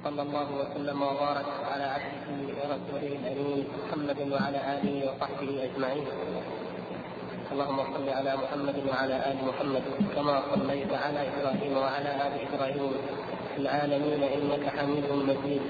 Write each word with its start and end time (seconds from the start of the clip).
وصلى 0.00 0.22
الله 0.22 0.48
وسلم 0.60 1.02
وبارك 1.02 1.46
على 1.72 1.84
عبده 1.84 2.38
ورسوله 2.56 3.12
الأمين 3.20 3.64
محمد 3.84 4.18
وعلى 4.32 4.58
آله 4.74 4.94
وصحبه 5.08 5.64
أجمعين. 5.64 6.06
اللهم 7.52 7.78
صل 7.94 8.08
على 8.08 8.32
محمد 8.36 8.76
وعلى 8.88 9.16
آل 9.30 9.36
محمد 9.44 9.82
كما 10.16 10.42
صليت 10.54 10.92
على 11.04 11.20
إبراهيم 11.28 11.72
وعلى 11.76 12.10
آل 12.26 12.32
إبراهيم 12.48 12.90
في 13.54 13.58
العالمين 13.60 14.22
إنك 14.22 14.64
حميد 14.76 15.08
مجيد 15.30 15.62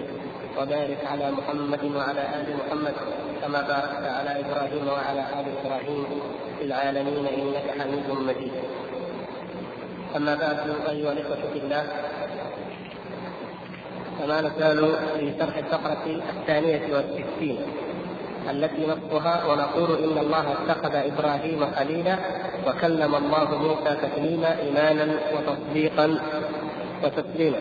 وبارك 0.59 1.01
على 1.07 1.27
محمد 1.31 1.85
وعلى 1.85 2.23
آل 2.39 2.47
محمد 2.61 2.97
كما 3.43 3.61
باركت 3.63 4.05
على 4.19 4.33
إبراهيم 4.43 4.85
وعلى 4.89 5.23
آل 5.41 5.47
إبراهيم 5.59 6.05
في 6.59 6.65
العالمين 6.65 7.27
إنك 7.27 7.67
حميد 7.79 8.07
مجيد. 8.29 8.55
أما 10.17 10.35
بعد 10.35 10.59
أيها 10.89 11.13
الإخوة 11.13 11.43
في 11.53 11.59
الله 11.59 11.85
فما 14.21 14.41
نزال 14.41 14.95
في 15.19 15.35
شرح 15.39 15.57
الفقرة 15.57 16.23
الثانية 16.39 16.95
والستين 16.95 17.59
التي 18.51 18.87
نصها 18.87 19.45
ونقول 19.47 19.99
إن 19.99 20.19
الله 20.19 20.53
اتخذ 20.53 20.95
إبراهيم 20.95 21.71
خليلا 21.77 22.19
وكلم 22.67 23.15
الله 23.15 23.59
موسى 23.59 23.97
تكليما 24.03 24.59
إيمانا 24.59 25.15
وتصديقا 25.35 26.19
وتسليما. 27.05 27.59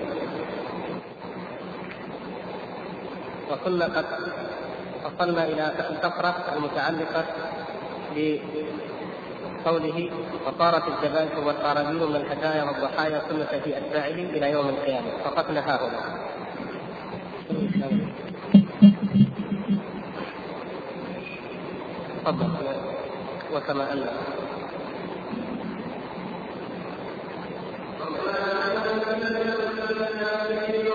وكنا 3.52 3.86
قد 3.86 4.06
وصلنا 5.06 5.44
إلى 5.46 5.72
الفقرة 5.90 6.36
المتعلقة 6.56 7.26
بقوله 9.66 10.12
وصارت 10.48 10.84
الجبائر 10.88 11.40
والقرابين 11.48 12.04
من 12.10 12.16
الهدايا 12.16 12.64
والضحايا 12.64 13.22
سنة 13.30 13.60
في 13.64 13.78
أتباعه 13.78 14.08
إلى 14.08 14.52
يوم 14.52 14.70
القيامة. 14.70 15.08
وقفنا 15.26 15.60
ها 15.60 15.80
تفضل 22.32 22.76
وكما 23.54 23.94
أن 23.94 24.06
Thank. 30.72 30.89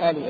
آله 0.00 0.27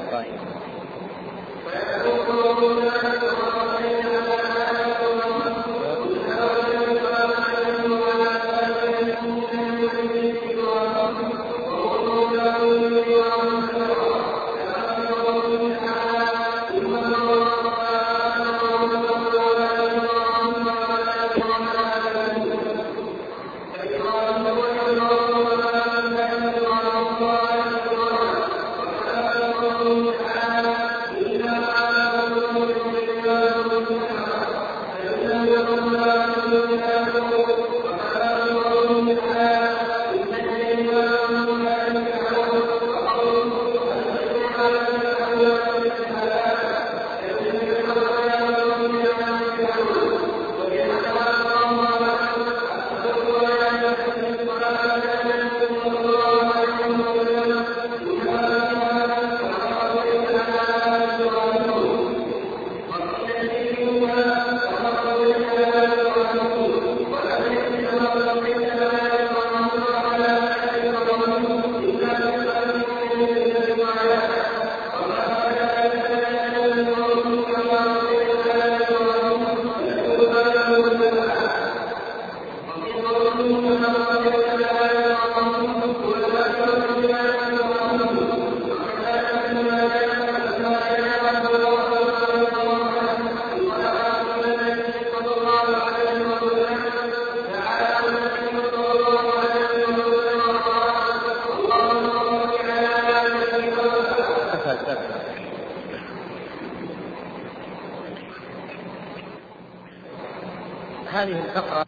هذه 111.19 111.39
الفقرة 111.45 111.87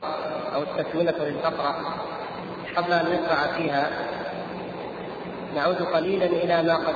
أو 0.55 0.62
التكملة 0.62 1.15
للفقرة 1.19 1.77
قبل 2.77 2.93
أن 2.93 3.06
نشرع 3.06 3.47
فيها. 3.56 3.91
نعود 5.55 5.82
قليلا 5.82 6.27
إلى 6.27 6.62
ما 6.62 6.77
قد 6.77 6.94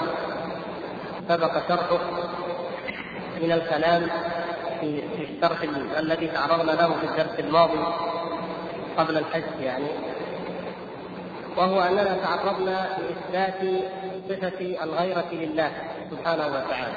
سبق 1.29 1.69
شرحه 1.69 1.99
من 3.43 3.53
الكلام 3.53 4.11
في 4.81 5.03
الشرح 5.21 5.63
الذي 5.99 6.29
تعرضنا 6.29 6.73
له 6.73 6.95
في 7.01 7.07
الدرس 7.07 7.39
الماضي 7.39 7.85
قبل 8.97 9.19
الحج 9.19 9.61
يعني 9.61 9.89
وهو 11.57 11.81
أننا 11.81 12.17
تعرضنا 12.23 12.89
لإثبات 12.99 13.85
صفة 14.29 14.85
الغيرة 14.85 15.29
لله 15.33 15.71
سبحانه 16.11 16.47
وتعالى 16.47 16.97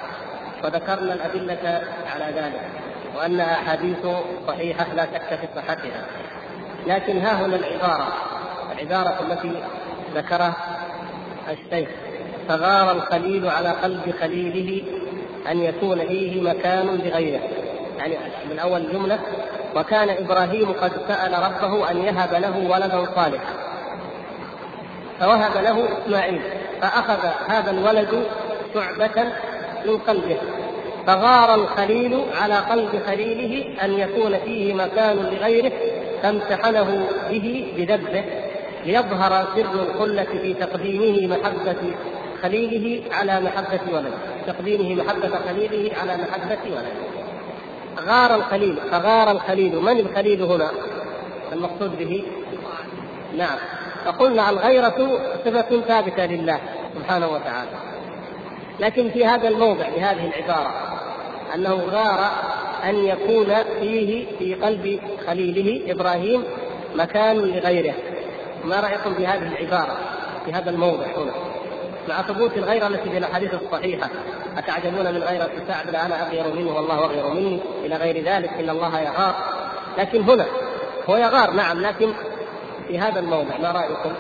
وذكرنا 0.64 1.14
الأدلة 1.14 1.84
على 2.14 2.26
ذلك. 2.26 2.67
وأنها 3.18 3.54
احاديث 3.54 4.08
صحيحة 4.48 4.94
لا 4.96 5.06
شك 5.06 5.40
في 5.40 5.48
صحتها. 5.56 6.06
لكن 6.88 7.20
ها 7.20 7.46
هنا 7.46 7.56
العبارة 7.56 8.08
العبارة 8.72 9.20
التي 9.22 9.64
ذكرها 10.16 10.54
الشيخ 11.50 11.90
فغار 12.48 12.92
الخليل 12.92 13.48
على 13.48 13.70
قلب 13.70 14.14
خليله 14.22 14.84
أن 15.52 15.60
يكون 15.60 16.00
فيه 16.08 16.42
مكان 16.42 16.86
لغيره. 16.86 17.42
يعني 17.98 18.18
من 18.50 18.60
أول 18.60 18.92
جملة 18.94 19.20
وكان 19.76 20.10
إبراهيم 20.10 20.74
قد 20.74 20.92
سأل 21.08 21.34
ربه 21.34 21.92
أن 21.92 21.98
يهب 21.98 22.34
له 22.34 22.70
ولدا 22.70 23.06
صالحا. 23.16 23.54
فوهب 25.20 25.64
له 25.64 25.88
إسماعيل 25.98 26.42
فأخذ 26.82 27.30
هذا 27.48 27.72
الولد 27.72 28.26
شعبة 28.74 29.24
من 29.86 29.98
قلبه. 29.98 30.38
فغار 31.08 31.56
الخليل 31.56 32.26
على 32.42 32.56
قلب 32.56 33.02
خليله 33.06 33.84
أن 33.86 33.94
يكون 33.94 34.38
فيه 34.38 34.74
مكان 34.74 35.18
لغيره 35.18 35.72
فامتحنه 36.24 37.08
به 37.30 37.74
بذبه 37.78 38.24
ليظهر 38.86 39.48
سر 39.56 39.82
الخلة 39.82 40.24
في 40.24 40.54
تقديمه 40.54 41.38
محبة 41.38 41.96
خليله 42.42 43.04
على 43.12 43.40
محبة 43.40 43.80
ولده. 43.94 44.18
تقديمه 44.48 45.04
محبة 45.04 45.30
خليله 45.48 45.98
على 45.98 46.18
محبة 46.18 46.58
ولده. 46.66 47.08
غار 48.00 48.36
الخليل 48.36 48.78
فغار 48.92 49.32
الخليل. 49.32 49.76
من 49.76 50.00
الخليل 50.00 50.42
هنا؟ 50.44 50.72
المقصود 51.54 51.98
به؟ 51.98 52.24
نعم. 53.38 53.58
فقلنا 54.06 54.50
الغيرة 54.50 55.20
صفة 55.46 55.82
ثابتة 55.82 56.26
لله 56.26 56.60
سبحانه 56.96 57.28
وتعالى. 57.28 57.78
لكن 58.80 59.10
في 59.10 59.26
هذا 59.26 59.48
الموضع 59.48 59.90
بهذه 59.90 60.28
العبارة 60.28 60.87
أنه 61.56 61.74
غار 61.92 62.32
أن 62.84 62.96
يكون 62.96 63.56
فيه 63.80 64.26
في 64.40 64.54
قلب 64.54 65.00
خليله 65.28 65.92
إبراهيم 65.92 66.44
مكان 66.96 67.38
لغيره. 67.38 67.94
ما 68.66 68.80
رأيكم 68.80 69.14
في 69.14 69.28
هذه 69.28 69.48
العبارة 69.48 69.98
في 70.46 70.54
هذا 70.54 70.70
الموضع 70.70 71.06
هنا؟ 71.06 71.32
مع 72.10 72.22
ثبوت 72.22 72.58
الغيرة 72.58 72.88
التي 72.88 73.10
في 73.10 73.18
الأحاديث 73.18 73.54
الصحيحة. 73.54 74.10
أتعجبون 74.58 75.14
من 75.14 75.24
غيرة 75.24 75.50
سعد 75.68 75.96
أنا 75.96 76.28
أغير 76.28 76.56
منه 76.56 76.76
والله 76.76 77.06
أغير 77.06 77.30
مني 77.30 77.60
إلى 77.86 77.96
غير 77.96 78.24
ذلك 78.24 78.50
إن 78.60 78.70
الله 78.70 79.00
يغار. 79.00 79.36
لكن 79.98 80.22
هنا 80.22 80.46
هو 81.10 81.18
يغار 81.18 81.52
نعم 81.52 81.82
لكن 81.82 82.14
في 82.88 83.00
هذا 83.00 83.20
الموضع 83.20 83.58
ما 83.58 83.72
رأيكم؟ 83.72 84.14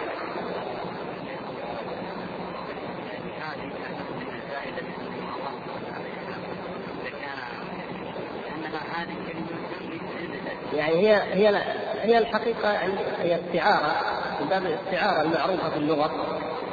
يعني 10.73 10.93
هي 10.93 11.15
هي 11.33 11.61
هي 12.01 12.17
الحقيقة 12.17 12.71
يعني 12.71 12.93
هي 13.21 13.35
استعارة 13.35 13.95
من 14.41 14.47
باب 14.47 14.63
الاستعارة 14.65 15.21
المعروفة 15.21 15.69
في 15.69 15.77
اللغة. 15.77 16.11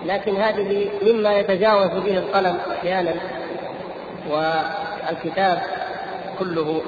لكن 0.05 0.37
هذه 0.37 0.91
مما 1.03 1.39
يتجاوز 1.39 1.91
به 1.91 2.19
القلم 2.19 2.59
أحيانا 2.73 3.15
والكتاب 4.31 5.63
كله 6.39 6.83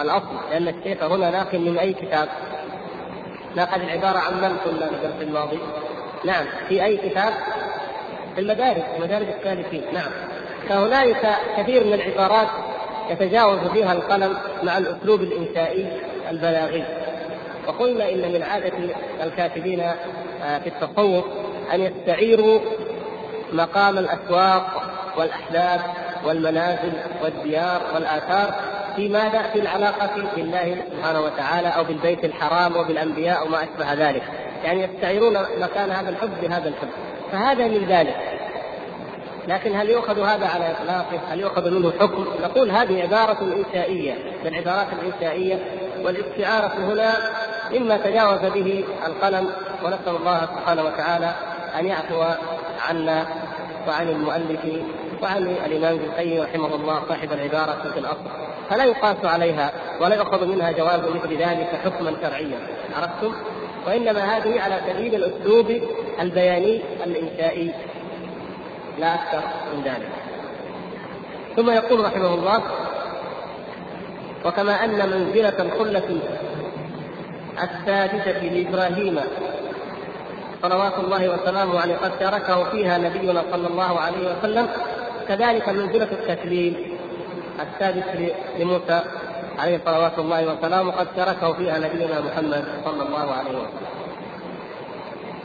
الأصل 0.00 0.40
لأن 0.50 0.68
الشيخ 0.68 1.02
هنا 1.02 1.30
ناقل 1.30 1.58
من 1.58 1.78
أي 1.78 1.92
كتاب. 1.92 2.28
ناقل 3.56 3.82
العبارة 3.82 4.18
عن 4.18 4.34
من 4.34 4.56
قلنا 4.64 4.90
في 5.18 5.24
الماضي؟ 5.24 5.58
نعم 6.24 6.44
في 6.68 6.84
أي 6.84 6.96
كتاب؟ 6.96 7.32
في 8.34 8.40
المدارس 8.40 8.82
مدارس 9.00 9.26
السالكين 9.38 9.82
نعم. 9.92 10.10
فهنالك 10.68 11.36
كثير 11.56 11.84
من 11.84 11.92
العبارات 11.92 12.48
يتجاوز 13.10 13.58
فيها 13.58 13.92
القلم 13.92 14.36
مع 14.62 14.78
الأسلوب 14.78 15.20
الإنشائي 15.20 15.86
البلاغي. 16.30 16.84
وقلنا 17.66 18.10
إن 18.10 18.32
من 18.32 18.42
عادة 18.42 18.72
الكاتبين 19.22 19.80
آه، 19.80 20.58
في 20.58 20.66
التصوف 20.66 21.24
أن 21.72 21.80
يستعيروا 21.80 22.60
مقام 23.52 23.98
الأسواق 23.98 24.82
والأحداث 25.16 25.80
والمنازل 26.24 26.92
والديار 27.22 27.80
والآثار 27.94 28.54
في 28.96 29.08
ماذا؟ 29.08 29.42
في 29.42 29.58
العلاقة 29.58 30.10
بالله 30.36 30.76
سبحانه 30.90 31.20
وتعالى 31.20 31.68
أو 31.68 31.84
بالبيت 31.84 32.24
الحرام 32.24 32.76
وبالأنبياء 32.76 33.46
وما 33.46 33.58
أشبه 33.62 33.92
ذلك. 33.92 34.22
يعني 34.64 34.82
يستعيرون 34.84 35.38
مكان 35.60 35.90
هذا 35.90 36.08
الحب 36.08 36.30
بهذا 36.42 36.68
الحب. 36.68 36.88
فهذا 37.32 37.68
من 37.68 37.86
ذلك. 37.88 38.29
لكن 39.48 39.76
هل 39.76 39.90
يؤخذ 39.90 40.20
هذا 40.20 40.46
على 40.46 40.70
اطلاقه؟ 40.70 41.20
هل 41.30 41.40
يؤخذ 41.40 41.70
منه 41.70 41.92
حكم؟ 42.00 42.26
نقول 42.42 42.70
هذه 42.70 43.02
عبارة 43.02 43.38
إنشائية 43.42 44.14
من 44.44 44.46
العبارات 44.46 44.86
الإنشائية 44.92 45.58
والاستعارة 46.04 46.72
هنا 46.78 47.12
مما 47.72 47.96
تجاوز 47.96 48.40
به 48.40 48.84
القلم 49.06 49.50
ونسأل 49.84 50.16
الله 50.16 50.40
سبحانه 50.40 50.84
وتعالى 50.84 51.34
أن 51.78 51.86
يعفو 51.86 52.22
عنا 52.88 53.26
وعن 53.88 54.08
المؤلف 54.08 54.60
وعن 55.22 55.42
الإمام 55.66 55.94
ابن 55.94 56.04
القيم 56.04 56.42
رحمه 56.42 56.74
الله 56.74 57.02
صاحب 57.08 57.32
العبارة 57.32 57.90
في 57.92 57.98
الأصل 57.98 58.30
فلا 58.70 58.84
يقاس 58.84 59.16
عليها 59.24 59.72
ولا 60.00 60.14
يؤخذ 60.14 60.46
منها 60.46 60.72
جواز 60.72 61.00
مثل 61.00 61.36
ذلك 61.36 61.80
حكما 61.84 62.12
شرعيا 62.22 62.58
عرفتم؟ 62.96 63.34
وإنما 63.86 64.36
هذه 64.36 64.60
على 64.60 64.80
سبيل 64.88 65.14
الأسلوب 65.14 65.80
البياني 66.20 66.80
الإنشائي 67.06 67.74
لا 68.98 69.14
أكثر 69.14 69.42
من 69.74 69.82
ذلك 69.84 70.08
ثم 71.56 71.70
يقول 71.70 72.04
رحمه 72.04 72.34
الله 72.34 72.62
وكما 74.44 74.84
أن 74.84 75.10
منزلة 75.10 75.62
الخلة 75.62 76.20
السادسة 77.62 78.42
لإبراهيم 78.42 79.20
صلوات 80.62 80.98
الله 80.98 81.28
وسلامه 81.28 81.80
عليه 81.80 81.96
قد 81.96 82.18
تركه 82.18 82.64
فيها 82.64 82.98
نبينا 82.98 83.44
صلى 83.52 83.66
الله 83.66 84.00
عليه 84.00 84.38
وسلم 84.38 84.68
كذلك 85.28 85.68
منزلة 85.68 86.08
التكليم 86.12 86.98
السادس 87.60 88.04
لموسى 88.58 89.00
عليه 89.58 89.80
صلوات 89.84 90.18
الله 90.18 90.54
وسلامه 90.54 90.92
قد 90.92 91.06
تركه 91.16 91.52
فيها 91.52 91.78
نبينا 91.78 92.20
محمد 92.20 92.64
صلى 92.84 93.02
الله 93.02 93.32
عليه 93.32 93.50
وسلم. 93.50 93.90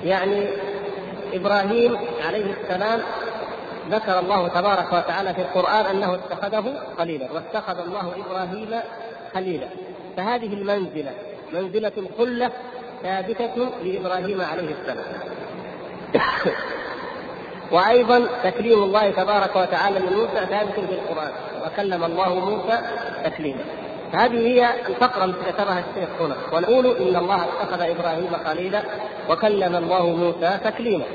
يعني 0.04 0.48
إبراهيم 1.34 1.98
عليه 2.28 2.54
السلام 2.62 3.02
ذكر 3.90 4.20
الله 4.20 4.48
تبارك 4.48 4.94
وتعالى 4.94 5.34
في 5.34 5.42
القرآن 5.42 5.86
أنه 5.86 6.16
اتخذه 6.16 6.74
خليلا 6.98 7.32
واتخذ 7.32 7.80
الله 7.80 8.12
إبراهيم 8.26 8.80
خليلا. 9.34 9.68
فهذه 10.18 10.54
المنزلة 10.54 11.12
منزلة 11.54 11.92
الخلة 11.98 12.52
ثابتة 13.04 13.70
لإبراهيم 13.84 14.42
عليه 14.42 14.76
السلام. 14.82 15.06
وأيضا 17.72 18.28
تكليم 18.44 18.84
الله 18.84 19.12
تبارك 19.12 19.56
وتعالى 19.56 20.00
لموسى 20.00 20.46
ثابت 20.50 20.74
في 20.74 20.80
القرآن 20.80 21.32
وكلم 21.66 22.04
الله 22.04 22.36
موسى 22.36 22.80
تكليما. 23.24 23.64
هذه 24.14 24.48
هي 24.48 24.70
الفقرة 24.88 25.26
التي 25.26 25.50
ذكرها 25.50 25.80
الشيخ 25.80 26.10
هنا. 26.22 26.36
ونقول 26.54 26.98
إن 26.98 27.16
الله 27.16 27.44
اتخذ 27.44 27.82
إبراهيم 27.82 28.32
خليلا 28.46 28.84
وكلم 29.30 29.76
الله 29.76 30.08
موسى 30.08 30.60
تكليما. 30.64 31.06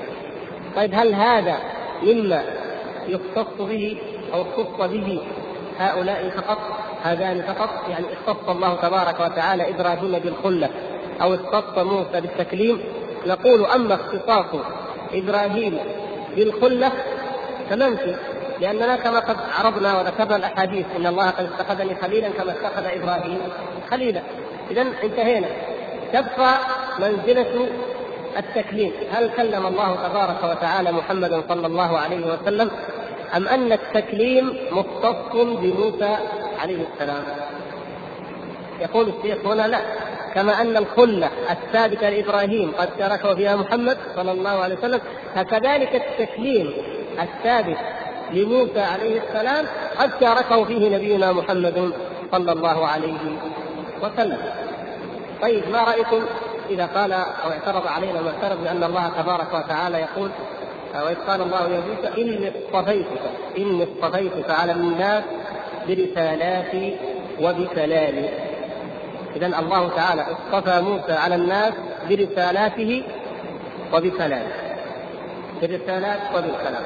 طيب 0.77 0.95
هل 0.95 1.15
هذا 1.15 1.57
مما 2.03 2.45
يختص 3.07 3.59
به 3.59 3.97
أو 4.35 4.43
اختص 4.43 4.91
به 4.91 5.21
هؤلاء 5.79 6.31
فقط 6.37 6.59
هذان 7.03 7.43
فقط 7.43 7.71
يعني 7.89 8.07
اختص 8.13 8.49
الله 8.49 8.75
تبارك 8.75 9.21
وتعالى 9.21 9.71
إبراهيم 9.71 10.19
بالخلة 10.19 10.71
أو 11.23 11.35
اختص 11.35 11.79
موسى 11.79 12.21
بالتكليم. 12.21 12.81
نقول 13.27 13.67
أما 13.67 13.95
اختصاص 13.95 14.61
إبراهيم 15.13 15.79
بالخلة 16.37 16.93
فمنفي 17.71 18.17
لأننا 18.61 18.97
كما 18.97 19.19
قد 19.19 19.37
عرضنا 19.59 19.99
وذكرنا 19.99 20.37
الأحاديث 20.37 20.87
إن 20.97 21.07
الله 21.07 21.31
قد 21.31 21.45
اتخذني 21.45 21.95
خليلا 21.95 22.29
كما 22.29 22.53
اتخذ 22.53 22.85
إبراهيم 22.85 23.39
خليلا. 23.91 24.21
إذا 24.71 24.87
انتهينا. 25.05 25.49
تبقى 26.13 26.59
منزلة 26.99 27.69
التكليم 28.39 28.93
هل 29.11 29.31
كلم 29.37 29.67
الله 29.67 29.95
تبارك 30.09 30.45
وتعالى 30.45 30.93
محمدا 30.93 31.43
صلى 31.49 31.67
الله 31.67 31.99
عليه 31.99 32.33
وسلم؟ 32.33 32.71
أم 33.37 33.49
أن 33.49 33.73
التكليم 33.73 34.57
مختص 34.73 35.33
بموسى 35.35 36.17
عليه 36.59 36.85
السلام؟ 36.93 37.23
يقول 38.81 39.09
الشيخ 39.09 39.47
هنا 39.47 39.69
لا. 39.69 39.79
كما 40.35 40.61
أن 40.61 40.77
الخلة 40.77 41.31
الثابتة 41.51 42.11
لإبراهيم 42.11 42.73
قد 42.79 42.89
شاركه 42.99 43.35
فيها 43.35 43.57
محمد 43.57 43.99
صلى 44.17 44.33
الله 44.33 44.51
عليه 44.51 44.75
وسلم 44.79 45.01
فكذلك 45.35 45.95
التكليم 45.95 46.73
الثابت 47.23 47.79
لموسى 48.33 48.81
عليه 48.81 49.21
السلام 49.23 49.67
قد 49.99 50.11
شاركه 50.21 50.65
فيه 50.65 50.97
نبينا 50.97 51.33
محمد 51.33 51.93
صلى 52.33 52.53
الله 52.53 52.87
عليه 52.87 53.19
وسلم. 54.03 54.39
طيب 55.43 55.63
ما 55.73 55.83
رأيكم؟ 55.85 56.25
إذا 56.71 56.87
قال 56.87 57.13
أو 57.13 57.51
اعترض 57.51 57.87
علينا 57.87 58.21
معترض 58.21 58.63
بأن 58.63 58.85
الله 58.85 59.09
تبارك 59.09 59.55
وتعالى 59.55 59.99
يقول 60.01 60.31
وإذ 60.95 61.17
قال 61.17 61.41
الله 61.41 61.69
يا 61.69 61.81
موسى 61.81 62.23
إني 62.23 62.49
اصطفيتك 62.49 63.21
إني 63.59 63.85
اصطفيتك 63.85 64.51
على 64.51 64.73
الناس 64.73 65.25
برسالاتي 65.89 66.97
وبكلامي. 67.41 68.29
إذا 69.37 69.47
الله 69.47 69.89
تعالى 69.97 70.23
اصطفى 70.23 70.81
موسى 70.81 71.13
على 71.13 71.35
الناس 71.35 71.73
برسالاته 72.09 73.03
وبكلامه. 73.95 74.53
بالرسالات 75.61 76.21
وبالكلام 76.35 76.85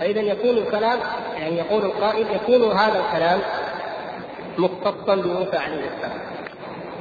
فإذا 0.00 0.20
يكون 0.20 0.58
الكلام 0.58 0.98
يعني 1.38 1.58
يقول 1.58 1.84
القائل 1.84 2.26
يكون 2.34 2.72
هذا 2.72 3.00
الكلام 3.06 3.40
مختصا 4.58 5.14
بموسى 5.14 5.56
عليه 5.56 5.84
السلام. 5.96 6.20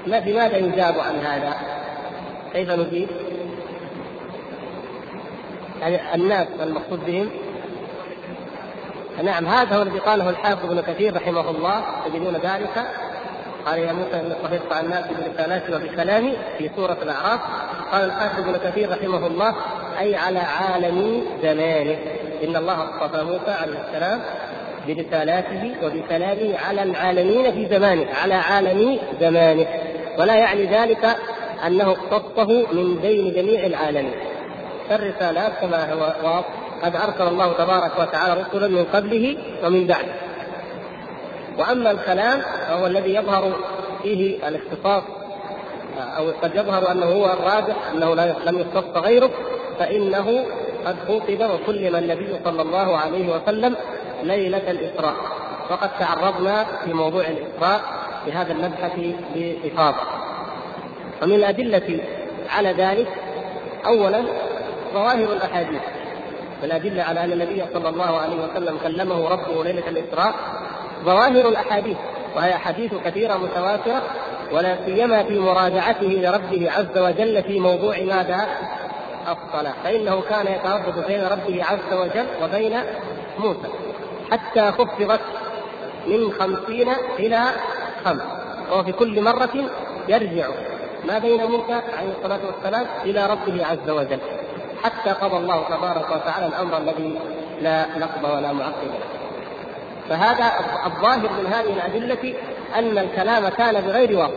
ما 0.08 0.20
لماذا 0.20 0.58
يجاب 0.58 1.00
عن 1.00 1.26
هذا؟ 1.26 1.54
كيف 2.54 2.72
نجيب؟ 2.72 3.08
يعني 5.82 6.16
الناس 6.16 6.48
المقصود 6.62 7.06
بهم؟ 7.06 7.30
نعم 9.24 9.48
هذا 9.48 9.76
هو 9.76 9.82
الذي 9.82 10.00
قاله 10.00 10.30
الحافظ 10.30 10.66
ابن 10.66 10.82
كثير 10.82 11.16
رحمه 11.16 11.50
الله. 11.50 11.84
تجدون 12.06 12.34
ذلك؟ 12.34 12.88
قال 13.66 13.80
يا 13.80 13.94
موسى 13.94 14.14
انك 14.14 14.38
صفيت 14.44 14.74
عن 14.74 14.86
الناس 14.86 15.06
برسالاتي 15.08 15.76
وبكلامي 15.76 16.38
في 16.58 16.70
سورة 16.76 16.98
الأعراف. 17.02 17.40
قال 17.92 18.06
الحافظ 18.06 18.40
ابن 18.40 18.58
كثير 18.70 18.92
رحمه 18.92 19.28
الله 19.28 19.56
أي 20.00 20.16
على 20.16 20.40
عالم 20.40 21.24
زمانه. 21.44 21.98
إن 22.44 22.56
الله 22.56 22.84
اصطفى 22.84 23.24
موسى 23.24 23.52
عليه 23.52 23.80
السلام 23.88 24.22
برسالاته 24.88 25.76
وبكلامه 25.84 26.58
على 26.68 26.84
العالمين 26.84 27.52
في 27.52 27.68
زمانه 27.76 28.06
على 28.24 28.34
عالم 28.34 29.00
زمانه. 29.20 29.68
ولا 30.20 30.36
يعني 30.36 30.66
ذلك 30.66 31.16
أنه 31.68 31.92
اختصه 31.92 32.74
من 32.74 32.96
بين 32.96 33.34
جميع 33.34 33.66
العالمين. 33.66 34.16
فالرسالات 34.90 35.52
كما 35.62 35.94
هو 35.94 36.00
واضح 36.24 36.46
قد 36.84 36.96
أرسل 36.96 37.28
الله 37.28 37.54
تبارك 37.54 37.92
وتعالى 38.00 38.42
رسلا 38.42 38.68
من 38.68 38.86
قبله 38.94 39.38
ومن 39.64 39.88
بعده 39.88 40.14
وأما 41.60 41.92
الكلام 41.92 42.42
فهو 42.68 42.86
الذي 42.88 43.16
يظهر 43.16 43.54
فيه 44.04 44.48
الاختصاص 44.48 45.04
أو 46.18 46.32
قد 46.42 46.56
يظهر 46.56 46.92
أنه 46.92 47.06
هو 47.06 47.26
الراجح 47.26 47.76
أنه 47.94 48.14
لم 48.46 48.60
يختص 48.60 48.98
غيره 48.98 49.30
فإنه 49.80 50.46
قد 50.86 50.96
خطب 51.08 51.50
وكلم 51.54 51.96
النبي 51.96 52.36
صلى 52.46 52.62
الله 52.62 52.98
عليه 52.98 53.36
وسلم 53.36 53.76
ليلة 54.24 54.72
الإسراء. 54.72 55.16
وقد 55.70 55.90
تعرضنا 56.00 56.66
في 56.86 56.94
موضوع 56.94 57.24
الإسراء 57.28 57.82
بهذا 58.26 58.52
المبحث 58.54 58.92
بإفاضة 59.36 59.98
ومن 61.24 61.36
الأدلة 61.36 62.00
على 62.50 62.72
ذلك 62.72 63.08
أولا 63.86 64.24
ظواهر 64.94 65.34
الأحاديث 65.34 65.82
الأدلة 66.64 67.04
على 67.04 67.24
أن 67.24 67.32
النبي 67.32 67.64
صلى 67.74 67.90
الله 67.90 68.18
عليه 68.20 68.36
وسلم 68.36 68.78
كلمه 68.84 69.30
ربه 69.30 69.64
ليلة 69.64 69.88
الإسراء 69.88 70.34
ظواهر 71.04 71.50
الأحاديث 71.50 71.98
وهي 72.36 72.56
أحاديث 72.56 72.94
كثيرة 73.06 73.38
متواترة 73.38 74.02
ولا 74.52 74.78
سيما 74.86 75.24
في 75.24 75.40
مراجعته 75.40 76.08
لربه 76.08 76.72
عز 76.72 76.98
وجل 76.98 77.44
في 77.44 77.60
موضوع 77.60 77.98
ماذا؟ 77.98 78.48
الصلاة 79.28 79.74
فإنه 79.84 80.22
كان 80.22 80.48
يتردد 80.48 81.08
بين 81.08 81.24
ربه 81.24 81.64
عز 81.64 81.94
وجل 81.94 82.26
وبين 82.44 82.80
موسى 83.40 83.68
حتى 84.32 84.72
خفضت 84.72 85.22
من 86.08 86.32
خمسين 86.32 86.90
إلى 87.20 87.42
خمس 88.06 88.22
وهو 88.72 88.84
في 88.84 88.92
كل 88.92 89.22
مرة 89.22 89.70
يرجع 90.08 90.48
ما 91.08 91.18
بين 91.18 91.46
موسى؟ 91.46 91.74
عليه 91.74 92.12
الصلاة 92.18 92.40
والسلام 92.46 92.86
إلى 93.06 93.26
ربه 93.26 93.66
عز 93.66 93.90
وجل. 93.90 94.20
حتى 94.84 95.10
قضى 95.10 95.38
الله 95.38 95.64
تبارك 95.70 96.12
وتعالى 96.12 96.48
الأمر 96.48 96.78
الذي 96.78 97.20
لا 97.62 97.86
نقض 97.98 98.24
ولا 98.24 98.54
معقب 98.54 98.92
فهذا 100.10 100.52
الظاهر 100.86 101.30
من 101.42 101.54
هذه 101.54 101.74
الأدلة 101.74 102.34
أن 102.76 102.98
الكلام 102.98 103.50
كان 103.50 103.82
بغير 103.82 104.18
وقت 104.18 104.32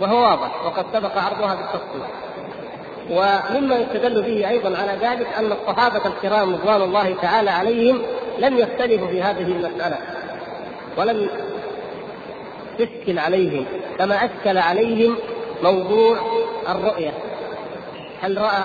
وهو 0.00 0.22
واضح 0.22 0.66
وقد 0.66 0.84
سبق 0.92 1.18
عرضها 1.18 1.54
بالتفصيل. 1.54 2.02
ومما 3.10 3.76
يستدل 3.76 4.22
به 4.22 4.48
أيضا 4.48 4.78
على 4.78 4.92
ذلك 5.02 5.26
أن 5.38 5.52
الصحابة 5.52 6.06
الكرام 6.06 6.54
رضوان 6.54 6.82
الله 6.82 7.14
تعالى 7.22 7.50
عليهم 7.50 8.02
لم 8.38 8.58
يختلفوا 8.58 9.06
في 9.06 9.22
هذه 9.22 9.42
المسألة. 9.42 9.98
ولم 10.96 11.28
تشكل 12.78 13.18
عليهم 13.18 13.66
كما 13.98 14.14
أشكل 14.24 14.58
عليهم 14.58 15.16
موضوع 15.62 16.18
الرؤية. 16.68 17.12
هل 18.22 18.38
رأى 18.40 18.62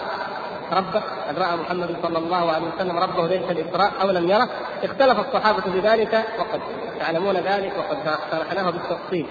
ربه؟ 0.71 1.01
هل 1.29 1.37
رأى 1.37 1.57
محمد 1.57 1.95
صلى 2.03 2.17
الله 2.17 2.51
عليه 2.51 2.67
وسلم 2.75 2.97
ربه 2.97 3.27
ليله 3.27 3.51
الاسراء 3.51 3.91
أو 4.01 4.09
لم 4.09 4.29
يره؟ 4.29 4.49
اختلف 4.83 5.19
الصحابة 5.19 5.61
في 5.61 5.79
ذلك 5.79 6.25
وقد 6.39 6.61
تعلمون 6.99 7.35
ذلك 7.37 7.73
وقد 7.77 7.97
شرحناه 8.31 8.71
بالتفصيل. 8.71 9.25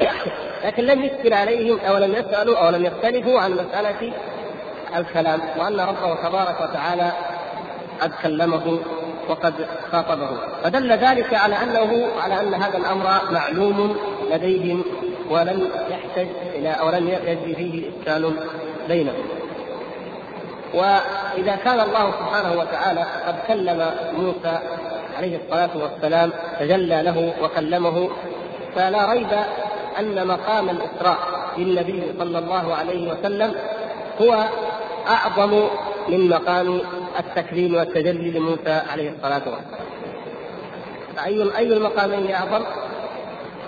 لكن 0.64 0.84
لم 0.84 1.04
يشكل 1.04 1.32
عليهم 1.32 1.78
أو 1.80 1.96
لم 1.96 2.12
يسألوا 2.12 2.56
أو 2.56 2.70
لم 2.70 2.84
يختلفوا 2.84 3.40
عن 3.40 3.52
مسألة 3.52 4.12
الكلام 4.96 5.40
وأن 5.58 5.80
ربه 5.80 6.14
تبارك 6.14 6.60
وتعالى 6.60 7.12
قد 8.00 8.12
كلمه 8.22 8.78
وقد 9.28 9.54
خاطبه. 9.92 10.28
فدل 10.62 10.92
ذلك 10.92 11.34
على 11.34 11.56
أنه 11.62 12.08
على 12.22 12.40
أن 12.40 12.54
هذا 12.54 12.78
الأمر 12.78 13.06
معلوم 13.30 13.96
لديهم. 14.30 14.84
ولم 15.30 15.70
يحتج 15.90 16.28
إلى 16.54 16.68
أو 16.68 16.90
لم 16.90 17.08
يجري 17.08 17.54
فيه 17.54 17.88
إشكال 17.88 18.34
بينهم 18.88 19.24
وإذا 20.74 21.56
كان 21.56 21.80
الله 21.80 22.10
سبحانه 22.10 22.52
وتعالى 22.60 23.04
قد 23.26 23.34
كلم 23.48 23.90
موسى 24.16 24.58
عليه 25.18 25.38
الصلاة 25.44 25.70
والسلام 25.76 26.32
تجلى 26.60 27.02
له 27.02 27.34
وكلمه 27.42 28.10
فلا 28.74 29.12
ريب 29.12 29.28
أن 30.00 30.26
مقام 30.26 30.70
الإسراء 30.70 31.18
للنبي 31.58 32.02
صلى 32.18 32.38
الله 32.38 32.74
عليه 32.74 33.12
وسلم 33.12 33.54
هو 34.22 34.44
أعظم 35.08 35.68
من 36.08 36.28
مقام 36.28 36.80
التكريم 37.18 37.74
والتجلي 37.74 38.30
لموسى 38.30 38.82
عليه 38.92 39.10
الصلاة 39.10 39.42
والسلام. 39.46 39.84
اي 41.24 41.56
أي 41.58 41.72
المقامين 41.76 42.30
أعظم؟ 42.34 42.64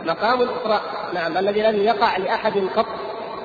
مقام 0.06 0.42
الاسراء 0.42 0.82
نعم 1.14 1.38
الذي 1.38 1.62
لم 1.62 1.82
يقع 1.82 2.16
لأحد 2.16 2.52
قط 2.76 2.86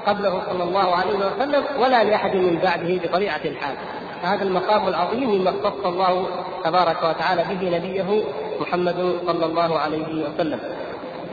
قبله 0.08 0.42
صلى 0.50 0.64
الله 0.64 0.96
عليه 0.96 1.14
وسلم 1.14 1.64
ولا 1.80 2.04
لأحد 2.04 2.36
من 2.36 2.60
بعده 2.64 3.00
بطبيعة 3.04 3.42
الحال. 3.46 3.76
هذا 4.24 4.44
المقام 4.44 4.88
العظيم 4.88 5.30
مما 5.30 5.50
اختص 5.50 5.86
الله 5.86 6.28
تبارك 6.64 7.04
وتعالى 7.04 7.44
به 7.44 7.78
نبيه 7.78 8.24
محمد 8.60 9.20
صلى 9.26 9.46
الله 9.46 9.80
عليه 9.80 10.26
وسلم. 10.26 10.60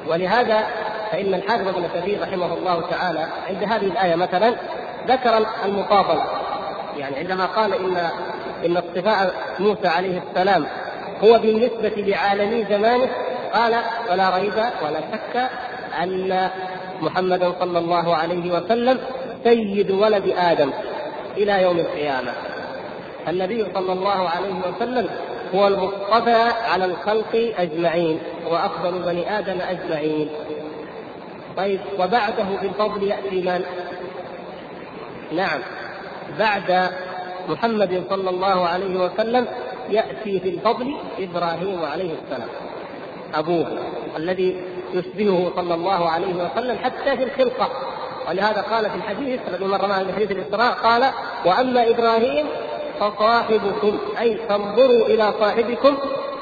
ولهذا 0.08 0.66
فإن 1.12 1.34
الحافظ 1.34 1.68
ابن 1.68 1.88
كثير 1.94 2.22
رحمه 2.22 2.54
الله 2.54 2.82
تعالى 2.90 3.26
عند 3.48 3.62
هذه 3.62 3.86
الآية 3.86 4.14
مثلا 4.14 4.54
ذكر 5.08 5.46
المفاضلة 5.64 6.24
يعني 6.96 7.16
عندما 7.16 7.46
قال 7.46 7.74
إن 7.74 8.10
إن 8.64 8.76
اصطفاء 8.76 9.34
موسى 9.58 9.88
عليه 9.88 10.22
السلام 10.28 10.66
هو 11.24 11.38
بالنسبة 11.38 11.92
لعالمي 11.96 12.64
زمانه 12.64 13.08
قال 13.54 13.74
ولا 14.10 14.36
ريب 14.36 14.54
ولا 14.84 15.00
شك 15.12 15.50
أن 16.02 16.50
محمدا 17.00 17.52
صلى 17.60 17.78
الله 17.78 18.16
عليه 18.16 18.52
وسلم 18.52 18.98
سيد 19.44 19.90
ولد 19.90 20.34
آدم 20.36 20.70
إلى 21.36 21.62
يوم 21.62 21.78
القيامة. 21.78 22.32
النبي 23.28 23.66
صلى 23.74 23.92
الله 23.92 24.28
عليه 24.28 24.54
وسلم 24.68 25.08
هو 25.54 25.66
المصطفى 25.66 26.42
على 26.70 26.84
الخلق 26.84 27.52
أجمعين 27.58 28.18
وأفضل 28.50 29.02
بني 29.02 29.38
آدم 29.38 29.58
أجمعين. 29.60 30.28
طيب 31.56 31.80
وبعده 31.98 32.44
بالفضل 32.62 33.02
يأتي 33.02 33.40
من؟ 33.42 33.64
نعم 35.32 35.60
بعد 36.38 36.90
محمد 37.48 38.04
صلى 38.10 38.30
الله 38.30 38.68
عليه 38.68 39.00
وسلم 39.04 39.46
يأتي 39.90 40.40
في 40.40 40.48
الفضل 40.48 40.96
إبراهيم 41.18 41.84
عليه 41.84 42.14
السلام. 42.14 42.48
أبوه 43.34 43.66
الذي 44.16 44.56
يشبهه 44.92 45.52
صلى 45.56 45.74
الله 45.74 46.08
عليه 46.08 46.34
وسلم 46.34 46.78
حتى 46.78 47.16
في 47.16 47.22
الخلقة 47.24 47.68
ولهذا 48.28 48.60
قال 48.60 48.90
في 48.90 48.96
الحديث 48.96 49.40
الذي 49.48 49.64
مر 49.64 49.86
معنا 49.86 50.04
في 50.04 50.12
حديث 50.12 50.30
الإسراء 50.30 50.72
قال 50.72 51.10
وأما 51.44 51.90
إبراهيم 51.90 52.46
فصاحبكم 53.00 53.98
أي 54.20 54.36
فانظروا 54.48 55.06
إلى 55.06 55.32
صاحبكم 55.40 55.96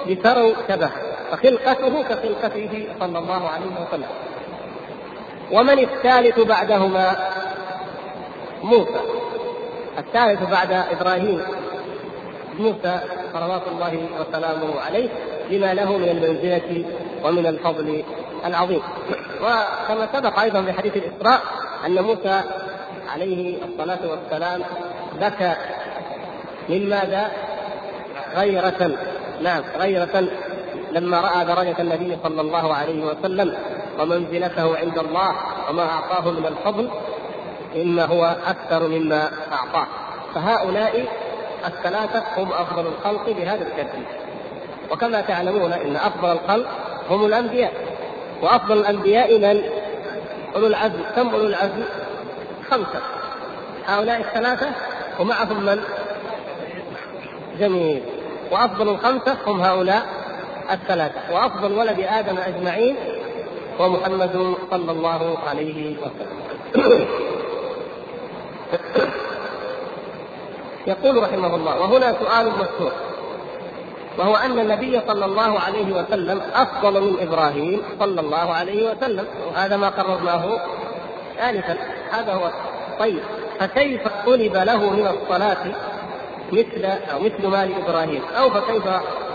لتروا 0.06 0.52
شبه 0.68 0.90
فخلقته 1.30 2.02
كخلقته 2.02 2.86
صلى 3.00 3.18
الله 3.18 3.48
عليه 3.48 3.66
وسلم. 3.66 4.08
ومن 5.52 5.78
الثالث 5.78 6.40
بعدهما؟ 6.40 7.16
موسى. 8.62 9.00
الثالث 9.98 10.50
بعد 10.50 10.72
إبراهيم. 10.72 11.42
موسى 12.58 13.00
صلوات 13.32 13.62
الله 13.72 14.06
وسلامه 14.20 14.80
عليه. 14.80 15.08
لما 15.50 15.74
له 15.74 15.96
من 15.96 16.08
المنزلة 16.08 16.84
ومن 17.24 17.46
الفضل 17.46 18.04
العظيم. 18.46 18.82
وكما 19.40 20.08
سبق 20.12 20.38
أيضا 20.38 20.62
في 20.62 20.72
حديث 20.72 20.96
الإسراء 20.96 21.40
أن 21.86 22.02
موسى 22.02 22.42
عليه 23.08 23.58
الصلاة 23.64 23.98
والسلام 24.10 24.62
بكى 25.20 25.54
من 26.68 26.88
ماذا؟ 26.88 27.30
غيرة. 28.36 28.96
نعم 29.42 29.62
غيرة. 29.78 30.28
لما 30.92 31.20
رأى 31.20 31.44
درجة 31.44 31.76
النبي 31.80 32.16
صلى 32.22 32.40
الله 32.40 32.74
عليه 32.74 33.04
وسلم 33.04 33.56
ومنزلته 34.00 34.76
عند 34.78 34.98
الله 34.98 35.34
وما 35.70 35.82
أعطاه 35.82 36.30
من 36.30 36.46
الفضل 36.46 36.90
إما 37.76 38.04
هو 38.04 38.36
أكثر 38.46 38.88
مما 38.88 39.30
أعطاه. 39.52 39.86
فهؤلاء 40.34 41.04
الثلاثة 41.66 42.22
هم 42.36 42.52
أفضل 42.52 42.86
الخلق 42.86 43.30
بهذا 43.30 43.62
الترتيب. 43.62 44.25
وكما 44.90 45.20
تعلمون 45.20 45.72
إن 45.72 45.96
أفضل 45.96 46.32
الخلق 46.32 46.68
هم 47.10 47.26
الأنبياء. 47.26 47.72
وأفضل 48.42 48.78
الأنبياء 48.78 49.38
من؟ 49.38 49.62
أولو 50.54 50.66
العزم. 50.66 51.02
كم 51.16 51.28
أولو 51.28 51.46
العزم؟ 51.46 51.82
خمسة. 52.70 53.00
هؤلاء 53.86 54.20
الثلاثة 54.20 54.66
ومعهم 55.20 55.62
من؟ 55.64 55.80
جميل. 57.58 58.02
وأفضل 58.50 58.88
الخمسة 58.88 59.36
هم 59.46 59.60
هؤلاء 59.60 60.06
الثلاثة. 60.70 61.20
وأفضل 61.32 61.72
ولد 61.72 62.00
آدم 62.00 62.38
أجمعين 62.38 62.96
هو 63.80 63.88
محمد 63.88 64.54
صلى 64.70 64.92
الله 64.92 65.38
عليه 65.48 65.96
وسلم. 65.96 66.36
يقول 70.86 71.22
رحمه 71.22 71.54
الله 71.56 71.80
وهنا 71.80 72.12
سؤال 72.12 72.46
مشهور. 72.46 72.92
وهو 74.18 74.36
أن 74.36 74.58
النبي 74.58 75.00
صلى 75.08 75.24
الله 75.24 75.60
عليه 75.60 75.92
وسلم 75.92 76.40
أفضل 76.54 77.00
من 77.00 77.16
إبراهيم 77.20 77.82
صلى 78.00 78.20
الله 78.20 78.52
عليه 78.52 78.90
وسلم. 78.90 79.24
وهذا 79.48 79.76
ما 79.76 79.88
قررناه 79.88 80.60
آنفا. 81.48 81.76
هذا 82.10 82.32
هو 82.32 82.50
طيب. 82.98 83.20
فكيف 83.60 84.08
طلب 84.26 84.56
له 84.56 84.90
من 84.90 85.06
الصلاة 85.06 85.66
مثل 86.52 86.84
أو 86.84 87.20
مثل 87.20 87.46
مال 87.46 87.74
إبراهيم؟ 87.84 88.22
أو 88.38 88.50
فكيف 88.50 88.84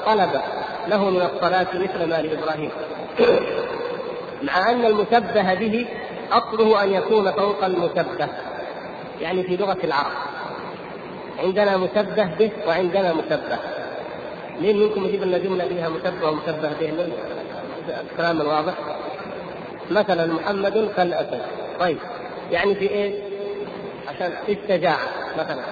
طلب 0.06 0.42
له 0.88 1.10
من 1.10 1.22
الصلاة 1.22 1.68
مثل 1.74 2.10
مال 2.10 2.38
إبراهيم؟ 2.38 2.72
مع 4.48 4.72
أن 4.72 4.86
المشبه 4.86 5.54
به 5.54 5.88
أصله 6.32 6.84
أن 6.84 6.94
يكون 6.94 7.32
فوق 7.32 7.66
المشبه 7.66 8.28
يعني 9.22 9.44
في 9.44 9.58
لغة 9.58 9.78
العرب. 9.84 10.12
عندنا 11.44 11.78
مشبه 11.78 12.26
به 12.40 12.52
وعندنا 12.68 13.14
مشبه. 13.14 13.60
مين 14.60 14.80
منكم 14.80 15.06
يجيب 15.06 15.24
لنا 15.24 15.38
جملة 15.38 15.68
فيها 15.68 15.90
مشبه 15.90 16.30
ومشبه 16.30 16.70
به 16.80 17.10
الكلام 18.12 18.42
الواضح. 18.42 18.74
مثلا 19.92 20.26
محمد 20.34 20.92
كالأسد 20.98 21.42
طيب. 21.80 21.98
يعني 22.52 22.76
في 22.76 22.90
إيش؟ 22.92 23.14
عشان 24.08 24.34
في 24.46 24.52
الشجاعة 24.52 25.08
مثلا. 25.40 25.64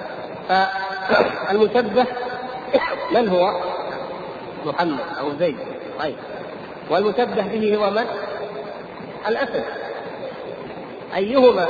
فالمشبه 0.50 2.06
من 3.12 3.30
هو؟ 3.30 3.62
محمد 4.66 5.00
أو 5.20 5.32
زيد. 5.40 5.58
طيب. 6.00 6.16
والمشبه 6.90 7.48
به 7.48 7.76
هو 7.76 7.90
من؟ 7.90 8.06
الأسد. 9.28 9.64
أيهما 11.16 11.68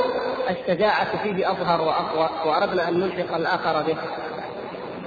الشجاعة 0.50 1.22
فيه 1.22 1.50
أظهر 1.50 1.80
وأقوى؟ 1.80 2.28
وأردنا 2.46 2.88
أن 2.88 3.00
نلحق 3.00 3.34
الآخر 3.34 3.82
به. 3.82 3.96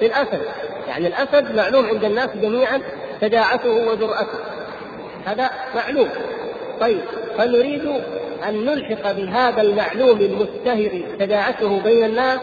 الأسد. 0.06 0.42
يعني 0.88 1.08
الأسد 1.08 1.56
معلوم 1.56 1.86
عند 1.86 2.04
الناس 2.04 2.30
جميعا 2.42 2.82
شجاعته 3.22 3.70
وجرأته. 3.70 4.39
هذا 5.26 5.50
معلوم. 5.76 6.10
طيب 6.80 7.02
فنريد 7.38 7.86
أن 8.50 8.66
نلحق 8.66 9.12
بهذا 9.12 9.62
المعلوم 9.62 10.22
المشتهر 10.22 11.04
شجاعته 11.20 11.80
بين 11.80 12.06
الناس 12.06 12.39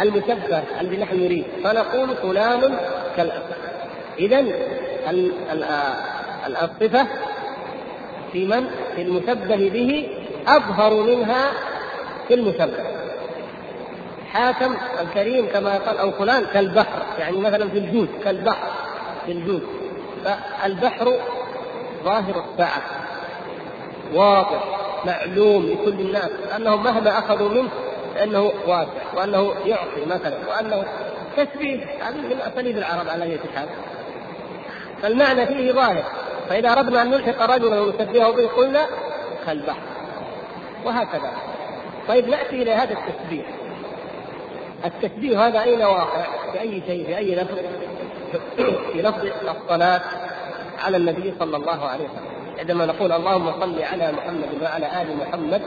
المشبه 0.00 0.62
الذي 0.80 0.96
نحن 0.96 1.20
نريد. 1.20 1.44
فنقول 1.64 2.08
فلان 2.22 2.76
كالأسد. 3.16 3.60
إذا 4.18 4.44
الصفة 6.46 7.06
في 8.32 8.46
من؟ 8.46 8.70
في 8.96 9.02
المشبه 9.02 9.70
به 9.70 10.08
أظهر 10.46 11.02
منها 11.02 11.50
في 12.28 12.34
المشبه 12.34 12.99
حاتم 14.32 14.76
الكريم 15.00 15.46
كما 15.46 15.78
قال 15.78 15.98
أو 15.98 16.10
فلان 16.12 16.44
كالبحر 16.44 17.02
يعني 17.18 17.36
مثلا 17.36 17.68
في 17.68 17.78
الجود 17.78 18.08
كالبحر 18.24 18.70
في 19.26 19.32
الجود. 19.32 19.62
فالبحر 20.24 21.18
ظاهر 22.04 22.44
السعة 22.44 22.82
واضح 24.14 24.64
معلوم 25.06 25.66
لكل 25.66 26.00
الناس 26.00 26.30
أنهم 26.56 26.84
مهما 26.84 27.18
أخذوا 27.18 27.48
منه 27.48 27.68
فإنه 28.14 28.52
واسع 28.66 28.90
وأنه 29.16 29.54
يعطي 29.64 30.04
مثلا 30.06 30.36
وأنه 30.48 30.84
تشبيه 31.36 31.84
هذه 32.00 32.16
من 32.16 32.40
أساليب 32.40 32.78
العرب 32.78 33.08
على 33.08 33.24
أي 33.24 33.38
حال. 33.56 33.68
فالمعنى 35.02 35.46
فيه 35.46 35.72
ظاهر 35.72 36.04
فإذا 36.48 36.72
أردنا 36.72 37.02
أن 37.02 37.10
نلحق 37.10 37.54
رجلا 37.54 37.80
ونشبهه 37.80 38.30
به 38.30 38.46
قلنا 38.46 38.86
كالبحر 39.46 39.80
وهكذا. 40.84 41.32
طيب 42.08 42.28
نأتي 42.28 42.62
إلى 42.62 42.72
هذا 42.72 42.92
التشبيه 42.92 43.44
التشبيه 44.84 45.46
هذا 45.46 45.62
أين 45.62 45.82
واقع؟ 45.82 46.24
في 46.52 46.60
أي 46.60 46.82
شيء 46.86 47.06
في 47.06 47.16
أي 47.16 47.34
لفظ؟ 47.34 47.58
في 48.92 49.02
لفظ 49.02 49.26
الصلاة 49.48 50.00
على 50.84 50.96
النبي 50.96 51.34
صلى 51.38 51.56
الله 51.56 51.86
عليه 51.86 52.04
وسلم 52.04 52.30
عندما 52.58 52.86
نقول 52.86 53.12
اللهم 53.12 53.52
صل 53.60 53.82
على 53.82 54.12
محمد 54.12 54.62
وعلى 54.62 54.86
آل 55.02 55.16
محمد 55.16 55.62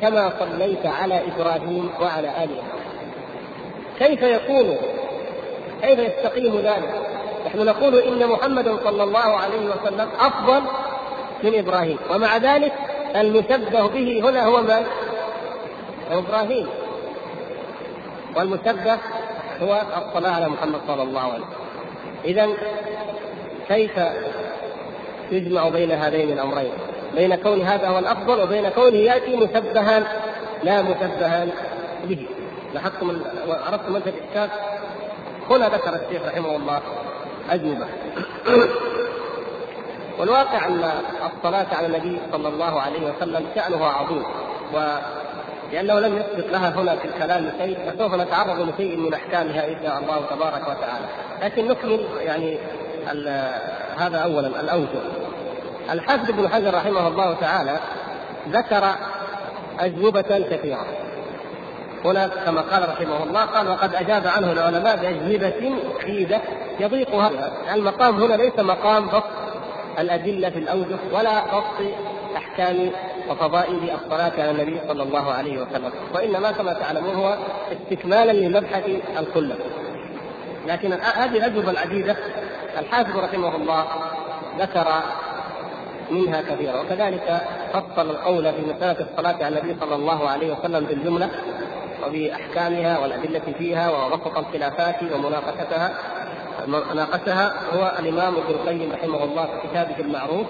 كما 0.00 0.32
صليت 0.40 0.86
على 0.86 1.20
إبراهيم 1.26 1.90
وعلى 2.00 2.28
آل 2.28 2.50
محمد 2.50 2.84
كيف 3.98 4.22
يكون 4.22 4.76
كيف 5.82 5.98
يستقيم 5.98 6.56
ذلك؟ 6.56 6.94
نحن 7.46 7.58
نقول 7.58 7.98
إن 7.98 8.26
محمدا 8.26 8.76
صلى 8.84 9.02
الله 9.02 9.18
عليه 9.18 9.70
وسلم 9.70 10.08
أفضل 10.20 10.62
من 11.42 11.58
إبراهيم 11.58 11.98
ومع 12.10 12.36
ذلك 12.36 12.72
المشبه 13.16 13.86
به 13.86 14.20
هنا 14.24 14.44
هو 14.46 14.62
من؟ 14.62 14.86
إبراهيم 16.10 16.66
والمشبه 18.36 18.98
هو 19.62 19.82
الصلاة 19.96 20.30
على 20.30 20.48
محمد 20.48 20.80
صلى 20.88 21.02
الله 21.02 21.20
عليه 21.20 21.34
وسلم. 21.34 21.64
إذا 22.24 22.48
كيف 23.68 23.92
يجمع 25.30 25.68
بين 25.68 25.92
هذين 25.92 26.32
الأمرين؟ 26.32 26.72
بين 27.14 27.34
كون 27.34 27.62
هذا 27.62 27.88
هو 27.88 27.98
الأفضل 27.98 28.40
وبين 28.42 28.68
كونه 28.68 28.96
يأتي 28.96 29.36
مشبها 29.36 30.02
لا 30.62 30.82
مشبها 30.82 31.46
به. 32.04 32.26
لاحظتم 32.74 33.20
عرفتم 33.66 33.96
انت 33.96 34.06
الإشكال؟ 34.06 34.48
هنا 35.50 35.68
ذكر 35.68 35.94
الشيخ 35.94 36.22
رحمه 36.26 36.56
الله 36.56 36.80
أجوبة. 37.50 37.86
والواقع 40.18 40.66
أن 40.66 40.90
الصلاة 41.36 41.66
على 41.74 41.86
النبي 41.86 42.18
صلى 42.32 42.48
الله 42.48 42.80
عليه 42.80 43.00
وسلم 43.10 43.46
شأنها 43.54 43.86
عظيم 43.86 44.24
و 45.74 45.76
لأنه 45.76 46.00
لم 46.00 46.16
يسبق 46.16 46.50
لها 46.52 46.68
هنا 46.68 46.96
في 46.96 47.04
الكلام 47.04 47.52
شيء 47.58 47.78
فسوف 47.90 48.14
نتعرض 48.14 48.68
لشيء 48.68 48.96
من 48.96 49.14
أحكامها 49.14 49.68
إن 49.68 49.76
شاء 49.82 49.98
الله 49.98 50.20
تبارك 50.30 50.62
وتعالى. 50.62 51.06
لكن 51.42 51.68
نكمل 51.68 52.06
يعني 52.20 52.58
هذا 53.96 54.18
اولا 54.18 54.46
الأوجه. 54.46 55.02
الحافظ 55.90 56.30
ابن 56.30 56.48
حجر 56.48 56.74
رحمه 56.74 57.08
الله 57.08 57.34
تعالى 57.34 57.78
ذكر 58.48 58.84
أجوبة 59.80 60.46
كثيرة. 60.50 60.86
هنا 62.04 62.26
كما 62.26 62.60
قال 62.60 62.88
رحمه 62.88 63.22
الله 63.22 63.44
قال 63.44 63.68
وقد 63.68 63.94
أجاب 63.94 64.26
عنه 64.26 64.52
العلماء 64.52 64.96
بأجوبة 64.96 65.76
عيده 66.04 66.40
يضيقها. 66.80 67.30
المقام 67.74 68.22
هنا 68.22 68.34
ليس 68.34 68.58
مقام 68.58 69.06
بسط 69.06 69.43
الأدلة 69.98 70.50
في 70.50 70.58
الأوجه 70.58 70.96
ولا 71.12 71.44
بسط 71.44 71.94
أحكام 72.36 72.90
وفضائل 73.30 73.90
الصلاة 73.90 74.32
على 74.38 74.50
النبي 74.50 74.80
صلى 74.88 75.02
الله 75.02 75.32
عليه 75.32 75.62
وسلم 75.62 75.90
وإنما 76.14 76.52
كما 76.52 76.72
تعلمون 76.72 77.14
هو 77.14 77.38
استكمالا 77.72 78.32
لمبحث 78.32 78.84
الكلة 79.18 79.56
لكن 80.66 80.92
هذه 80.92 81.36
الاجوبه 81.36 81.70
العديدة 81.70 82.16
الحافظ 82.78 83.16
رحمه 83.16 83.56
الله 83.56 83.84
ذكر 84.58 84.86
منها 86.10 86.42
كثيرا 86.42 86.80
وكذلك 86.80 87.40
فصل 87.72 88.10
القول 88.10 88.52
في 88.52 88.60
مسألة 88.60 89.06
الصلاة 89.10 89.44
على 89.44 89.48
النبي 89.48 89.80
صلى 89.80 89.94
الله 89.94 90.28
عليه 90.28 90.52
وسلم 90.52 90.84
بالجملة 90.84 91.30
وبأحكامها 92.06 92.98
والأدلة 92.98 93.42
فيها 93.58 93.90
ووسط 93.90 94.38
الخلافات 94.38 95.02
ومناقشتها. 95.14 95.94
ناقشها 96.94 97.54
هو 97.72 97.92
الإمام 97.98 98.34
ابن 98.34 98.50
القيم 98.50 98.92
رحمه 98.92 99.24
الله 99.24 99.44
في 99.46 99.68
كتابه 99.68 99.98
المعروف 100.00 100.46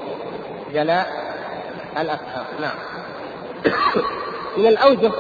جلاء 0.73 1.07
الأفهام 1.99 2.45
نعم. 2.61 2.77
من 4.59 4.67
الأوجه 4.67 5.11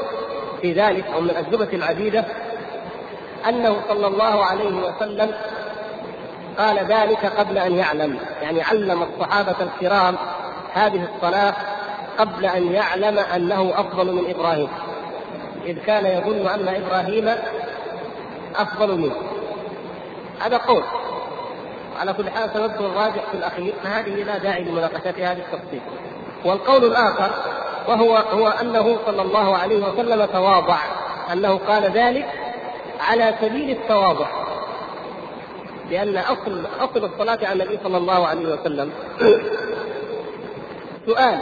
في 0.62 0.73
ذلك 0.73 1.05
أو 1.14 1.20
من 1.20 1.31
الأجوبة 1.31 1.68
العديدة 1.73 2.25
أنه 3.49 3.77
صلى 3.88 4.07
الله 4.07 4.44
عليه 4.44 4.87
وسلم 4.87 5.31
قال 6.59 6.79
ذلك 6.79 7.27
قبل 7.27 7.59
أن 7.59 7.75
يعلم. 7.75 8.18
يعني 8.42 8.62
علم 8.62 9.03
الصحابة 9.03 9.57
الكرام 9.61 10.16
هذه 10.73 11.09
الصلاة 11.14 11.55
قبل 12.18 12.47
أن 12.47 12.73
يعلم 12.73 13.18
أنه 13.18 13.73
أفضل 13.77 14.12
من 14.12 14.31
إبراهيم. 14.31 14.68
إذ 15.66 15.79
كان 15.79 16.07
يظن 16.07 16.49
أن 16.49 16.68
إبراهيم 16.68 17.35
أفضل 18.57 18.99
منه. 18.99 19.34
هذا 20.44 20.57
قول. 20.57 20.83
على 22.00 22.12
كل 22.12 22.30
حال 22.30 22.50
سنذكر 22.54 22.87
الراجح 22.87 23.30
في 23.30 23.37
الأخير 23.37 23.74
فهذه 23.85 24.22
لا 24.22 24.38
داعي 24.38 24.64
لمناقشة 24.64 25.11
هذه 25.11 25.38
التفصيل. 25.38 25.80
والقول 26.44 26.85
الآخر 26.85 27.30
وهو 27.88 28.16
هو 28.16 28.48
أنه 28.48 28.98
صلى 29.07 29.22
الله 29.22 29.57
عليه 29.57 29.87
وسلم 29.88 30.24
تواضع 30.24 30.78
أنه 31.33 31.61
قال 31.68 31.83
ذلك 31.83 32.26
على 33.00 33.35
سبيل 33.40 33.70
التواضع. 33.70 34.26
لأن 35.90 36.16
أصل 36.16 36.66
أصل 36.80 37.04
الصلاة 37.04 37.38
على 37.42 37.62
النبي 37.62 37.78
صلى 37.85 37.96
الله 37.96 38.26
عليه 38.26 38.52
وسلم. 38.54 38.92
سؤال 41.07 41.38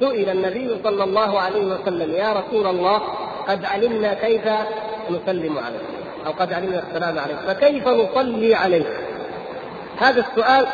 سئل 0.00 0.30
النبي 0.30 0.76
صلى 0.84 1.04
الله 1.04 1.40
عليه 1.40 1.64
وسلم 1.64 2.14
يا 2.14 2.32
رسول 2.32 2.66
الله 2.66 3.02
قد 3.48 3.64
علمنا 3.64 4.14
كيف 4.14 4.42
نسلم 5.10 5.58
عليك؟ 5.58 5.99
أو 6.26 6.32
قد 6.32 6.52
علمنا 6.52 6.82
السلام 6.88 7.18
عليك. 7.18 7.36
فكيف 7.46 7.88
نصلي 7.88 8.54
عليك؟ 8.54 8.86
هذا 9.98 10.20
السؤال 10.20 10.66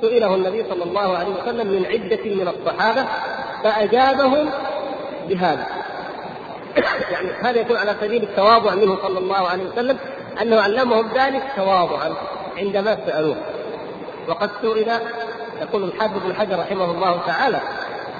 سئله 0.00 0.34
النبي 0.34 0.64
صلى 0.70 0.84
الله 0.84 1.18
عليه 1.18 1.34
وسلم 1.42 1.66
من 1.66 1.86
عدة 1.86 2.24
من 2.24 2.48
الصحابة 2.48 3.06
فأجابهم 3.64 4.50
بهذا. 5.28 5.66
يعني 7.12 7.30
هذا 7.42 7.60
يكون 7.60 7.76
على 7.76 7.96
سبيل 8.00 8.22
التواضع 8.22 8.74
منه 8.74 8.98
صلى 9.02 9.18
الله 9.18 9.48
عليه 9.48 9.64
وسلم 9.64 9.98
أنه 10.42 10.60
علمهم 10.60 11.08
ذلك 11.14 11.42
تواضعا 11.56 12.12
عندما 12.56 12.98
سألوه. 13.06 13.36
وقد 14.28 14.50
سئل 14.62 14.92
يقول 15.62 15.84
الحافظ 15.84 16.18
بن 16.26 16.34
حجر 16.34 16.58
رحمه 16.58 16.84
الله 16.84 17.20
تعالى 17.26 17.60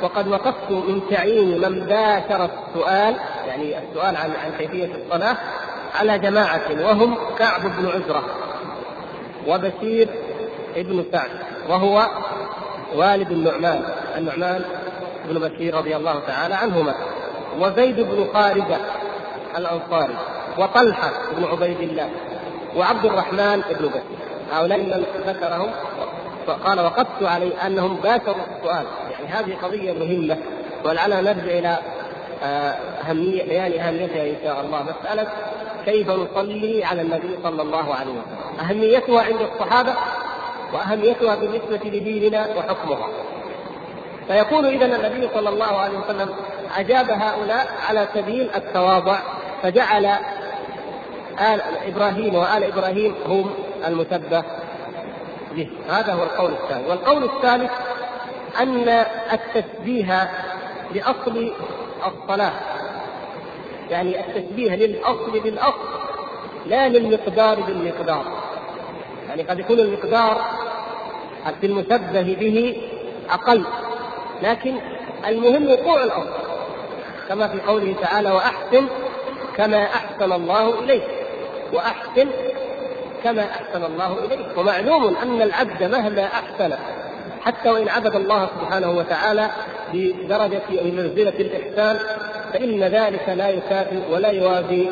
وقد 0.03 0.29
وقفت 0.29 0.71
من 0.71 1.01
تعيين 1.11 1.61
من 1.61 1.87
باشر 1.87 2.45
السؤال 2.45 3.17
يعني 3.47 3.79
السؤال 3.79 4.17
عن 4.17 4.31
عن 4.45 4.53
كيفية 4.59 4.91
الصلاة 4.95 5.37
على 6.01 6.19
جماعة 6.19 6.63
وهم 6.81 7.17
كعب 7.39 7.61
بن 7.63 7.89
عزرة 7.89 8.25
وبشير 9.47 10.09
ابن 10.77 11.05
سعد 11.13 11.31
وهو 11.69 12.07
والد 12.95 13.31
النعمان 13.31 13.83
النعمان 14.17 14.65
بن 15.29 15.49
بشير 15.49 15.75
رضي 15.75 15.97
الله 15.97 16.21
تعالى 16.27 16.55
عنهما 16.55 16.95
وزيد 17.61 18.01
بن 18.01 18.27
خارجة 18.35 18.79
الأنصاري 19.59 20.17
وطلحة 20.59 21.11
بن 21.37 21.45
عبيد 21.45 21.81
الله 21.81 22.11
وعبد 22.77 23.05
الرحمن 23.05 23.63
بن 23.71 23.89
بشير. 23.89 24.03
هؤلاء 24.53 24.79
من 24.79 25.05
ذكرهم 25.27 25.71
فقال 26.47 26.81
وقفت 26.81 27.23
علي 27.23 27.53
أنهم 27.67 27.97
باشروا 27.97 28.45
السؤال. 28.57 28.87
يعني 29.11 29.27
هذه 29.27 29.57
قضية 29.63 29.93
مهمة 29.93 30.37
ولعلنا 30.85 31.21
نرجع 31.21 31.71
آه، 31.71 31.79
أهمية 32.42 33.42
بيان 33.42 33.81
أهميتها 33.81 34.22
إن 34.22 34.37
شاء 34.44 34.61
الله. 34.61 34.83
مسألة 34.83 35.27
كيف 35.85 36.11
نصلي 36.11 36.85
على 36.85 37.03
النبي 37.03 37.38
صلى 37.42 37.62
الله 37.62 37.94
عليه 37.94 38.11
وسلم. 38.11 38.61
أهميتها 38.61 39.22
عند 39.22 39.40
الصحابة 39.40 39.94
وأهميتها 40.72 41.35
بالنسبة 41.35 41.81
لديننا 41.85 42.46
وحكمها. 42.57 43.09
فيكون 44.29 44.66
إذا 44.66 44.87
النبي 44.87 45.29
صلى 45.35 45.49
الله 45.49 45.77
عليه 45.79 45.99
وسلم 45.99 46.29
أجاب 46.77 47.11
هؤلاء 47.11 47.66
على 47.88 48.09
سبيل 48.14 48.51
التواضع 48.57 49.18
فجعل 49.62 50.07
آل 51.40 51.61
إبراهيم 51.87 52.35
وآل 52.35 52.64
إبراهيم 52.64 53.14
هم 53.27 53.51
المسبة 53.87 54.44
به. 55.55 55.70
هذا 55.88 56.12
هو 56.12 56.22
القول 56.22 56.53
الثاني. 56.53 56.88
والقول 56.88 57.25
الثالث 57.25 57.70
أن 58.61 58.88
التشبيه 59.33 60.31
لأصل 60.94 61.53
الصلاة. 62.07 62.53
يعني 63.91 64.21
التشبيه 64.21 64.75
للأصل 64.75 65.41
بالأصل 65.41 65.97
لا 66.67 66.89
للمقدار 66.89 67.61
بالمقدار. 67.61 68.25
يعني 69.29 69.43
قد 69.43 69.59
يكون 69.59 69.79
المقدار 69.79 70.45
في 71.61 71.67
المشبه 71.67 72.37
به 72.41 72.83
أقل 73.31 73.65
لكن 74.43 74.77
المهم 75.27 75.71
وقوع 75.71 76.05
الأصل 76.05 76.33
كما 77.29 77.49
في 77.49 77.61
قوله 77.61 77.95
تعالى 78.03 78.31
وأحسن 78.31 78.87
كما 79.57 79.85
أحسن 79.85 80.33
الله 80.33 80.79
إليك 80.79 81.03
وأحسن 81.73 82.29
كما 83.25 83.43
أحسن 83.43 83.85
الله 83.85 84.19
اليه 84.25 84.59
ومعلوم 84.59 85.17
أن 85.17 85.43
العبد 85.43 85.83
مهما 85.83 86.25
أحسن 86.25 86.73
حتى 87.45 87.71
وإن 87.71 87.89
عبد 87.89 88.17
الله 88.17 88.47
سبحانه 88.61 88.91
وتعالى 88.91 89.51
بدرجه 89.92 90.83
منزلة 90.83 91.35
الإحسان 91.40 91.99
فإن 92.53 92.85
ذلك 92.85 93.29
لا 93.29 93.49
يكافئ 93.49 94.01
ولا 94.11 94.29
يوازي 94.31 94.90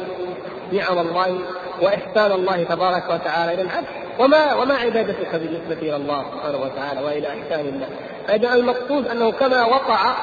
نعم 0.73 0.99
الله 0.99 1.39
وإحسان 1.83 2.33
الله 2.33 2.65
تبارك 2.65 3.11
وتعالى. 3.11 3.55
إلى 3.55 3.63
العبد 3.63 3.87
وما 4.19 4.55
وما 4.55 4.75
عبادتك 4.75 5.35
بالنسبة 5.35 5.83
إلى 5.83 5.97
الله 5.97 6.25
سبحانه 6.33 6.59
وتعالى 6.59 7.03
وإلى 7.03 7.29
إحسان 7.29 7.61
الله؟ 7.61 7.89
فإذا 8.27 8.55
المقصود 8.55 9.09
أنه 9.09 9.33
كما 9.33 9.65
وقع 9.65 10.15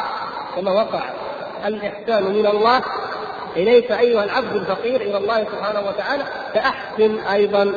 كما 0.55 0.71
وقع 0.71 1.01
الإحسان 1.65 2.23
من 2.23 2.45
الله 2.45 2.81
إليك 3.55 3.91
أيها 3.91 4.23
العبد 4.23 4.55
الفقير 4.55 5.01
إلى 5.01 5.17
الله 5.17 5.43
سبحانه 5.43 5.87
وتعالى 5.87 6.23
فأحسن 6.53 7.19
أيضا 7.19 7.73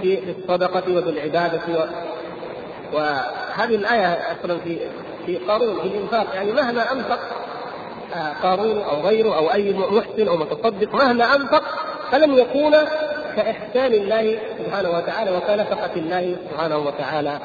في 0.00 0.34
الصدقة 0.38 0.98
وفي 0.98 1.10
العبادة 1.10 1.60
و... 2.94 2.98
وهذه 3.56 3.74
الآية 3.74 4.32
أصلا 4.32 4.58
في 4.58 4.78
في 5.26 5.36
قارون 5.36 5.80
في 5.80 5.88
الانفاق 5.88 6.26
يعني 6.34 6.52
مهما 6.52 6.92
أنفق 6.92 7.18
آه، 8.14 8.32
قارون 8.42 8.78
أو 8.82 9.00
غيره 9.00 9.36
أو 9.36 9.52
أي 9.52 9.72
محسن 9.72 10.28
أو 10.28 10.36
متصدق 10.36 10.94
مهما 10.94 11.34
أنفق 11.34 11.62
فلن 12.12 12.34
يكون 12.34 12.72
كإحسان 13.36 13.94
الله 13.94 14.38
سبحانه 14.58 14.90
وتعالى 14.90 15.30
وكنفقة 15.36 15.90
الله 15.96 16.36
سبحانه 16.50 16.78
وتعالى 16.78 17.40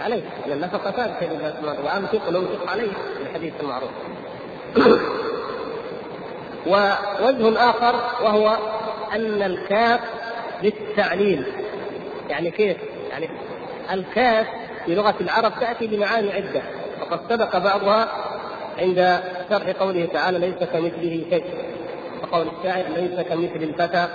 عليه. 0.00 0.22
لأن 0.46 0.58
النفقة 0.58 0.90
ثابتة 0.90 1.26
لله 1.26 1.54
سبحانه 1.60 1.80
وأنفق 1.84 2.30
ننفق 2.30 2.70
عليه 2.70 2.88
في 2.88 3.22
الحديث 3.22 3.52
المعروف. 3.60 3.90
ووجه 6.66 7.70
آخر 7.70 7.94
وهو 8.24 8.56
أن 9.12 9.42
الكاف 9.42 10.00
للتعليل. 10.62 11.46
يعني 12.28 12.50
كيف؟ 12.50 12.76
يعني 13.10 13.28
الكاف 13.92 14.46
في 14.86 14.94
لغة 14.94 15.14
العرب 15.20 15.52
تأتي 15.60 15.86
بمعاني 15.86 16.32
عدة 16.32 16.62
وقد 17.00 17.20
سبق 17.28 17.58
بعضها 17.58 18.08
عند 18.78 19.20
شرح 19.50 19.70
قوله 19.80 20.08
تعالى 20.12 20.38
ليس 20.38 20.68
كمثله 20.68 21.24
شيء 21.30 21.44
وقول 22.22 22.46
الشاعر 22.58 22.84
ليس 22.96 23.26
كمثل 23.26 23.62
الفتى 23.62 24.08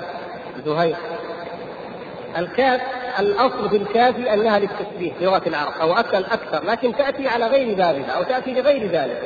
زهير 0.66 0.96
الكاف 2.38 2.82
الأصل 3.20 3.70
في 3.70 3.78
الكاف 3.78 4.16
أنها 4.20 4.60
للتشبيه 4.60 5.12
لغه 5.22 5.42
العرب 5.48 5.74
أو 5.82 5.94
أكثر 5.94 6.64
لكن 6.64 6.96
تأتي 6.96 7.28
على 7.28 7.48
غير 7.48 7.78
ذلك 7.78 8.10
أو 8.10 8.24
تأتي 8.24 8.54
لغير 8.54 8.88
ذلك 8.92 9.22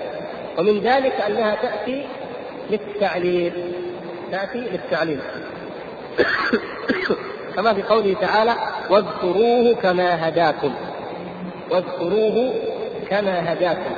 ومن 0.58 0.80
ذلك 0.80 1.14
أنها 1.22 1.56
تأتي 1.56 2.06
للتعليل 2.70 3.54
تأتي 4.32 4.58
للتعليل. 4.58 5.20
كما 7.56 7.74
في 7.74 7.84
قوله 7.84 8.16
تعالى 8.22 8.54
واذكروه 8.90 9.76
كما 9.76 10.28
هداكم 10.28 10.74
واذكروه 11.72 12.54
كما 13.10 13.54
هداكم. 13.54 13.96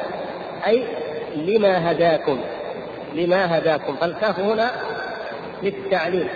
أي 0.68 0.84
لما 1.36 1.92
هداكم. 1.92 2.40
لما 3.14 3.58
هداكم. 3.58 3.96
فالكاف 3.96 4.40
هنا 4.40 4.72
للتعليل. 5.64 6.28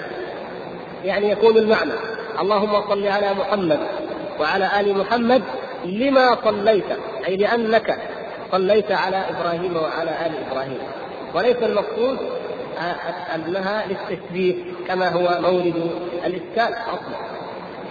يعني 1.03 1.31
يكون 1.31 1.57
المعنى. 1.57 1.91
اللهم 2.41 2.89
صل 2.89 3.07
على 3.07 3.33
محمد 3.33 3.79
وعلى 4.39 4.79
آل 4.79 4.97
محمد 4.97 5.43
لما 5.85 6.37
صليت. 6.45 6.85
أي 7.27 7.37
لأنك 7.37 7.97
صليت 8.51 8.91
على 8.91 9.17
إبراهيم 9.29 9.75
وعلى 9.75 10.11
آل 10.25 10.31
إبراهيم. 10.51 10.79
وليس 11.35 11.57
المقصود 11.57 12.17
أنها 13.35 13.83
للتشبيه 13.87 14.55
كما 14.87 15.09
هو 15.09 15.41
مولد 15.41 15.91
الاسكان 16.25 16.73
أصلا. 16.73 17.17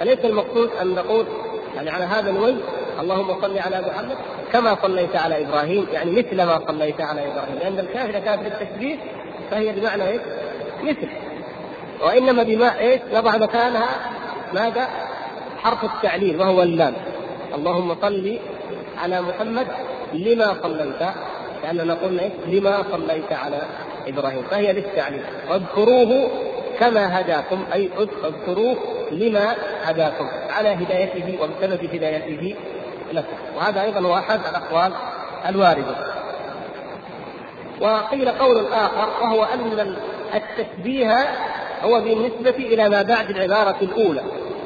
فليس 0.00 0.18
المقصود 0.24 0.70
أن 0.82 0.94
نقول 0.94 1.26
يعني 1.76 1.90
على 1.90 2.04
هذا 2.04 2.30
الوجه 2.30 2.56
اللهم 3.00 3.40
صل 3.40 3.58
على 3.58 3.80
محمد 3.80 4.16
كما 4.52 4.76
صليت 4.82 5.16
على 5.16 5.44
إبراهيم 5.44 5.86
يعني 5.92 6.10
مثل 6.10 6.36
ما 6.36 6.60
صليت 6.68 7.00
على 7.00 7.20
إبراهيم 7.20 7.58
لأن 7.60 7.78
الكاف 7.78 8.10
اذا 8.10 8.18
كانت 8.18 8.42
للتشبيه 8.42 8.96
فهي 9.50 9.72
بمعنى 9.72 10.08
إيش؟ 10.08 10.20
مثل 10.82 11.08
وإنما 12.02 12.42
بما 12.42 12.78
إيش 12.78 13.00
نضع 13.12 13.36
مكانها 13.36 13.88
ماذا؟ 14.54 14.88
حرف 15.58 15.84
التعليل 15.84 16.40
وهو 16.40 16.62
اللام 16.62 16.94
اللهم 17.54 17.96
صل 18.02 18.38
على 18.98 19.22
محمد 19.22 19.66
لما 20.12 20.56
صليت 20.62 21.02
لأننا 21.62 21.94
قلنا 21.94 22.22
إيش؟ 22.22 22.32
لما 22.46 22.84
صليت 22.92 23.32
على 23.32 23.62
إبراهيم 24.08 24.42
فهي 24.42 24.72
للتعليل 24.72 25.22
واذكروه 25.50 26.30
كما 26.78 27.20
هداكم 27.20 27.64
أي 27.74 27.90
اذكروه 28.24 28.76
لما 29.12 29.56
هداكم 29.84 30.28
على 30.50 30.68
هدايته 30.68 31.38
وبسبب 31.42 31.94
هدايته 31.94 32.56
لكم. 33.12 33.36
وهذا 33.56 33.82
أيضا 33.82 34.00
هو 34.00 34.14
أحد 34.14 34.40
الأقوال 34.50 34.92
الواردة. 35.48 35.96
وقيل 37.80 38.28
قول 38.28 38.66
اخر 38.72 39.08
وهو 39.22 39.44
أن 39.44 39.96
التشبيه 40.34 41.28
هو 41.82 42.00
بالنسبة 42.00 42.56
إلى 42.56 42.88
ما 42.88 43.02
بعد 43.02 43.30
العبارة 43.30 43.76
الأولى 43.82 44.22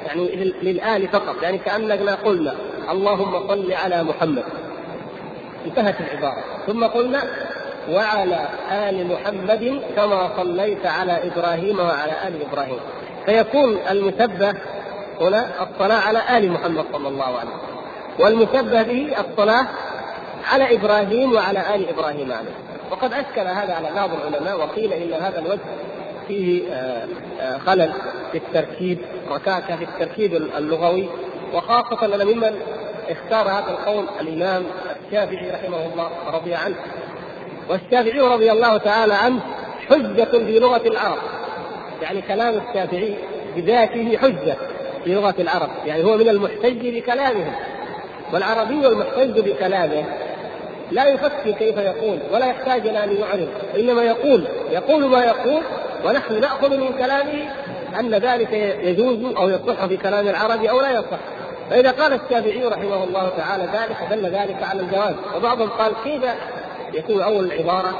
يعني 0.06 0.44
للآل 0.62 1.08
فقط 1.08 1.42
يعني 1.42 1.58
كأننا 1.58 2.14
قلنا 2.14 2.54
اللهم 2.90 3.48
صل 3.48 3.72
على 3.72 4.02
محمد. 4.02 4.44
انتهت 5.66 5.94
العبارة. 6.00 6.44
ثم 6.66 6.84
قلنا 6.84 7.22
وعلى 7.90 8.48
آل 8.72 9.06
محمد 9.06 9.82
كما 9.96 10.30
صليت 10.36 10.86
على 10.86 11.12
إبراهيم 11.12 11.80
وعلى 11.80 12.12
آل 12.28 12.42
إبراهيم. 12.50 12.80
فيكون 13.26 13.78
المسبه 13.90 14.54
هنا 15.20 15.46
الصلاة 15.62 16.00
على 16.00 16.22
آل 16.36 16.52
محمد 16.52 16.84
صلى 16.92 17.08
الله 17.08 17.24
عليه 17.24 17.50
وسلم. 17.50 17.69
والمسبه 18.20 18.82
به 18.82 19.14
الصلاة 19.20 19.66
على 20.52 20.74
إبراهيم 20.74 21.32
وعلى 21.32 21.74
آل 21.74 21.88
إبراهيم 21.88 22.32
عليه. 22.32 22.54
وقد 22.90 23.12
أشكل 23.12 23.40
هذا 23.40 23.74
على 23.74 23.90
بعض 23.94 24.10
العلماء 24.12 24.60
وقيل 24.60 24.92
إن 24.92 25.12
هذا 25.12 25.38
الوجه 25.38 25.60
فيه 26.28 26.72
آه، 26.72 27.06
آه، 27.40 27.58
خلل 27.58 27.92
في 28.32 28.38
التركيب 28.38 28.98
ركاكة 29.30 29.76
في 29.76 29.84
التركيب 29.84 30.34
اللغوي. 30.34 31.08
وخاصة 31.54 32.04
أن 32.04 32.26
ممن 32.26 32.60
اختار 33.08 33.48
هذا 33.48 33.70
القول 33.70 34.04
الإمام 34.20 34.64
الشافعي 35.06 35.50
رحمه 35.50 35.86
الله 35.86 36.10
رضي 36.26 36.54
عنه. 36.54 36.76
والشافعي 37.68 38.20
رضي 38.20 38.52
الله 38.52 38.76
تعالى 38.76 39.14
عنه 39.14 39.40
حجة 39.88 40.24
في 40.24 40.58
لغة 40.58 40.86
العرب. 40.86 41.18
يعني 42.02 42.22
كلام 42.22 42.54
الشافعي 42.68 43.14
بذاته 43.56 44.18
حجة 44.18 44.56
في 45.04 45.14
لغة 45.14 45.34
العرب. 45.38 45.70
يعني 45.86 46.04
هو 46.04 46.16
من 46.16 46.28
المحتج 46.28 46.88
بكلامهم. 46.88 47.52
والعربي 48.32 48.86
المحتج 48.86 49.40
بكلامه. 49.40 50.04
لا 50.90 51.08
يفكر 51.08 51.50
كيف 51.50 51.76
يقول 51.76 52.18
ولا 52.32 52.46
يحتاج 52.46 52.86
إلى 52.86 53.04
ان 53.04 53.16
يعرض 53.16 53.48
إنما 53.76 54.02
يقول 54.02 54.44
يقول 54.70 55.04
ما 55.04 55.24
يقول 55.24 55.62
ونحن 56.04 56.40
نأخذ 56.40 56.76
من 56.76 56.92
كلامه 56.92 57.50
أن 58.00 58.14
ذلك 58.14 58.52
يجوز 58.82 59.36
أو 59.36 59.48
يصح 59.48 59.86
في 59.86 59.96
كلام 59.96 60.28
العربي 60.28 60.70
أو 60.70 60.80
لا 60.80 60.90
يصح. 60.90 61.18
فإذا 61.70 61.90
قال 61.90 62.12
الشافعي 62.12 62.64
رحمه 62.64 63.04
الله 63.04 63.28
تعالى 63.36 63.64
ذلك 63.64 63.96
دل 64.10 64.26
ذلك 64.26 64.62
على 64.62 64.80
الجواز. 64.80 65.14
وبعضهم 65.36 65.68
قال 65.68 65.92
كيف 66.04 66.22
يكون 66.94 67.22
أول 67.22 67.44
العبارة؟ 67.44 67.98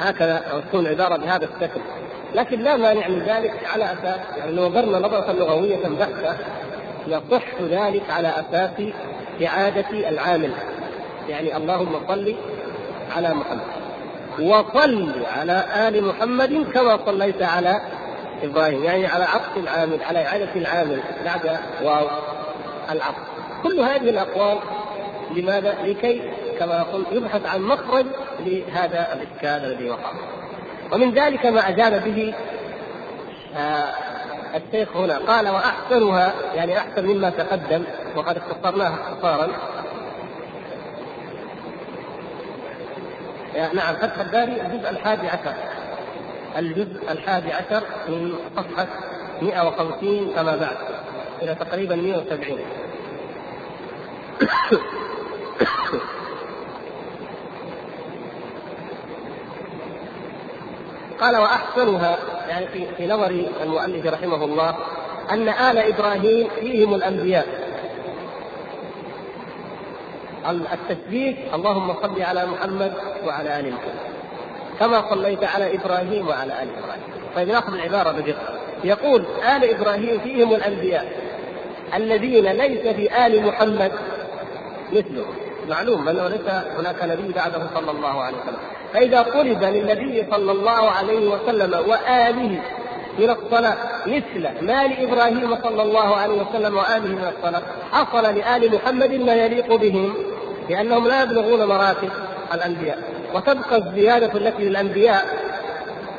هكذا 0.00 0.42
أو 0.52 0.60
تكون 0.60 0.86
العبارة 0.86 1.16
بهذا 1.16 1.44
الشكل. 1.44 1.80
لكن 2.34 2.60
لا 2.60 2.76
مانع 2.76 3.08
من 3.08 3.18
ذلك 3.18 3.54
على 3.74 3.84
أساس 3.84 4.20
يعني 4.38 4.52
لو 4.52 4.66
نظرنا 4.66 4.98
نظرة 4.98 5.32
لغوية 5.32 5.76
بحته 5.76 6.36
يصح 7.06 7.60
ذلك 7.60 8.10
على 8.10 8.28
أساس 8.28 8.92
إعادة 9.46 9.90
العامل 9.90 10.52
يعني 11.28 11.56
اللهم 11.56 12.00
صل 12.08 12.34
على 13.16 13.34
محمد. 13.34 13.76
وصل 14.40 15.12
على 15.36 15.64
آل 15.88 16.04
محمد 16.04 16.66
كما 16.74 16.98
صليت 17.06 17.42
على 17.42 17.80
إبراهيم. 18.42 18.84
يعني 18.84 19.06
على 19.06 19.24
عطف 19.24 19.56
العامل 19.56 20.02
على 20.02 20.26
إعادة 20.26 20.48
العامل 20.56 21.00
بعد 21.24 21.58
واو 21.82 22.06
العطف 22.90 23.18
كل 23.62 23.80
هذه 23.80 24.10
الأقوال 24.10 24.58
لماذا؟ 25.36 25.74
لكي 25.84 26.22
كما 26.58 26.82
قلت 26.82 27.06
يبحث 27.12 27.46
عن 27.46 27.62
مخرج 27.62 28.06
لهذا 28.40 29.08
الإشكال 29.12 29.72
الذي 29.72 29.90
وقع. 29.90 30.12
ومن 30.92 31.10
ذلك 31.10 31.46
ما 31.46 31.68
أجاب 31.68 32.04
به 32.04 32.34
آه 33.56 33.94
الشيخ 34.54 34.96
هنا 34.96 35.18
قال 35.18 35.48
وأحسنها 35.48 36.34
يعني 36.54 36.78
أحسن 36.78 37.06
مما 37.06 37.30
تقدم 37.30 37.84
وقد 38.16 38.36
اختصرناها 38.36 38.94
اختصارا. 38.94 39.48
نعم 43.74 43.94
فتح 43.94 44.18
الباري 44.18 44.60
الجزء 44.60 44.90
الحادي 44.90 45.28
عشر. 45.28 45.54
الجزء 46.58 47.12
الحادي 47.12 47.52
عشر 47.52 47.82
من 48.08 48.34
صفحة 48.56 48.86
150 49.42 50.32
كما 50.34 50.56
بعد 50.56 50.76
إلى 51.42 51.54
تقريبا 51.54 51.96
170 51.96 52.58
قال 61.20 61.36
وأحسنها 61.36 62.35
يعني 62.48 62.66
في 62.66 62.86
في 62.96 63.06
نظر 63.06 63.44
المؤلف 63.62 64.06
رحمه 64.06 64.44
الله 64.44 64.76
أن 65.32 65.48
آل 65.48 65.78
إبراهيم 65.78 66.48
فيهم 66.60 66.94
الأنبياء. 66.94 67.66
التثبيت 70.50 71.36
اللهم 71.54 71.94
صل 72.02 72.22
على 72.22 72.46
محمد 72.46 72.92
وعلى 73.26 73.60
آل 73.60 73.72
محمد. 73.72 74.16
كما 74.80 75.10
صليت 75.10 75.44
على 75.44 75.74
إبراهيم 75.74 76.28
وعلى 76.28 76.62
آل 76.62 76.68
إبراهيم. 76.78 77.02
طيب 77.36 77.48
نأخذ 77.48 77.74
العبارة 77.74 78.12
بدقة. 78.12 78.58
يقول 78.84 79.24
آل 79.56 79.64
إبراهيم 79.74 80.20
فيهم 80.20 80.54
الأنبياء 80.54 81.12
الذين 81.94 82.46
ليس 82.46 82.94
في 82.94 83.26
آل 83.26 83.46
محمد 83.46 83.92
مثله 84.92 85.24
معلوم 85.68 86.08
انه 86.08 86.28
ليس 86.28 86.48
هناك 86.78 87.02
نبي 87.02 87.32
بعده 87.32 87.66
صلى 87.74 87.90
الله 87.90 88.20
عليه 88.20 88.36
وسلم. 88.36 88.75
فإذا 88.92 89.22
طلب 89.22 89.64
للنبي 89.64 90.26
صلى 90.30 90.52
الله 90.52 90.90
عليه 90.90 91.28
وسلم 91.28 91.88
وآله 91.88 92.60
من 93.18 93.30
الصلاة 93.30 93.76
مثل 94.06 94.64
ما 94.64 94.86
لإبراهيم 94.86 95.56
صلى 95.62 95.82
الله 95.82 96.16
عليه 96.16 96.42
وسلم 96.42 96.76
وآله 96.76 97.08
من 97.08 97.32
الصلاة 97.36 97.62
حصل 97.92 98.22
لآل 98.22 98.74
محمد 98.74 99.12
ما 99.12 99.34
يليق 99.34 99.74
بهم 99.74 100.14
لأنهم 100.68 101.08
لا 101.08 101.22
يبلغون 101.22 101.64
مراتب 101.64 102.10
الأنبياء 102.54 102.98
وتبقى 103.34 103.76
الزيادة 103.76 104.38
التي 104.38 104.62
للأنبياء 104.62 105.24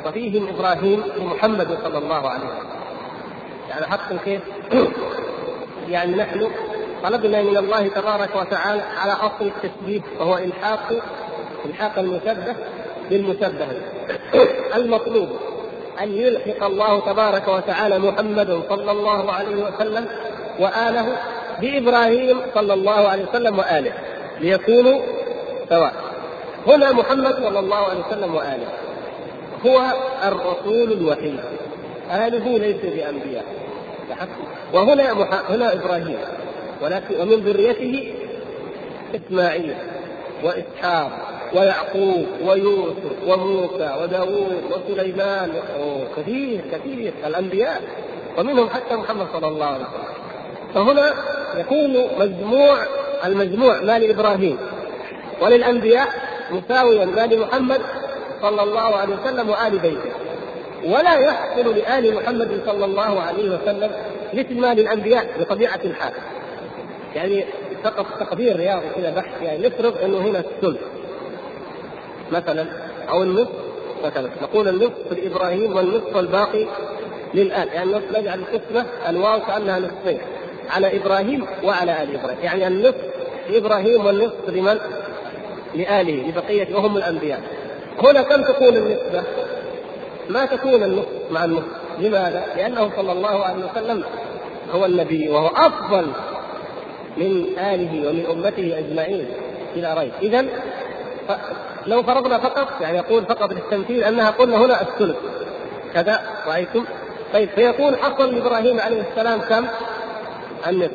وفيهم 0.06 0.48
إبراهيم 0.48 1.04
لمحمد 1.18 1.78
صلى 1.84 1.98
الله 1.98 2.30
عليه 2.30 2.46
وسلم. 2.46 2.78
يعني 3.70 3.86
حتى 3.86 4.18
كيف 4.26 4.42
يعني 5.94 6.16
نحن 6.16 6.50
طلبنا 7.04 7.42
من 7.42 7.58
الله 7.58 7.88
تبارك 7.88 8.36
وتعالى 8.36 8.82
على 9.02 9.12
أصل 9.12 9.52
التشبيه 9.56 10.02
وهو 10.20 10.38
إلحاق 10.38 10.94
الحاق 11.66 12.00
المشبه 12.00 12.56
بالمشبه 13.10 13.68
المطلوب 14.76 15.30
أن 16.02 16.12
يلحق 16.12 16.64
الله 16.64 17.00
تبارك 17.00 17.48
وتعالى 17.48 18.00
محمد 18.00 18.62
صلى 18.70 18.92
الله 18.92 19.32
عليه 19.32 19.56
وسلم 19.56 20.06
وآله 20.60 21.18
بإبراهيم 21.62 22.42
صلى 22.56 22.74
الله 22.74 23.08
عليه 23.08 23.26
وسلم 23.30 23.60
وآله 23.60 23.94
ليكونوا 24.40 25.00
سواء. 25.70 25.94
هنا 26.68 26.92
محمد 26.92 27.36
صلى 27.36 27.60
الله 27.60 27.78
عليه 27.78 28.00
وسلم 28.08 28.36
وآله 28.36 28.68
هو 29.66 29.82
الرسول 30.28 30.92
الوحيد. 30.92 31.40
آله 32.12 32.58
ليس 32.58 32.82
بأنبياء. 32.84 33.46
وهنا 34.74 35.12
هنا 35.50 35.74
إبراهيم. 35.74 36.18
ولكن 36.82 37.22
ومن 37.22 37.34
ذريته 37.34 38.14
إسماعيل 39.16 39.76
وإسحاق 40.44 41.12
ويعقوب 41.54 42.26
ويوسف 42.46 43.28
وموسى 43.28 43.96
وداوود 44.02 44.64
وسليمان 44.72 45.52
كثير 46.18 46.62
كثير 46.72 47.14
الأنبياء. 47.26 47.82
ومنهم 48.38 48.70
حتى 48.70 48.96
محمد 48.96 49.28
صلى 49.34 49.48
الله 49.48 49.66
عليه 49.66 49.86
وسلم. 49.86 50.08
فهنا 50.74 51.14
يكون 51.58 52.08
مجموع 52.20 52.78
المجموع 53.26 53.82
ما 53.82 54.00
لإبراهيم. 54.00 54.58
وللأنبياء 55.42 56.08
مساويا 56.52 57.06
ما 57.06 57.26
لمحمد 57.26 57.82
صلى 58.42 58.64
الله 58.64 58.96
عليه 58.96 59.16
وسلم 59.16 59.50
وآل 59.50 59.80
بيته. 59.80 60.12
ولا 60.86 61.16
يحصل 61.16 61.76
لآل 61.76 62.16
محمد 62.16 62.62
صلى 62.66 62.86
الله 62.86 63.22
عليه 63.22 63.50
وسلم 63.56 63.92
مثل 64.34 64.60
ما 64.60 64.74
للأنبياء 64.74 65.28
بطبيعة 65.40 65.80
الحال. 65.84 66.14
يعني 67.16 67.46
فقط 67.84 68.06
تقدير 68.20 68.56
رياضي 68.56 68.90
كذا 68.96 69.10
بحث 69.10 69.42
يعني 69.42 69.68
نفرض 69.68 69.98
إنه 69.98 70.18
هنا 70.18 70.40
الثلث 70.40 70.80
مثلا 72.32 72.66
أو 73.10 73.24
النصف 73.24 73.52
مثلا 74.06 74.30
نقول 74.42 74.68
النصف 74.68 75.12
لابراهيم 75.12 75.76
والنصف 75.76 76.18
الباقي 76.18 76.68
للآن 77.34 77.68
يعني 77.68 77.92
نجعل 78.20 78.40
القسمة 78.40 78.86
الواو 79.10 79.40
كأنها 79.40 79.80
نصفين 79.80 80.20
على 80.70 80.98
إبراهيم 80.98 81.46
وعلى 81.64 82.04
آل 82.04 82.16
إبراهيم 82.16 82.40
يعني 82.44 82.68
النصف 82.68 83.02
لإبراهيم 83.50 84.06
والنصف 84.06 84.50
لمن؟ 84.50 84.80
لآله 85.76 86.30
لبقية 86.30 86.76
وهم 86.76 86.98
الأنبياء 86.98 87.42
هنا 88.04 88.22
كم 88.22 88.44
تكون 88.44 88.78
النسبة؟ 88.78 89.24
ما 90.30 90.46
تكون 90.46 90.84
النصف 90.84 91.32
مع 91.32 91.46
النصف 91.46 91.66
لماذا؟ 92.00 92.46
لأنه 92.58 92.92
صلى 92.96 93.12
الله 93.12 93.44
عليه 93.44 93.66
وسلم 93.66 94.04
هو 94.72 94.86
النبي 94.86 95.30
وهو 95.30 95.48
أفضل 95.48 96.08
من 97.18 97.46
آله 97.60 98.10
ومن 98.10 98.26
أمته 98.32 98.80
أجمعين 98.80 99.28
بلا 99.76 100.00
ريب 100.00 100.12
إذا 100.22 100.46
لو 101.88 102.04
فرضنا 102.04 102.38
فقط 102.38 102.68
يعني 102.82 102.98
يقول 102.98 103.26
فقط 103.26 103.54
للتمثيل 103.54 104.04
أنها 104.04 104.32
قلنا 104.32 104.58
هنا 104.58 104.82
الثلث 104.82 105.16
كذا 105.94 106.20
رأيتم 106.48 106.86
طيب 107.34 107.50
فيكون 107.50 107.96
حصل 107.96 108.36
لإبراهيم 108.36 108.80
عليه 108.80 109.02
السلام 109.12 109.42
كم؟ 109.42 109.66
النصف 110.68 110.92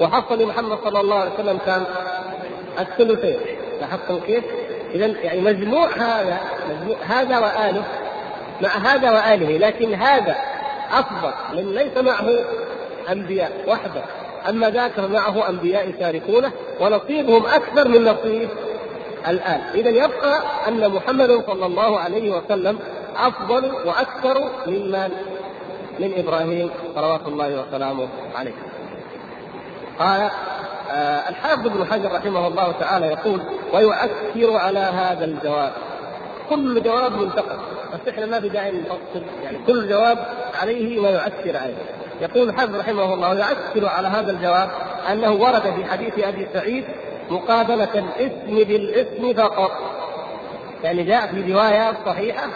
وحصل 0.00 0.42
لمحمد 0.42 0.78
صلى 0.84 1.00
الله 1.00 1.16
عليه 1.16 1.30
وسلم 1.34 1.58
كم؟ 1.66 1.84
الثلثين 2.78 3.40
لاحظتم 3.80 4.20
كيف؟ 4.20 4.44
إذا 4.94 5.06
يعني 5.06 5.40
مجموع 5.40 5.88
هذا 5.88 6.40
مجموع 6.70 6.96
هذا 7.06 7.38
وآله 7.38 7.84
مع 8.60 8.68
هذا 8.68 9.10
وآله 9.10 9.58
لكن 9.58 9.94
هذا 9.94 10.36
أفضل 10.92 11.32
من 11.52 11.74
ليس 11.74 11.96
معه 11.96 12.28
أنبياء 13.10 13.52
وحده 13.66 14.02
أما 14.48 14.70
ذاك 14.70 14.98
معه 14.98 15.48
أنبياء 15.48 15.88
يشاركونه 15.90 16.52
ونصيبهم 16.80 17.46
أكثر 17.46 17.88
من 17.88 18.04
نصيب 18.04 18.48
الآن. 19.28 19.60
إذا 19.74 19.90
يبقى 19.90 20.42
أن 20.68 20.90
محمد 20.90 21.44
صلى 21.46 21.66
الله 21.66 21.98
عليه 22.00 22.30
وسلم 22.30 22.78
أفضل 23.16 23.72
وأكثر 23.84 24.50
ممن؟ 24.66 25.10
من 25.98 26.12
إبراهيم 26.16 26.70
صلوات 26.94 27.26
الله 27.26 27.60
وسلامه 27.60 28.08
عليه. 28.34 28.54
قال 29.98 30.30
آه 30.90 31.28
الحافظ 31.28 31.66
ابن 31.66 31.84
حجر 31.84 32.12
رحمه 32.12 32.46
الله 32.46 32.72
تعالى 32.80 33.06
يقول 33.06 33.40
ويؤثر 33.72 34.56
على 34.56 34.78
هذا 34.78 35.24
الجواب. 35.24 35.72
كل 36.50 36.82
جواب 36.82 37.12
منتقد. 37.12 37.58
بس 37.94 38.08
إحنا 38.08 38.26
ما 38.26 38.40
في 38.40 38.48
داعي 38.48 38.72
نفصل. 38.72 39.26
يعني 39.42 39.58
كل 39.66 39.88
جواب 39.88 40.18
عليه 40.60 41.00
ما 41.00 41.10
يؤثر 41.10 41.56
عليه. 41.56 41.76
يقول 42.20 42.48
الحافظ 42.48 42.76
رحمه 42.76 43.14
الله 43.14 43.34
يؤثر 43.34 43.88
على 43.88 44.08
هذا 44.08 44.30
الجواب 44.30 44.70
أنه 45.12 45.32
ورد 45.32 45.62
في 45.62 45.84
حديث 45.84 46.18
أبي 46.18 46.48
سعيد 46.52 46.84
مقابلة 47.30 47.88
الاسم 47.94 48.56
بالاسم 48.68 49.34
فقط. 49.42 49.70
يعني 50.84 51.02
جاء 51.02 51.26
في 51.26 51.52
رواية 51.52 51.92
صحيحة. 52.06 52.46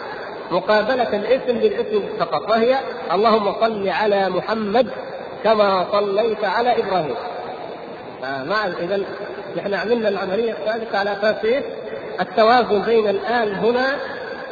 مقابلة 0.51 1.15
الاسم 1.15 1.59
بالاسم 1.59 2.03
فقط. 2.19 2.49
وهي 2.49 2.77
اللهم 3.13 3.53
صل 3.61 3.89
على 3.89 4.29
محمد 4.29 4.87
كما 5.43 5.85
صليت 5.91 6.45
على 6.45 6.79
إبراهيم. 6.79 7.15
فمع 8.21 8.67
إذا 8.67 8.99
نحن 9.57 9.73
عملنا 9.73 10.09
العملية 10.09 10.51
السابقه 10.51 10.97
على 10.97 11.11
أساس؟ 11.11 11.63
التوازن 12.21 12.81
بين 12.81 13.07
الان 13.07 13.55
هنا 13.55 13.95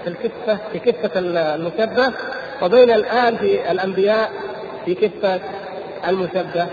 في 0.04 0.10
الكفة 0.10 0.58
في 0.72 0.80
كفة 0.80 1.12
المشبه 1.20 2.14
وبين 2.62 2.92
الان 2.92 3.38
في 3.38 3.72
الأنبياء 3.72 4.32
في 4.86 4.96
كفة 4.96 5.40
المشبه 6.08 6.68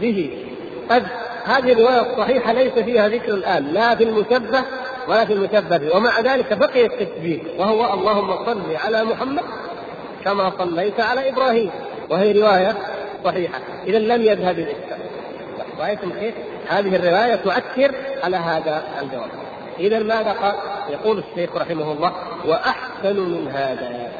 به. 0.00 0.46
قد 0.90 1.06
هذه 1.44 1.72
الرواية 1.72 2.12
الصحيحة 2.12 2.52
ليس 2.52 2.72
فيها 2.72 3.08
ذكر 3.08 3.34
الآن 3.34 3.64
لا 3.64 3.94
في 3.94 4.04
المشبه 4.04 4.64
ولا 5.08 5.24
في 5.24 5.32
المشبه 5.32 5.76
به 5.76 5.96
ومع 5.96 6.20
ذلك 6.20 6.52
بقي 6.52 6.86
التشبيه 6.86 7.40
وهو 7.58 7.94
اللهم 7.94 8.46
صل 8.46 8.76
على 8.76 9.04
محمد 9.04 9.42
كما 10.24 10.52
صليت 10.58 11.00
على 11.00 11.28
إبراهيم 11.28 11.70
وهي 12.10 12.32
رواية 12.32 12.76
صحيحة 13.24 13.60
اذا 13.86 13.98
لم 13.98 14.22
يذهب 14.22 14.58
الاشكال 14.58 14.98
رأيتم 15.80 16.12
كيف؟ 16.12 16.34
هذه 16.68 16.96
الرواية 16.96 17.34
تؤثر 17.34 17.94
على 18.22 18.36
هذا 18.36 18.82
الجواب 19.02 19.30
اذا 19.78 19.98
ماذا 19.98 20.32
قال؟ 20.32 20.54
يقول 20.90 21.18
الشيخ 21.18 21.56
رحمه 21.56 21.92
الله 21.92 22.12
وأحسن 22.46 23.16
من 23.16 23.48
هذا 23.48 24.10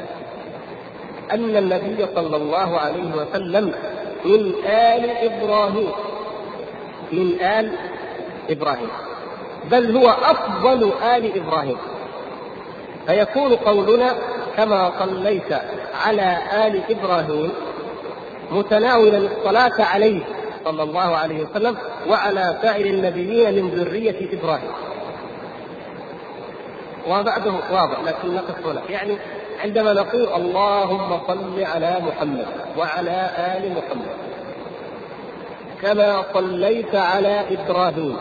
أن 1.31 1.57
النبي 1.57 2.05
صلى 2.15 2.35
الله 2.35 2.79
عليه 2.79 3.15
وسلم 3.15 3.73
من 4.25 4.53
آل 4.65 5.09
إبراهيم 5.09 5.91
من 7.11 7.41
آل 7.41 7.71
إبراهيم. 8.49 8.89
بل 9.71 9.97
هو 9.97 10.09
أفضل 10.09 10.91
آل 11.03 11.37
إبراهيم. 11.37 11.77
فيكون 13.07 13.55
قولنا 13.55 14.15
كما 14.57 14.91
صليت 14.99 15.53
على 16.05 16.37
آل 16.67 16.81
إبراهيم 16.89 17.51
متناولا 18.51 19.17
الصلاة 19.17 19.85
عليه 19.85 20.21
صلى 20.65 20.83
الله 20.83 21.15
عليه 21.15 21.43
وسلم 21.43 21.77
وعلى 22.09 22.59
سائر 22.61 22.85
النبيين 22.85 23.65
من 23.65 23.69
ذرية 23.69 24.39
إبراهيم. 24.39 24.71
وبعده 27.07 27.51
واضح 27.71 27.99
لكن 28.05 28.35
نقف 28.35 28.67
هنا. 28.67 28.81
يعني 28.89 29.17
عندما 29.63 29.93
نقول 29.93 30.27
اللهم 30.35 31.19
صل 31.27 31.63
على 31.63 31.97
محمد 32.07 32.45
وعلى 32.77 33.29
آل 33.37 33.71
محمد. 33.71 34.30
كما 35.81 36.23
صليت 36.33 36.95
على 36.95 37.45
إبراهيم. 37.51 38.17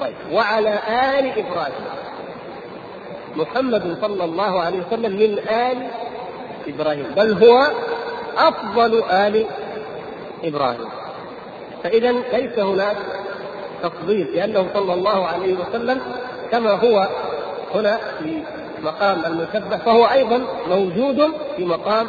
طيب 0.00 0.14
وعلى 0.32 0.78
آل 1.18 1.38
إبراهيم. 1.38 1.84
محمد 3.36 3.98
صلى 4.00 4.24
الله 4.24 4.60
عليه 4.60 4.78
وسلم 4.86 5.12
من 5.12 5.38
آل 5.38 5.90
إبراهيم. 6.68 7.06
بل 7.16 7.44
هو 7.44 7.70
أفضل 8.38 9.02
آل 9.10 9.46
إبراهيم. 10.44 10.88
فإذا 11.82 12.12
ليس 12.12 12.58
هناك 12.58 12.96
تفضيل 13.82 14.26
لأنه 14.34 14.66
صلى 14.74 14.94
الله 14.94 15.26
عليه 15.26 15.54
وسلم 15.54 16.00
كما 16.50 16.70
هو 16.70 17.08
هنا 17.74 17.98
في 18.18 18.42
مقام 18.82 19.24
المشبه 19.26 19.76
فهو 19.76 20.04
أيضا 20.04 20.46
موجود 20.68 21.32
في 21.56 21.64
مقام 21.64 22.06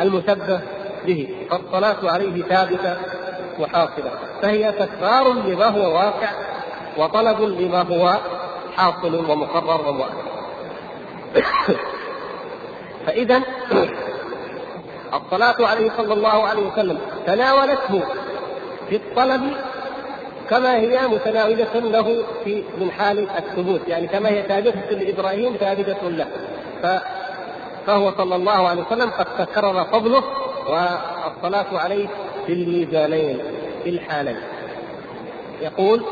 المشبه 0.00 0.60
به. 1.06 1.28
فالصلاة 1.50 2.12
عليه 2.12 2.42
ثابتة 2.42 2.96
وحاصلة. 3.58 4.10
فهي 4.42 4.72
تكرار 4.72 5.32
لما 5.32 5.66
هو 5.66 5.94
واقع 5.94 6.30
وطلب 6.98 7.40
لما 7.40 7.82
هو 7.82 8.14
حاصل 8.76 9.30
ومقرر 9.30 9.88
ومؤكد. 9.88 10.32
فإذا 13.06 13.42
الصلاة 15.22 15.68
عليه 15.68 15.90
صلى 15.96 16.14
الله 16.14 16.46
عليه 16.46 16.68
وسلم 16.68 16.98
تناولته 17.26 18.02
في 18.88 18.96
الطلب 18.96 19.42
كما 20.50 20.76
هي 20.76 21.08
متناولة 21.08 21.74
له 21.74 22.24
في 22.44 22.64
من 22.78 22.90
حال 22.90 23.30
الثبوت. 23.30 23.80
يعني 23.88 24.06
كما 24.06 24.28
هي 24.28 24.42
ثابتة 24.42 24.90
لإبراهيم 24.90 25.56
ثابتة 25.56 26.08
له. 26.08 26.26
فهو 27.86 28.12
صلى 28.18 28.36
الله 28.36 28.68
عليه 28.68 28.82
وسلم 28.82 29.10
قد 29.10 29.26
تكرر 29.38 29.84
فضله 29.84 30.22
والصلاة 30.68 31.78
عليه 31.78 32.08
في 32.46 32.52
الميزانين 32.52 33.38
في 33.84 33.90
الحالين. 33.90 34.36
يقول 35.62 36.02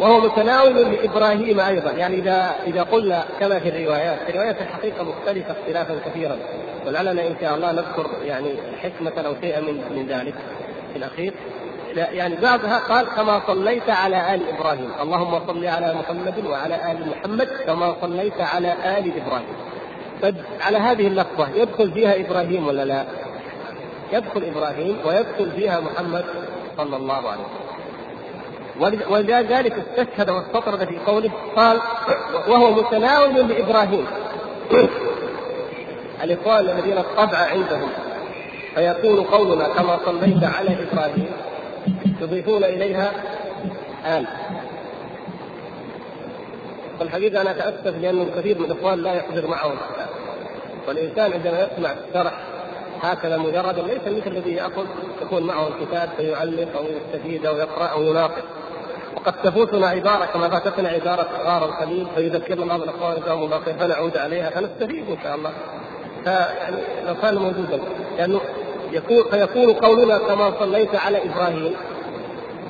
وهو 0.00 0.20
متناول 0.20 0.76
لإبراهيم 0.76 1.60
أيضا. 1.60 1.90
يعني 1.90 2.14
إذا 2.14 2.54
إذا 2.66 2.82
قلنا 2.82 3.24
كما 3.40 3.58
في 3.58 3.68
الروايات 3.68 4.18
الروايات 4.28 4.60
الحقيقة 4.60 5.04
مختلفة 5.04 5.52
اختلافا 5.52 5.98
كثيرا. 6.06 6.36
ولعلنا 6.86 7.26
إن 7.26 7.36
شاء 7.40 7.54
الله 7.54 7.72
نذكر 7.72 8.06
يعني 8.24 8.54
حكمة 8.82 9.26
أو 9.26 9.34
شيئا 9.40 9.60
من 9.60 9.74
من 9.96 10.06
ذلك 10.08 10.34
في 10.92 10.98
الأخير. 10.98 11.32
يعني 11.96 12.36
بعضها 12.42 12.78
قال 12.78 13.06
كما 13.06 13.42
صليت 13.46 13.90
على 13.90 14.34
آل 14.34 14.40
إبراهيم. 14.48 14.90
اللهم 15.02 15.46
صل 15.46 15.66
على 15.66 15.94
محمد 15.94 16.46
وعلى 16.46 16.92
آل 16.92 17.08
محمد 17.08 17.48
كما 17.66 17.96
صليت 18.00 18.40
على 18.40 18.72
آل 18.72 19.12
إبراهيم. 19.22 19.56
على 20.60 20.78
هذه 20.78 21.06
اللفظة 21.06 21.48
يدخل 21.54 21.92
فيها 21.92 22.20
إبراهيم 22.20 22.66
ولا 22.66 22.84
لا؟ 22.84 23.04
يدخل 24.12 24.44
إبراهيم 24.44 24.96
ويدخل 25.04 25.50
فيها 25.56 25.80
محمد 25.80 26.24
صلى 26.76 26.96
الله 26.96 27.28
عليه 27.30 27.42
وسلم. 28.80 29.12
ولذلك 29.12 29.72
استشهد 29.72 30.30
واستطرد 30.30 30.84
في 30.84 30.98
قوله 31.06 31.30
قال 31.56 31.80
وهو 32.48 32.70
متناول 32.70 33.48
لإبراهيم. 33.48 34.06
الإخوان 36.24 36.60
الذين 36.60 36.98
الطبع 36.98 37.38
عندهم 37.38 37.88
فيكون 38.74 39.20
قولنا 39.24 39.68
كما 39.68 39.98
صليت 40.06 40.44
على 40.44 40.86
إبراهيم 40.92 41.30
يضيفون 42.20 42.64
إليها 42.64 43.12
آل. 44.06 44.26
والحقيقة 47.00 47.42
أنا 47.42 47.50
أتأسف 47.50 47.98
لأن 48.02 48.20
الكثير 48.20 48.58
من 48.58 48.64
الإخوان 48.64 49.02
لا 49.02 49.14
يحضر 49.14 49.46
معهم 49.46 49.72
الكتاب 49.72 50.08
والإنسان 50.88 51.32
عندما 51.32 51.68
يسمع 51.72 51.90
الشرح 52.08 52.32
هكذا 53.02 53.36
مجردا 53.36 53.82
ليس 53.82 54.18
مثل 54.18 54.26
الذي 54.26 54.52
يأخذ 54.52 54.84
يكون 55.22 55.42
معه 55.42 55.68
الكتاب 55.68 56.08
فيعلق 56.16 56.76
أو 56.76 56.84
يستفيد 56.84 57.46
أو 57.46 57.56
يقرأ 57.56 57.86
أو 57.86 58.02
يناقش. 58.02 58.42
وقد 59.16 59.42
تفوتنا 59.42 59.86
عبارة 59.88 60.24
كما 60.24 60.48
فاتتنا 60.48 60.88
عبارة 60.88 61.28
غار 61.44 61.64
الخليل 61.64 62.06
فيذكرنا 62.14 62.64
بعض 62.64 62.82
الأخوان 62.82 63.20
جزاهم 63.20 63.42
الله 63.42 63.60
خير 63.60 63.74
فنعود 63.74 64.16
عليها 64.16 64.50
فنستفيد 64.50 65.10
إن 65.10 65.16
شاء 65.22 65.34
الله. 65.34 65.52
فيعني 66.24 66.76
لو 67.06 67.14
كان 67.14 67.34
موجودا 67.34 67.80
لأنه 68.18 68.40
يكون 68.92 69.24
فيكون 69.30 69.72
قولنا 69.72 70.18
كما 70.18 70.52
صليت 70.60 70.94
على 70.94 71.18
إبراهيم. 71.24 71.74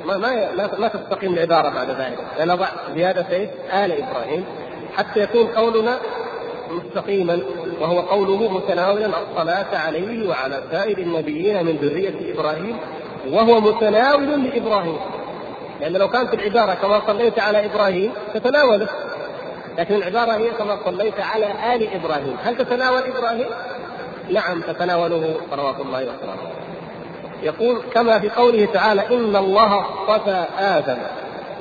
ما 0.05 0.17
ما 0.17 0.69
ما 0.79 0.89
تستقيم 0.89 1.33
العبارة 1.35 1.69
بعد 1.69 1.91
ذلك. 1.91 2.19
لنضع 2.41 2.67
زيادة؟ 2.95 3.51
آل 3.85 3.93
إبراهيم. 3.93 4.45
حتى 4.97 5.21
يكون 5.21 5.47
قولنا 5.47 5.99
مستقيما 6.71 7.41
وهو 7.81 8.01
قوله 8.01 8.53
متناولا 8.53 9.07
الصلاة 9.07 9.79
عليه 9.79 10.29
وعلى 10.29 10.63
سائر 10.71 10.99
النبيين 10.99 11.67
من 11.67 11.77
ذرية 11.77 12.35
إبراهيم 12.35 12.77
وهو 13.31 13.61
متناول 13.61 14.45
لإبراهيم. 14.45 14.99
لأن 15.81 15.93
لو 15.93 16.09
كانت 16.09 16.35
العبارة 16.35 16.75
كما 16.75 17.03
صليت 17.07 17.39
على 17.39 17.65
إبراهيم 17.65 18.13
تتناوله 18.35 18.89
لكن 19.79 19.95
العبارة 19.95 20.33
هي 20.33 20.51
كما 20.51 20.79
صليت 20.85 21.21
على 21.21 21.47
آل 21.75 21.95
إبراهيم. 21.95 22.37
هل 22.45 22.57
تتناول 22.57 23.03
إبراهيم؟ 23.03 23.47
نعم 24.31 24.61
تتناوله 24.61 25.35
صلوات 25.51 25.81
الله 25.81 25.99
وسلامه 25.99 26.59
يقول 27.43 27.83
كما 27.95 28.19
في 28.19 28.31
قوله 28.31 28.65
تعالى 28.65 29.07
إن 29.07 29.37
الله 29.37 29.81
اصطفى 29.81 30.45
آدم 30.59 30.99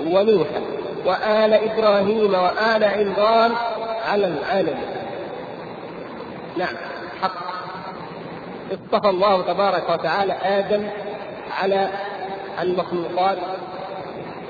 ونوحا 0.05 0.61
وآل 1.05 1.53
إبراهيم 1.53 2.33
وآل 2.33 2.83
عمران 2.83 3.51
على 4.07 4.27
العالم. 4.27 4.77
نعم 6.57 6.75
حق. 7.21 7.47
اصطفى 8.71 9.09
الله 9.09 9.41
تبارك 9.41 9.89
وتعالى 9.89 10.33
آدم 10.33 10.89
على 11.61 11.89
المخلوقات 12.61 13.37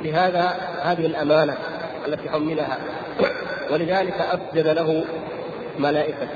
لهذا 0.01 0.55
هذه 0.83 1.05
الأمانة 1.05 1.57
التي 2.07 2.29
حملها. 2.29 2.77
ولذلك 3.71 4.21
أسجد 4.21 4.67
له 4.67 5.05
ملائكة. 5.79 6.27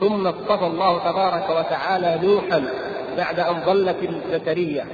ثم 0.00 0.26
اصطفى 0.26 0.66
الله 0.66 0.98
تبارك 0.98 1.50
وتعالى 1.50 2.18
نوحا 2.22 2.64
بعد 3.16 3.40
أن 3.40 3.60
ظلت 3.66 3.96
البشرية 4.02 4.84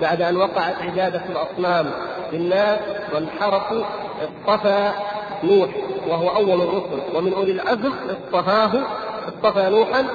بعد 0.00 0.22
أن 0.22 0.36
وقعت 0.36 0.74
عبادة 0.82 1.22
الأصنام 1.28 1.90
للناس 2.32 2.78
وانحرفوا 3.14 3.84
اصطفى 4.22 4.90
نوح 5.44 5.68
وهو 6.08 6.28
أول 6.28 6.60
الرسل 6.60 7.00
ومن 7.14 7.32
أولي 7.32 7.52
العزم 7.52 7.92
اصطفاه 8.10 8.70
اصطفى 9.28 9.70
نوحا 9.70 10.06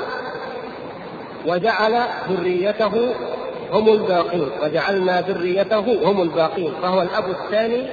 وجعل 1.47 2.01
ذريته 2.29 3.13
هم 3.71 3.89
الباقين 3.89 4.49
وجعلنا 4.63 5.21
ذريته 5.21 6.09
هم 6.09 6.21
الباقين 6.21 6.73
فهو 6.81 7.01
الأب 7.01 7.29
الثاني 7.29 7.87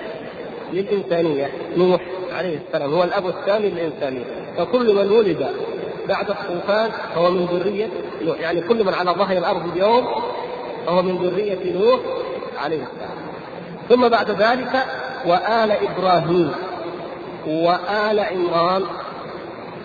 للإنسانية 0.72 1.50
نوح 1.76 2.00
عليه 2.32 2.58
السلام 2.66 2.94
هو 2.94 3.04
الأب 3.04 3.26
الثاني 3.26 3.70
للإنسانية 3.70 4.24
فكل 4.56 4.94
من 4.94 5.12
ولد 5.12 5.46
بعد 6.08 6.30
الطوفان 6.30 6.90
فهو 7.14 7.30
من 7.30 7.46
ذرية 7.46 7.88
نوح 8.22 8.40
يعني 8.40 8.60
كل 8.60 8.84
من 8.84 8.94
على 8.94 9.10
ظهر 9.10 9.38
الأرض 9.38 9.76
اليوم 9.76 10.06
فهو 10.86 11.02
من 11.02 11.16
ذرية 11.16 11.72
نوح 11.72 12.00
عليه 12.58 12.82
السلام. 12.82 13.16
ثم 13.88 14.08
بعد 14.08 14.30
ذلك 14.30 14.84
وآل 15.26 15.72
إبراهيم. 15.72 16.52
وآل 17.46 18.20
عمران 18.20 18.82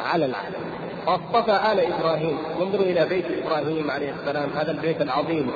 على 0.05 0.25
العالم. 0.25 0.65
وأصطفى 1.07 1.51
آل 1.71 1.93
إبراهيم. 1.93 2.37
انظروا 2.61 2.85
إلى 2.85 3.05
بيت 3.05 3.25
إبراهيم 3.45 3.91
عليه 3.91 4.13
السلام 4.13 4.49
هذا 4.55 4.71
البيت 4.71 5.01
العظيم. 5.01 5.51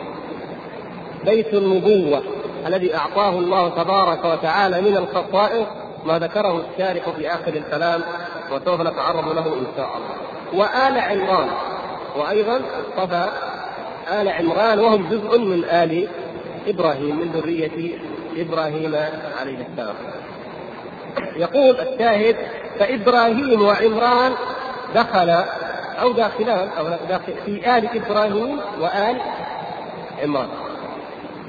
بيت 1.25 1.53
النبوة 1.53 2.23
الذي 2.67 2.95
أعطاه 2.95 3.29
الله 3.29 3.69
تبارك 3.69 4.25
وتعالى 4.25 4.81
من 4.81 4.97
الخصائص 4.97 5.67
ما 6.05 6.19
ذكره 6.19 6.63
الشارح 6.71 7.09
في 7.09 7.29
آخر 7.33 7.53
الكلام 7.53 8.01
وسوف 8.51 8.81
نتعرض 8.81 9.35
له 9.35 9.45
إن 9.45 9.67
شاء 9.77 9.89
الله. 9.97 10.63
وآل 10.63 10.99
عمران. 10.99 11.49
وأيضا 12.17 12.61
أصطفى 12.97 13.29
آل 14.21 14.29
عمران 14.29 14.79
وهم 14.79 15.09
جزء 15.09 15.39
من 15.39 15.63
آل 15.63 16.07
إبراهيم 16.67 17.15
من 17.19 17.31
ذرية 17.31 17.97
إبراهيم 18.37 18.95
عليه 19.41 19.57
السلام. 19.71 19.95
يقول 21.35 21.79
الشاهد 21.79 22.35
فإبراهيم 22.79 23.61
وعمران 23.61 24.31
دخل 24.95 25.29
أو 26.01 26.11
داخلان 26.11 26.69
أو 26.77 26.87
داخل 27.09 27.33
في 27.45 27.77
آل 27.77 27.89
إبراهيم 27.95 28.59
وآل 28.79 29.17
عمران. 30.23 30.49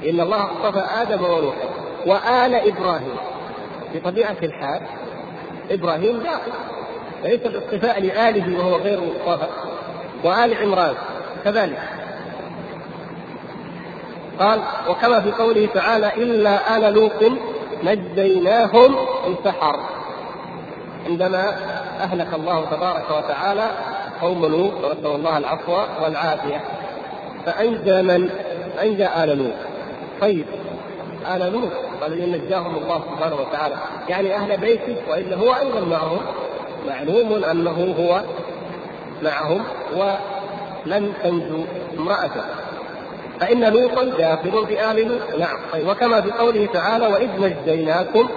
إن 0.09 0.21
الله 0.21 0.43
اصطفى 0.43 1.01
آدم 1.01 1.23
ونوحا 1.25 1.69
وآل 2.05 2.55
إبراهيم. 2.55 3.15
بطبيعة 3.93 4.37
الحال 4.43 4.81
إبراهيم 5.71 6.17
داخل 6.19 6.51
ليس 7.23 7.41
الاصطفاء 7.45 8.01
لآله 8.01 8.59
وهو 8.59 8.75
غير 8.75 8.99
مصطفى 9.01 9.47
وآل 10.23 10.57
عمران 10.57 10.95
كذلك. 11.43 11.79
قال 14.39 14.61
وكما 14.89 15.21
في 15.21 15.31
قوله 15.31 15.67
تعالى 15.73 16.13
إلا 16.17 16.77
آل 16.77 16.93
لوط 16.93 17.23
نجيناهم 17.83 18.95
السحر 19.27 19.79
عندما 21.09 21.49
أهلك 21.99 22.33
الله 22.33 22.65
تبارك 22.65 23.05
وتعالى 23.11 23.71
قوم 24.21 24.45
لوط 24.45 24.73
ونسأل 24.73 25.15
الله 25.15 25.37
العفو 25.37 25.77
والعافية. 26.03 26.61
فأنجى 27.45 28.01
من؟ 28.01 28.29
أنجى 28.81 29.07
آل 29.07 29.37
لوط 29.37 29.53
طيب 30.21 30.45
آل 31.35 31.53
لوط 31.53 31.71
الذين 32.07 32.45
نجاهم 32.45 32.75
الله 32.75 33.01
سبحانه 33.11 33.35
وتعالى. 33.35 33.75
يعني 34.09 34.35
أهل 34.35 34.57
بيته 34.57 34.95
وإلا 35.09 35.35
هو 35.35 35.53
أيضا 35.53 35.79
معهم. 35.79 36.19
معلوم 36.87 37.43
أنه 37.43 37.95
هو 37.99 38.21
معهم 39.23 39.63
ولم 39.95 41.13
تنجو 41.23 41.63
امرأته. 41.99 42.41
فإن 43.41 43.73
لوطا 43.73 44.03
داخل 44.03 44.67
في 44.67 44.91
آل 44.91 45.07
لوط 45.07 45.39
نعم 45.39 45.57
طيب 45.73 45.87
وكما 45.87 46.21
في 46.21 46.31
قوله 46.31 46.65
تعالى 46.65 47.07
وإذ 47.07 47.29
نجيناكم 47.39 48.29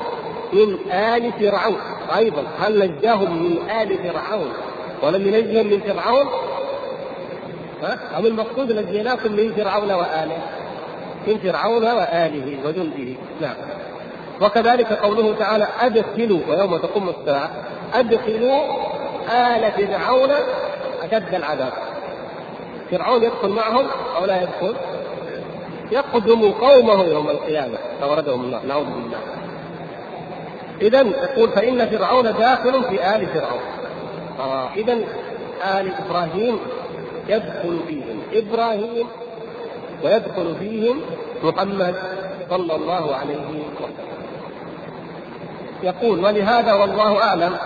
من 0.52 0.92
آل 0.92 1.32
فرعون 1.32 1.76
أيضا 2.16 2.42
هل 2.60 2.78
نجاهم 2.78 3.42
من 3.42 3.70
آل 3.70 3.98
فرعون 3.98 4.52
ولم 5.02 5.34
ينجهم 5.34 5.66
من 5.66 5.80
فرعون؟ 5.80 6.26
ها؟ 7.82 7.98
أم 8.18 8.26
المقصود 8.26 8.72
نجيناكم 8.72 9.32
من 9.32 9.52
فرعون 9.56 9.92
وآله؟ 9.92 10.38
من 11.26 11.38
فرعون 11.38 11.84
وآله 11.84 12.58
وجنده 12.64 13.14
نعم 13.40 13.56
وكذلك 14.42 14.92
قوله 14.92 15.34
تعالى 15.38 15.66
أدخلوا 15.80 16.40
ويوم 16.48 16.76
تقوم 16.76 17.08
الساعة 17.08 17.50
أدخلوا 17.94 18.62
آل 19.30 19.72
فرعون 19.72 20.30
أشد 21.02 21.34
العذاب 21.34 21.72
فرعون 22.90 23.22
يدخل 23.22 23.48
معهم 23.48 23.86
أو 24.16 24.24
لا 24.24 24.42
يدخل؟ 24.42 24.74
يقدم 25.92 26.50
قومه 26.52 27.04
يوم 27.04 27.30
القيامة 27.30 27.78
فوردهم 28.00 28.44
الله 28.44 28.62
نعوذ 28.64 28.84
بالله. 28.84 29.18
إذا 30.82 31.00
يقول 31.00 31.48
فإن 31.48 31.86
فرعون 31.86 32.24
داخل 32.24 32.84
في 32.84 33.16
آل 33.16 33.26
فرعون. 33.26 33.60
آه 34.40 34.68
إذا 34.76 34.92
آل 35.64 35.92
إبراهيم 36.06 36.58
يدخل 37.28 37.78
فيهم. 37.88 38.22
إبراهيم 38.32 39.06
ويدخل 40.04 40.54
فيهم 40.58 41.00
محمد 41.42 41.94
صلى 42.50 42.76
الله 42.76 43.14
عليه 43.14 43.36
وسلم. 43.36 44.13
يقول 45.84 46.24
ولهذا 46.24 46.72
والله 46.72 47.22
أعلم 47.22 47.56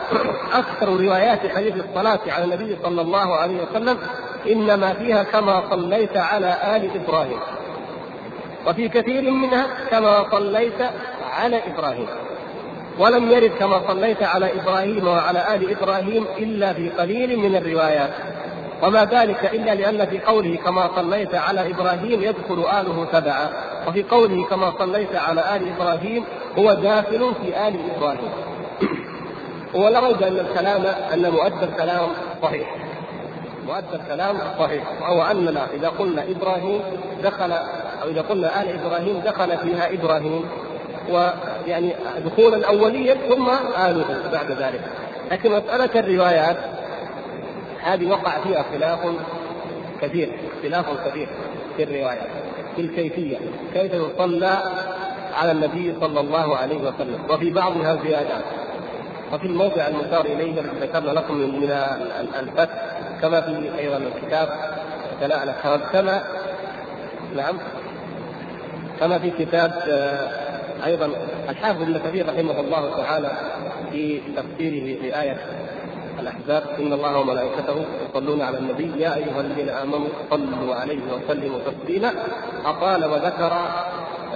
أكثر 0.54 0.88
روايات 0.88 1.46
حديث 1.56 1.74
الصلاة 1.74 2.20
على 2.28 2.44
النبي 2.44 2.76
صلى 2.82 3.00
الله 3.00 3.34
عليه 3.36 3.56
وسلم 3.62 3.98
إنما 4.46 4.92
فيها 4.92 5.22
كما 5.22 5.62
صليت 5.70 6.16
على 6.16 6.76
آل 6.76 6.90
إبراهيم. 7.04 7.38
وفي 8.66 8.88
كثير 8.88 9.30
منها 9.30 9.66
كما 9.90 10.24
صليت 10.30 10.80
على 11.32 11.60
إبراهيم. 11.66 12.06
ولم 12.98 13.30
يرد 13.30 13.50
كما 13.58 13.80
صليت 13.88 14.22
على 14.22 14.60
إبراهيم 14.60 15.08
وعلى 15.08 15.54
آل 15.54 15.70
إبراهيم 15.70 16.24
إلا 16.38 16.72
في 16.72 16.90
قليل 16.90 17.38
من 17.38 17.56
الروايات. 17.56 18.10
وما 18.82 19.04
ذلك 19.04 19.44
إلا 19.54 19.74
لأن 19.74 20.06
في 20.06 20.20
قوله 20.20 20.56
كما 20.56 20.90
صليت 20.96 21.34
على 21.34 21.70
إبراهيم 21.70 22.22
يدخل 22.22 22.64
آله 22.80 23.06
تبعا. 23.12 23.48
وفي 23.88 24.02
قوله 24.02 24.44
كما 24.44 24.72
صليت 24.78 25.16
على 25.16 25.56
آل 25.56 25.72
إبراهيم 25.76 26.24
هو 26.58 26.72
داخل 26.72 27.32
في 27.42 27.68
آل 27.68 27.76
إبراهيم. 27.96 28.30
ولا 29.74 30.00
ريب 30.00 30.22
أن 30.22 30.38
الكلام 30.38 30.84
أن 31.12 31.30
مؤدى 31.30 31.64
الكلام 31.64 32.08
صحيح. 32.42 32.76
مؤدى 33.66 33.96
الكلام 34.04 34.36
صحيح. 34.58 34.82
وهو 35.02 35.22
أننا 35.22 35.66
إذا 35.74 35.88
قلنا 35.88 36.24
إبراهيم 36.28 36.80
دخل 37.22 37.52
أو 38.02 38.08
إذا 38.08 38.20
قلنا 38.20 38.62
آل 38.62 38.80
إبراهيم 38.80 39.20
دخل 39.20 39.58
فيها 39.58 39.92
إبراهيم. 39.92 40.44
ويعني 41.10 41.94
دخولا 42.24 42.68
اوليا 42.68 43.14
ثم 43.14 43.48
اله 43.78 44.30
بعد 44.32 44.50
ذلك. 44.50 44.80
لكن 45.30 45.50
مسألة 45.50 46.00
الروايات 46.00 46.56
هذه 47.88 48.06
وقع 48.06 48.40
فيها 48.40 48.62
خلاف 48.72 48.98
كثير 50.00 50.32
اختلاف 50.56 51.08
كثير 51.08 51.28
في 51.76 51.82
الروايات 51.82 52.28
في 52.76 52.82
الكيفية 52.82 53.36
كيف 53.74 53.92
يصلى 53.94 54.58
على 55.34 55.52
النبي 55.52 55.94
صلى 56.00 56.20
الله 56.20 56.56
عليه 56.56 56.76
وسلم؟ 56.76 57.18
وفي 57.30 57.50
بعضها 57.50 57.98
زيادات 58.04 58.44
وفي 59.32 59.46
الموضع 59.46 59.88
المشار 59.88 60.24
إليه 60.24 60.62
ذكرنا 60.80 61.10
لكم 61.10 61.34
من 61.34 61.70
الفتح 62.40 62.98
كما 63.22 63.40
في 63.40 63.78
أيضا 63.78 63.96
الكتاب 63.96 64.48
ثناء 65.20 65.42
الاحكام 65.42 65.80
كما 65.92 66.22
نعم. 67.36 67.58
كما 69.00 69.18
في 69.18 69.30
كتاب 69.30 69.72
آه، 69.88 70.28
أيضا 70.86 71.10
الحافظ 71.48 71.82
ابن 71.82 71.98
كثير 71.98 72.28
رحمه 72.28 72.60
الله 72.60 72.96
تعالى 72.96 73.30
في 73.92 74.20
تفسيره 74.36 75.02
لايه 75.02 75.36
الأحزاب 76.20 76.62
إن 76.78 76.92
الله 76.92 77.18
وملائكته 77.18 77.84
يصلون 78.10 78.42
على 78.42 78.58
النبي 78.58 79.02
يا 79.02 79.14
أيها 79.16 79.40
الذين 79.40 79.68
آمنوا 79.68 80.08
صلوا 80.30 80.74
عليه 80.74 80.98
وسلموا 81.12 81.58
تسليما. 81.58 82.12
اطال 82.64 83.04
وذكر 83.04 83.52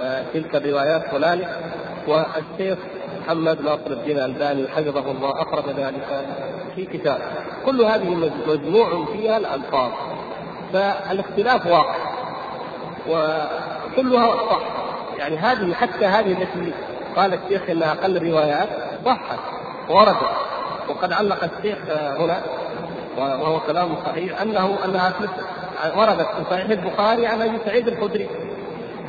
آه، 0.01 0.23
تلك 0.33 0.55
الروايات 0.55 1.13
هنالك 1.13 1.49
والشيخ 2.07 2.77
محمد 3.21 3.61
ناصر 3.61 3.91
الدين 3.91 4.17
الألباني 4.17 4.67
حفظه 4.67 5.11
الله 5.11 5.41
أخرج 5.41 5.69
ذلك 5.69 6.25
في 6.75 6.85
كتاب. 6.85 7.19
كل 7.65 7.81
هذه 7.81 8.31
مجموع 8.47 9.05
فيها 9.05 9.37
الألفاظ 9.37 9.91
فالاختلاف 10.73 11.67
واقع 11.67 11.95
وكلها 13.09 14.35
صح. 14.49 14.59
يعني 15.17 15.37
هذه 15.37 15.73
حتى 15.73 16.05
هذه 16.05 16.31
التي 16.31 16.73
قال 17.15 17.33
الشيخ 17.33 17.69
إنها 17.69 17.91
أقل 17.91 18.29
روايات 18.31 18.69
صحت 19.05 19.39
وردت 19.89 20.42
وقد 20.89 21.13
علق 21.13 21.43
الشيخ 21.43 21.77
هنا 21.89 22.43
وهو 23.17 23.59
كلام 23.59 23.95
صحيح 24.05 24.41
أنه 24.41 24.77
أنها 24.85 25.13
وردت 25.95 26.27
في 26.27 26.43
صحيح 26.49 26.69
البخاري 26.69 27.27
عن 27.27 27.41
أبي 27.41 27.57
سعيد 27.65 27.87
الخدري 27.87 28.29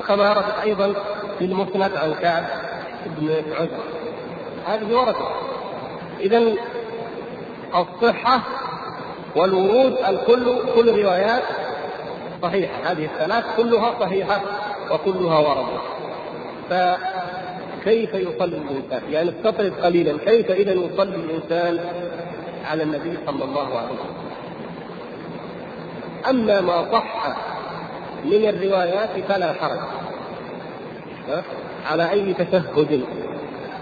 كما 0.09 0.31
وردت 0.31 0.59
أيضا 0.63 0.95
في 1.39 1.45
المسند 1.45 1.97
عن 1.97 2.15
كعب 2.15 2.45
بن 3.07 3.43
عجر 3.61 3.81
هذه 4.67 4.95
وردت. 4.95 5.17
اذا 6.21 6.43
الصحة 7.75 8.41
والورود 9.37 9.97
الكل 10.09 10.57
كل 10.75 11.03
روايات 11.03 11.43
صحيحة. 12.43 12.75
هذه 12.85 13.05
الثلاث 13.05 13.45
كلها 13.57 13.95
صحيحة 14.01 14.41
وكلها 14.91 15.39
وردت. 15.39 15.81
فكيف 17.85 18.15
يصلي 18.15 18.57
الإنسان؟ 18.57 19.13
يعني 19.13 19.31
استطرد 19.31 19.73
قليلا 19.83 20.19
كيف 20.19 20.51
إذا 20.51 20.73
يصلي 20.73 21.17
الإنسان 21.17 21.81
على 22.65 22.83
النبي 22.83 23.19
صلى 23.27 23.45
الله 23.45 23.79
عليه 23.79 23.89
وسلم؟ 23.89 24.25
أما 26.29 26.61
ما 26.61 26.93
صح 26.93 27.37
من 28.25 28.49
الروايات 28.49 29.11
فلا 29.29 29.53
حرج 29.53 29.79
على 31.87 32.11
أي 32.11 32.35
تشهد 32.35 33.05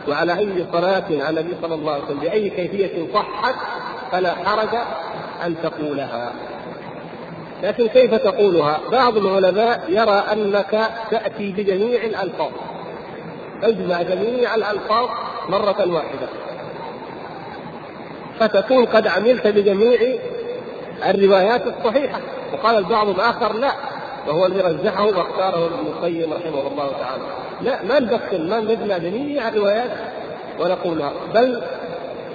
وعلى 0.09 0.39
أي 0.39 0.67
صلاة 0.73 1.05
على 1.11 1.41
النبي 1.41 1.57
صلى 1.63 1.75
الله 1.75 1.93
عليه 1.93 2.05
وسلم 2.05 2.19
بأي 2.21 2.51
كيفية 2.51 3.07
صحت 3.15 3.55
فلا 4.13 4.35
حرج 4.35 4.79
أن 5.47 5.55
تقولها 5.63 6.33
لكن 7.63 7.87
كيف 7.87 8.15
تقولها؟ 8.15 8.81
بعض 8.93 9.17
العلماء 9.17 9.85
يرى 9.89 10.25
أنك 10.33 10.91
تأتي 11.11 11.53
بجميع 11.53 12.05
الألفاظ 12.05 12.51
تجمع 13.63 14.03
جميع 14.03 14.55
الألفاظ 14.55 15.09
مرة 15.49 15.87
واحدة. 15.89 16.29
فتكون 18.41 18.85
قد 18.85 19.07
عملت 19.07 19.47
بجميع 19.47 19.99
الروايات 21.09 21.63
الصحيحة. 21.67 22.21
وقال 22.53 22.79
البعض 22.79 23.09
الآخر 23.09 23.57
لا 23.57 23.73
وهو 24.29 24.47
الذي 24.47 24.61
رجحه 24.61 25.07
واختاره 25.07 25.67
ابن 25.67 25.87
القيم 25.87 26.33
رحمه 26.33 26.67
الله 26.67 26.93
تعالى. 27.01 27.23
لا 27.61 27.83
ما 27.83 28.01
ندخل 28.01 28.49
ما 28.49 28.61
نجمع 28.61 28.99
جميع 28.99 29.49
الروايات 29.49 29.91
ونقولها 30.61 31.13
بل 31.35 31.63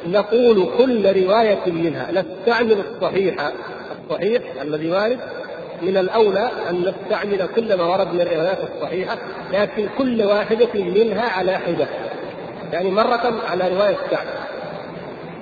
نقول 0.07 0.69
كل 0.77 1.23
رواية 1.23 1.65
منها. 1.65 2.11
نستعمل 2.11 2.77
الصحيح 2.79 3.51
الصحيح 4.03 4.41
الذي 4.61 4.91
وارد 4.91 5.19
من 5.81 5.97
الأولى 5.97 6.49
أن 6.69 6.75
نستعمل 6.93 7.49
كل 7.55 7.77
ما 7.77 7.83
ورد 7.83 8.13
من 8.13 8.21
الروايات 8.21 8.57
الصحيحة 8.73 9.17
لكن 9.53 9.89
كل 9.97 10.23
واحدة 10.23 10.73
منها 10.73 11.29
على 11.29 11.57
حدة 11.57 11.87
يعني 12.73 12.91
مرة 12.91 13.33
على 13.49 13.67
رواية 13.69 13.97
سعد. 14.11 14.27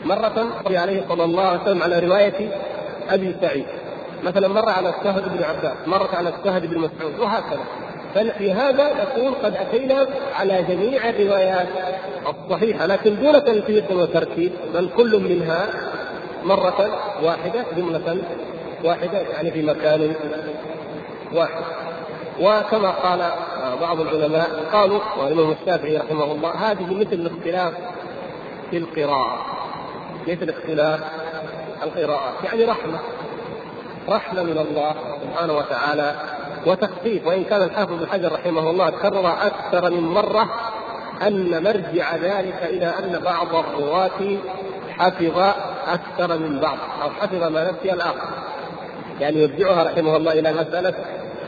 مرة 0.06 0.48
عليه 0.66 1.04
صلى 1.10 1.24
الله 1.24 1.44
عليه 1.44 1.62
وسلم 1.62 1.84
على 1.84 2.00
رواية 2.00 2.50
أبي 3.10 3.36
سعيد. 3.42 3.66
مثلا 4.24 4.48
مرة 4.48 4.72
على 4.72 4.90
السهد 4.90 5.24
بن 5.38 5.44
عباس 5.44 5.88
مرة 5.88 6.10
على 6.14 6.30
السهد 6.30 6.66
بن 6.66 6.78
مسعود 6.78 7.20
وهكذا. 7.20 7.64
ففي 8.16 8.52
هذا 8.52 8.94
نقول 8.94 9.34
قد 9.44 9.56
أتينا 9.56 10.08
على 10.36 10.64
جميع 10.64 11.10
الروايات 11.10 11.68
الصحيحة 12.28 12.86
لكن 12.86 13.16
دون 13.22 13.44
تنفيذ 13.44 13.94
وترتيب 13.94 14.52
بل 14.74 14.90
كل 14.98 15.20
منها 15.20 15.68
مرة 16.44 17.00
واحدة 17.24 17.66
جملة 17.78 18.18
واحدة 18.86 19.18
يعني 19.18 19.52
في 19.52 19.62
مكان 19.62 20.16
واحد. 21.34 21.64
وكما 22.40 22.90
قال 22.90 23.32
بعض 23.82 24.00
العلماء 24.00 24.50
قالوا 24.74 25.00
والإمام 25.18 25.56
الشافعي 25.62 25.98
رحمه 25.98 26.24
الله 26.24 26.72
هذه 26.72 26.94
مثل 26.94 27.14
الاختلاف 27.14 27.74
في 28.72 28.78
القراءة. 28.78 29.46
مثل 30.28 30.50
اختلاف 30.50 31.00
القراءات 31.84 32.34
يعني 32.44 32.66
رحمة. 32.66 33.00
رحمة 34.10 34.44
من 34.44 34.58
الله 34.58 34.96
سبحانه 35.22 35.54
وتعالى 35.54 36.16
وتخفيف. 36.66 37.28
وإن 37.28 37.44
كان 37.44 37.62
الحافظ 37.62 37.94
بن 37.94 38.08
حجر 38.08 38.32
رحمه 38.32 38.70
الله 38.70 38.90
كرر 38.90 39.28
أكثر 39.28 39.92
من 39.92 40.02
مرة 40.02 40.50
أن 41.22 41.64
مرجع 41.64 42.16
ذلك 42.16 42.64
إلى 42.64 42.86
أن 42.86 43.20
بعض 43.24 43.56
الرواة 43.56 44.38
حفظ 44.98 45.54
أكثر 45.88 46.38
من 46.38 46.60
بعض 46.60 46.78
أو 47.04 47.10
حفظ 47.10 47.44
ما 47.44 47.72
نسي 47.72 47.94
الآخر. 47.94 48.30
يعني 49.20 49.42
يرجعها 49.42 49.84
رحمه 49.84 50.18
الله 50.18 50.32
إلى 50.32 50.54
مسألة 50.54 50.94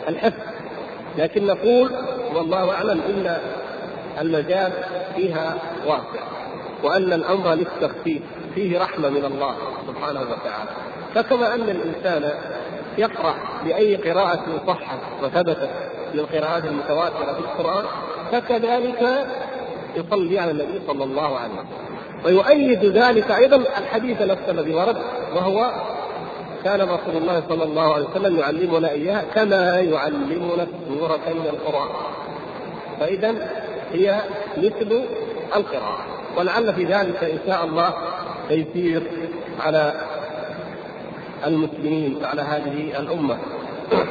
الحفظ. 0.07 0.41
لكن 1.17 1.45
نقول 1.45 1.91
والله 2.35 2.71
أعلم 2.71 3.01
إن 3.01 3.37
المجال 4.21 4.71
فيها 5.15 5.57
واسع 5.85 6.27
وأن 6.83 7.13
الأمر 7.13 7.53
للتخفيف 7.53 8.21
فيه 8.55 8.79
رحمة 8.79 9.09
من 9.09 9.25
الله 9.25 9.55
سبحانه 9.87 10.21
وتعالى. 10.21 10.69
فكما 11.15 11.53
أن 11.53 11.69
الإنسان 11.69 12.31
يقرأ 12.97 13.35
بأي 13.65 13.95
قراءة 13.95 14.43
صحت 14.67 14.99
وثبتت 15.23 15.69
من 16.13 16.19
القراءات 16.19 16.65
المتواترة 16.65 17.33
في 17.33 17.39
القرآن 17.39 17.85
فكذلك 18.31 19.27
يصلي 19.95 20.39
على 20.39 20.51
النبي 20.51 20.81
صلى 20.87 21.03
الله 21.03 21.37
عليه 21.37 21.53
وسلم. 21.53 21.87
ويؤيد 22.25 22.85
ذلك 22.85 23.31
أيضا 23.31 23.55
الحديث 23.55 24.21
نفسه 24.21 24.51
الذي 24.51 24.73
ورد 24.75 24.97
وهو 25.35 25.71
كان 26.67 26.81
رسول 26.81 27.17
الله 27.17 27.43
صلى 27.49 27.63
الله 27.63 27.93
عليه 27.93 28.05
وسلم 28.05 28.39
يعلمنا 28.39 28.91
إياها 28.91 29.23
كما 29.35 29.79
يعلمنا 29.79 30.63
السورة 30.63 31.19
من 31.27 31.45
القرآن. 31.45 31.89
فإذا 32.99 33.51
هي 33.93 34.21
مثل 34.57 35.01
القراءة. 35.55 36.05
ولعل 36.37 36.73
في 36.73 36.83
ذلك 36.83 37.23
إن 37.23 37.39
شاء 37.47 37.65
الله 37.65 37.93
تيسير 38.49 39.03
على 39.59 39.93
المسلمين 41.45 42.25
على 42.25 42.41
هذه 42.41 42.99
الأمة. 42.99 43.37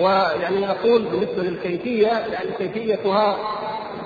ويعني 0.00 0.66
نقول 0.66 1.02
بالنسبة 1.02 1.42
للكيفية 1.42 2.06
يعني 2.06 2.50
كيفيتها 2.58 3.36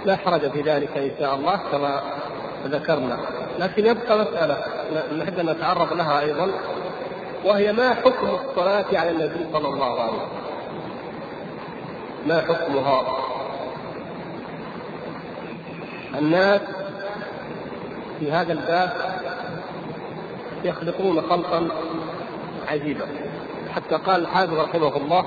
لا 0.05 0.17
حرج 0.17 0.51
في 0.51 0.61
ذلك 0.61 0.97
إن 0.97 1.11
شاء 1.19 1.35
الله 1.35 1.61
كما 1.73 2.03
ذكرنا. 2.67 3.19
لكن 3.59 3.87
يبقى 3.87 4.19
مسألة 4.19 4.57
نحب 5.19 5.39
ان 5.39 5.51
نتعرض 5.51 5.93
لها 5.93 6.21
أيضا 6.21 6.51
وهي 7.45 7.73
ما 7.73 7.95
حكم 7.95 8.29
الصلاة 8.29 8.85
على 8.93 9.11
النبي 9.11 9.47
صلى 9.53 9.69
الله 9.69 10.01
عليه 10.01 10.13
وسلم؟ 10.13 10.29
ما 12.27 12.41
حكمها؟ 12.41 13.03
الناس 16.19 16.61
في 18.21 18.33
هذا 18.33 18.53
الباب 18.53 18.93
يخلقون 20.65 21.23
خلقا 21.31 21.69
عجيبا. 22.69 23.07
حتى 23.75 23.95
قال 23.95 24.21
الحافظ 24.23 24.55
رحمه 24.55 24.97
الله 24.97 25.25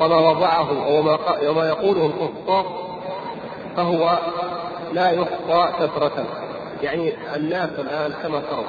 وما 0.00 0.16
وضعه 0.16 0.88
وما 0.98 1.18
وما 1.48 1.68
يقوله 1.68 2.06
القسطاس 2.06 2.66
فهو 3.76 4.18
لا 4.92 5.10
يحصى 5.10 5.72
كثرة 5.80 6.24
يعني 6.82 7.12
الناس 7.36 7.70
الآن 7.78 8.12
كما 8.22 8.40
ترون 8.40 8.64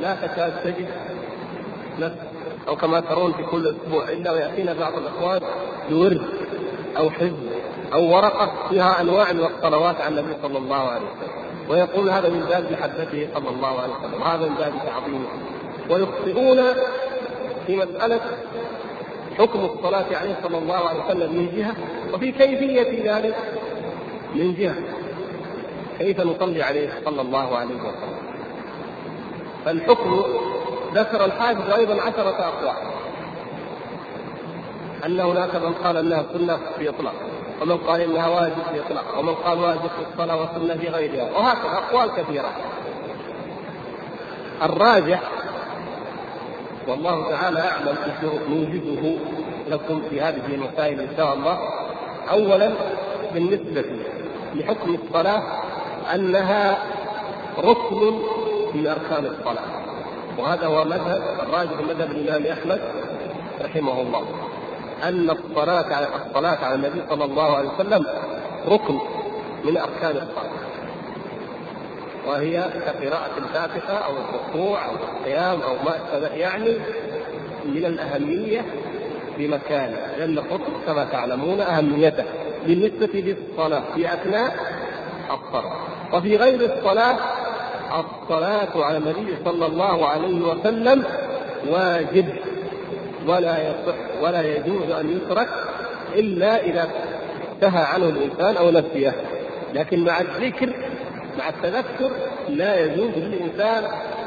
لا 0.00 0.14
تكاد 0.14 0.52
تجد 0.64 0.88
نفس 1.98 2.16
أو 2.68 2.76
كما 2.76 3.00
ترون 3.00 3.32
في 3.32 3.42
كل 3.42 3.66
أسبوع 3.66 4.08
إلا 4.08 4.32
ويأتينا 4.32 4.72
بعض 4.72 4.92
الإخوان 4.96 5.40
بورد 5.90 6.22
أو 6.96 7.10
حزب 7.10 7.50
أو 7.92 8.14
ورقة 8.14 8.52
فيها 8.68 9.00
أنواع 9.00 9.32
من 9.32 9.44
الصلوات 9.44 10.00
على 10.00 10.20
النبي 10.20 10.36
صلى 10.42 10.58
الله 10.58 10.76
عليه 10.76 11.06
وسلم 11.06 11.40
ويقول 11.68 12.10
هذا 12.10 12.28
من 12.28 12.40
باب 12.40 12.72
محبته 12.72 13.28
صلى 13.34 13.48
الله 13.48 13.80
عليه 13.80 13.92
وسلم 13.92 14.22
وهذا 14.22 14.48
من 14.48 14.54
باب 14.54 14.72
تعظيمه 14.86 15.28
ويخطئون 15.90 16.74
في 17.66 17.76
مسألة 17.76 18.20
حكم 19.38 19.64
الصلاة 19.64 20.16
عليه 20.16 20.36
صلى 20.42 20.58
الله 20.58 20.88
عليه 20.88 21.04
وسلم 21.04 21.32
من 21.32 21.56
جهة 21.56 21.74
وفي 22.14 22.32
كيفية 22.32 23.12
ذلك 23.16 23.36
من 24.34 24.54
جهة. 24.54 24.74
كيف 26.00 26.20
نصلي 26.20 26.62
عليه 26.62 26.88
صلى 27.04 27.20
الله 27.20 27.56
عليه 27.56 27.74
وسلم. 27.74 28.18
فالحكم 29.64 30.22
ذكر 30.94 31.24
الحافظ 31.24 31.70
أيضا 31.70 32.02
عشرة 32.02 32.38
أقوال. 32.38 32.76
أن 35.06 35.20
هناك 35.20 35.54
من 35.54 35.72
قال 35.72 35.96
أنها 35.96 36.24
سنة 36.32 36.58
بإطلاق 36.78 37.14
ومن 37.62 37.76
قال 37.76 38.00
إنها 38.00 38.28
واجب 38.28 38.56
بإطلاق 38.72 39.18
ومن 39.18 39.34
قال 39.34 39.58
واجب 39.58 39.80
في 39.80 40.12
الصلاة 40.12 40.40
والسنة 40.40 40.74
في 40.74 40.88
غيرها 40.88 41.30
وهكذا 41.30 41.72
أقوال 41.72 42.10
كثيرة. 42.16 42.50
الراجع 44.62 45.18
والله 46.88 47.30
تعالى 47.30 47.60
أعلم 47.60 47.96
نوجده 48.48 49.18
لكم 49.68 50.02
في 50.10 50.20
هذه 50.20 50.54
المسائل 50.54 51.00
إن 51.00 51.16
شاء 51.16 51.34
الله. 51.34 51.58
اولا 52.30 52.72
بالنسبة 53.34 53.84
لحكم 54.54 54.94
الصلاة 54.94 55.42
أنها 56.14 56.78
ركن 57.58 58.20
من 58.74 58.86
أركان 58.86 59.26
الصلاة. 59.26 59.80
وهذا 60.38 60.66
هو 60.66 60.84
مذهب 60.84 61.22
الراجح 61.42 61.80
مذهب 61.88 62.10
الإمام 62.10 62.46
أحمد 62.52 62.80
رحمه 63.60 64.00
الله 64.00 64.24
أن 65.02 65.30
الصلاة 65.30 65.94
على 65.94 66.06
الصلاة 66.26 66.64
على 66.64 66.74
النبي 66.74 67.02
صلى 67.10 67.24
الله 67.24 67.56
عليه 67.56 67.68
وسلم 67.68 68.06
ركن 68.68 68.98
من 69.64 69.76
أركان 69.76 70.16
الصلاة. 70.16 70.60
وهي 72.26 72.64
كقراءة 72.86 73.38
الفاتحة 73.38 73.94
أو 73.94 74.12
الركوع 74.12 74.86
أو 74.86 74.92
القيام 74.92 75.60
أو 75.62 75.74
ما 75.84 76.18
يعني 76.34 76.76
من 77.64 77.84
الأهمية 77.84 78.64
بمكانه 79.38 79.98
لأن 80.18 80.38
الركن 80.38 80.72
كما 80.86 81.04
تعلمون 81.04 81.60
أهميته 81.60 82.24
بالنسبة 82.66 83.08
للصلاة 83.14 83.82
في 83.94 84.14
أثناء 84.14 84.56
الصلاة. 85.30 85.89
وفي 86.12 86.36
غير 86.36 86.60
الصلاة 86.76 87.16
الصلاة 88.00 88.84
على 88.84 88.96
النبي 88.96 89.36
صلى 89.44 89.66
الله 89.66 90.06
عليه 90.06 90.40
وسلم 90.40 91.04
واجب 91.68 92.26
ولا 93.26 93.68
يصح 93.68 94.22
ولا 94.22 94.42
يجوز 94.56 94.90
أن 94.90 95.16
يترك 95.16 95.48
إلا 96.14 96.62
إذا 96.64 96.88
انتهى 97.54 97.82
عنه 97.82 98.04
الإنسان 98.04 98.56
أو 98.56 98.70
نسيه. 98.70 99.14
لكن 99.74 100.04
مع 100.04 100.20
الذكر 100.20 100.72
مع 101.38 101.48
التذكر 101.48 102.10
لا 102.48 102.84
يجوز 102.84 103.10
للإنسان 103.16 103.84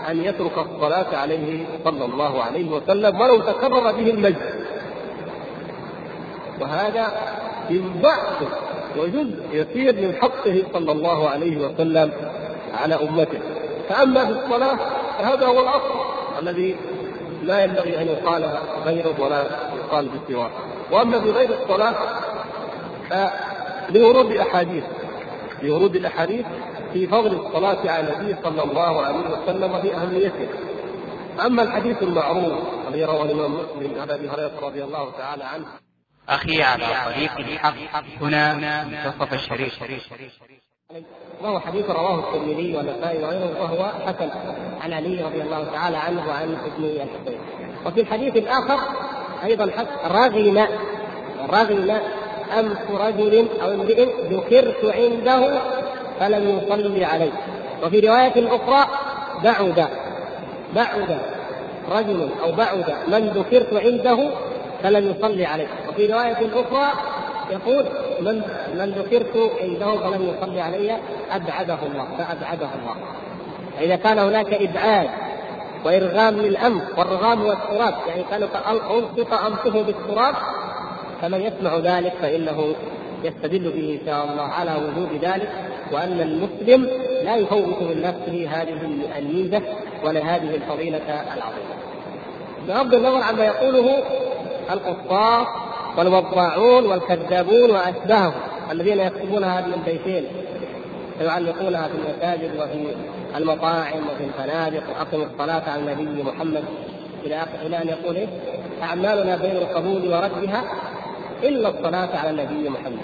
أن 0.10 0.24
يترك 0.24 0.58
الصلاة 0.58 1.18
عليه 1.18 1.66
صلى 1.84 2.06
الله 2.06 2.44
عليه 2.44 2.72
وسلم 2.72 3.22
ولو 3.22 3.40
تكرر 3.40 3.92
به 3.92 4.10
المجد. 4.10 4.64
وهذا 6.62 7.12
من 7.70 8.00
بعض 8.04 8.50
وجزء 8.98 9.36
يسير 9.52 9.94
من 9.96 10.16
حقه 10.16 10.64
صلى 10.74 10.91
الله 10.91 11.30
عليه 11.30 11.58
وسلم 11.58 12.12
على 12.74 12.96
أمته. 12.96 13.39
فأما 13.89 14.26
في 14.26 14.32
الصلاة 14.32 14.78
فهذا 15.18 15.46
هو 15.46 15.60
الأصل 15.60 16.00
الذي 16.41 16.76
لا 17.44 17.64
ينبغي 17.64 18.02
أن 18.02 18.08
يقال 18.08 18.58
غيره 18.86 19.16
ولا 19.20 19.44
يقال 19.76 20.10
بسواه 20.10 20.50
وأما 20.91 21.22
في 21.22 21.32
غير 21.32 21.50
الصلاة 21.62 21.96
فلورود 23.10 24.32
احاديث 24.32 24.84
لورود 25.64 25.96
الأحاديث 25.96 26.46
في 26.94 27.08
فضل 27.08 27.39
الصلاة 27.46 27.91
على 27.91 28.14
النبي 28.14 28.36
صلى 28.44 28.64
الله 28.64 29.02
عليه 29.02 29.20
وسلم 29.20 29.72
وفي 29.72 29.96
أهميته. 29.96 30.48
أما 31.46 31.64
الحديث 31.64 32.04
المعروف 32.04 32.54
الذي 32.88 33.06
رواه 33.06 33.24
الإمام 33.24 33.54
مسلم 33.54 34.02
عن 34.02 34.10
أبي 34.10 34.30
هريرة 34.30 34.52
رضي 34.62 34.84
الله 34.84 35.12
تعالى 35.18 35.44
عنه 35.44 35.66
أخي 36.30 36.63
على 36.63 36.86
طريق 37.05 37.38
الحق. 37.38 37.74
هنا 38.21 38.53
منتصف 38.84 39.34
الشريف. 39.34 39.80
وهو 41.41 41.59
حديث 41.59 41.89
رواه 41.89 42.19
الترمذي 42.19 42.76
والنسائي 42.78 43.24
وغيره 43.24 43.61
وهو 43.61 43.91
حسن. 44.05 44.30
عن 44.82 44.93
علي 44.93 45.21
رضي 45.21 45.41
الله 45.41 45.63
تعالى 45.74 45.97
عنه 45.97 46.28
وعن 46.30 46.57
ابن 46.65 46.84
الحسين. 46.84 47.39
وفي 47.86 48.01
الحديث 48.01 48.36
الآخر 48.36 48.80
أيضا 49.43 49.65
رغم 50.05 50.67
رغم 51.49 51.99
أنف 52.59 52.91
رجل 52.91 53.47
أو 53.61 53.74
امرئ 53.74 54.05
ذكرت 54.30 54.86
عنده 54.86 55.61
فلم 56.19 56.59
يصلي 56.59 57.05
عليه. 57.05 57.32
وفي 57.84 57.99
رواية 57.99 58.55
أخرى 58.55 58.88
بعد 59.43 59.88
بعد 60.76 61.19
رجل 61.91 62.30
أو 62.43 62.51
بعد 62.51 62.95
من 63.07 63.28
ذكرت 63.28 63.74
عنده 63.74 64.32
فلم 64.84 65.10
يصلي 65.10 65.46
عليه. 65.46 65.68
وفي 65.90 66.08
رواية 66.08 66.38
أخرى 66.54 66.92
يقول 67.52 67.86
من 68.22 68.42
من 68.74 68.92
ذكرت 68.92 69.52
عنده 69.62 69.98
فلم 69.98 70.34
يصلي 70.38 70.62
علي 70.62 70.98
أبعده 71.32 71.78
الله 71.84 72.08
فأبعده 72.18 72.68
الله 72.82 72.96
إذا 73.82 73.96
كان 73.96 74.20
هناك 74.20 74.54
إبعاد 74.54 75.10
وإرغام 75.86 76.36
للأنف 76.36 77.00
والرغام 77.00 77.42
هو 77.42 77.52
التراب 77.52 77.94
يعني 78.08 78.24
كان 78.32 78.44
ألصق 78.44 79.34
أنفه 79.34 79.82
بالتراب؟ 79.82 80.36
فمن 81.22 81.42
يسمع 81.42 81.78
ذلك 81.78 82.14
فإنه 82.22 82.76
يستدل 83.24 83.72
به 83.72 84.00
إن 84.02 84.06
شاء 84.06 84.24
الله 84.26 84.44
على 84.44 84.72
وجود 84.76 85.24
ذلك 85.24 85.50
وأن 85.92 86.22
المسلم 86.22 86.88
لا 87.24 87.36
يفوت 87.36 87.82
من 87.82 88.02
نفسه 88.02 88.50
هذه 88.52 88.78
الميزة 89.18 89.62
ولا 90.04 90.20
هذه 90.20 90.56
الفضيلة 90.56 91.02
العظيمة. 91.08 91.74
بغض 92.68 92.94
النظر 92.94 93.22
عما 93.24 93.46
يقوله 93.46 94.04
القصاص 94.72 95.47
والوضاعون 95.97 96.86
والكذابون 96.86 97.72
وأشباههم 97.72 98.34
الذين 98.72 98.99
يكتبون 98.99 99.43
هذه 99.43 99.74
البيتين 99.76 100.26
ويعلقونها 101.22 101.88
في 101.88 101.93
المساجد 101.93 102.51
وفي 102.59 102.95
المطاعم 103.38 104.01
وفي 104.14 104.24
الفنادق 104.24 104.84
وأقم 104.89 105.28
الصلاة 105.32 105.70
على 105.70 105.82
النبي 105.82 106.24
محمد 106.24 106.64
إلى 107.26 107.36
اخر 107.36 107.66
إلى 107.66 107.78
أن 107.78 107.88
يقول 107.88 108.16
إيه؟ 108.16 108.28
أعمالنا 108.84 109.36
بين 109.36 109.55
القبول 109.57 110.14
وردها 110.14 110.64
إلا 111.43 111.70
الصلاة 111.70 112.18
على 112.18 112.30
النبي 112.30 112.70
محمد. 112.70 112.99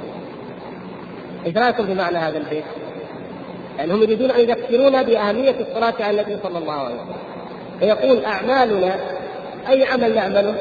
إيش 1.45 1.57
رأيكم 1.57 1.85
في 1.85 1.93
معنى 1.93 2.17
هذا 2.17 2.37
البيت؟ 2.37 2.63
يعني 3.77 3.93
هم 3.93 4.03
يريدون 4.03 4.31
أن 4.31 4.39
يذكرونا 4.39 5.01
بأهمية 5.01 5.55
الصلاة 5.59 5.93
على 5.99 6.21
النبي 6.21 6.37
صلى 6.43 6.57
الله 6.57 6.73
عليه 6.73 6.95
وسلم. 6.95 7.15
فيقول 7.79 8.25
أعمالنا 8.25 8.95
أي 9.69 9.85
عمل 9.85 10.15
نعمله 10.15 10.55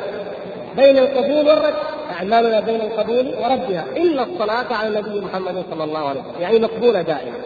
بين 0.77 0.99
القبول 0.99 1.49
والرد. 1.49 1.75
أعمالنا 2.11 2.61
بين 2.61 2.81
القبول 2.81 3.27
وردها. 3.27 3.85
إلا 3.97 4.23
الصلاة 4.23 4.75
على 4.75 4.89
النبي 4.89 5.21
محمد 5.21 5.65
صلى 5.71 5.85
الله 5.85 6.09
عليه 6.09 6.21
وسلم. 6.21 6.41
يعني 6.41 6.59
مقبولة 6.59 7.03
دائما. 7.03 7.37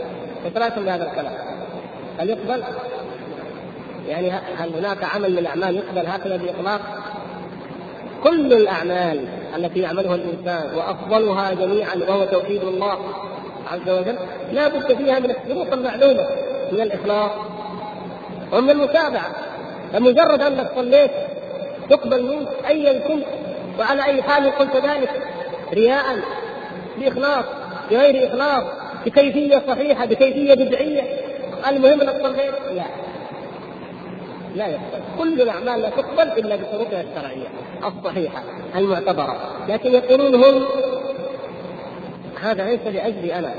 فثلاثة 0.44 0.94
هذا 0.94 1.10
الكلام. 1.10 1.34
هل 2.18 2.30
يقبل؟ 2.30 2.62
يعني 4.08 4.30
هل 4.30 4.74
هناك 4.74 5.04
عمل 5.14 5.32
من 5.32 5.38
الأعمال 5.38 5.76
يقبل 5.76 6.06
هكذا 6.06 6.36
بإطلاق؟ 6.36 6.80
كل 8.24 8.52
الأعمال 8.52 9.24
التي 9.56 9.80
يعملها 9.80 10.14
الإنسان 10.14 10.78
وأفضلها 10.78 11.54
جميعا 11.54 11.94
وهو 12.08 12.24
توحيد 12.24 12.62
الله 12.62 12.98
عز 13.72 13.88
وجل 13.88 14.16
لا 14.52 14.68
بد 14.68 14.94
فيها 14.96 15.18
من 15.18 15.30
الشروط 15.30 15.72
المعلومة 15.72 16.26
من 16.72 16.80
الإخلاص 16.80 17.30
ومن 18.52 18.70
المتابعة. 18.70 19.30
فمجرد 19.92 20.42
انك 20.42 20.72
صليت 20.76 21.10
تقبل 21.92 22.22
منك 22.22 22.48
ايا 22.68 23.08
كنت 23.08 23.26
وعلى 23.78 24.04
أي 24.04 24.22
حال 24.22 24.50
قلت 24.50 24.76
ذلك 24.76 25.10
رياء 25.72 26.04
بإخلاص 26.98 27.44
بغير 27.90 28.28
إخلاص 28.28 28.64
بكيفية 29.06 29.62
صحيحة 29.68 30.06
بكيفية 30.06 30.54
بدعية. 30.54 31.02
المهم 31.68 32.00
انك 32.00 32.22
صليت 32.22 32.54
لا. 32.74 32.84
لا 34.54 34.66
يقبل. 34.66 35.02
كل 35.18 35.42
الأعمال 35.42 35.82
لا 35.82 35.90
تقبل 35.90 36.22
إلا 36.22 36.56
بشروطها 36.56 37.00
الشرعية 37.02 37.48
الصحيحة 37.84 38.42
المعتبرة. 38.76 39.36
لكن 39.68 39.92
يقولون 39.92 40.34
هم 40.34 40.64
هذا 42.42 42.64
ليس 42.64 42.94
لأجلي 42.94 43.38
أنا. 43.38 43.54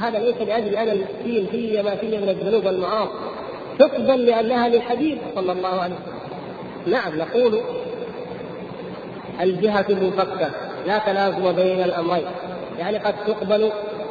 هذا 0.00 0.18
ليس 0.18 0.36
لاجل 0.36 0.76
أنا 0.76 0.92
المسكين 0.92 1.46
في 1.50 1.82
ما 1.82 1.96
في 1.96 2.06
من 2.06 2.28
الذنوب 2.28 2.66
والمعاصي. 2.66 3.10
تقبل 3.78 4.26
لأنها 4.26 4.68
للحبيب 4.68 5.18
صلى 5.34 5.52
الله 5.52 5.80
عليه 5.80 5.94
وسلم. 5.94 6.13
نعم 6.86 7.18
نقول 7.18 7.60
الجهة 9.40 9.86
المفكة 9.88 10.50
لا 10.86 10.98
تلازم 10.98 11.52
بين 11.52 11.82
الأمرين 11.82 12.26
يعني 12.78 12.98
قد 12.98 13.14
تقبل 13.26 13.70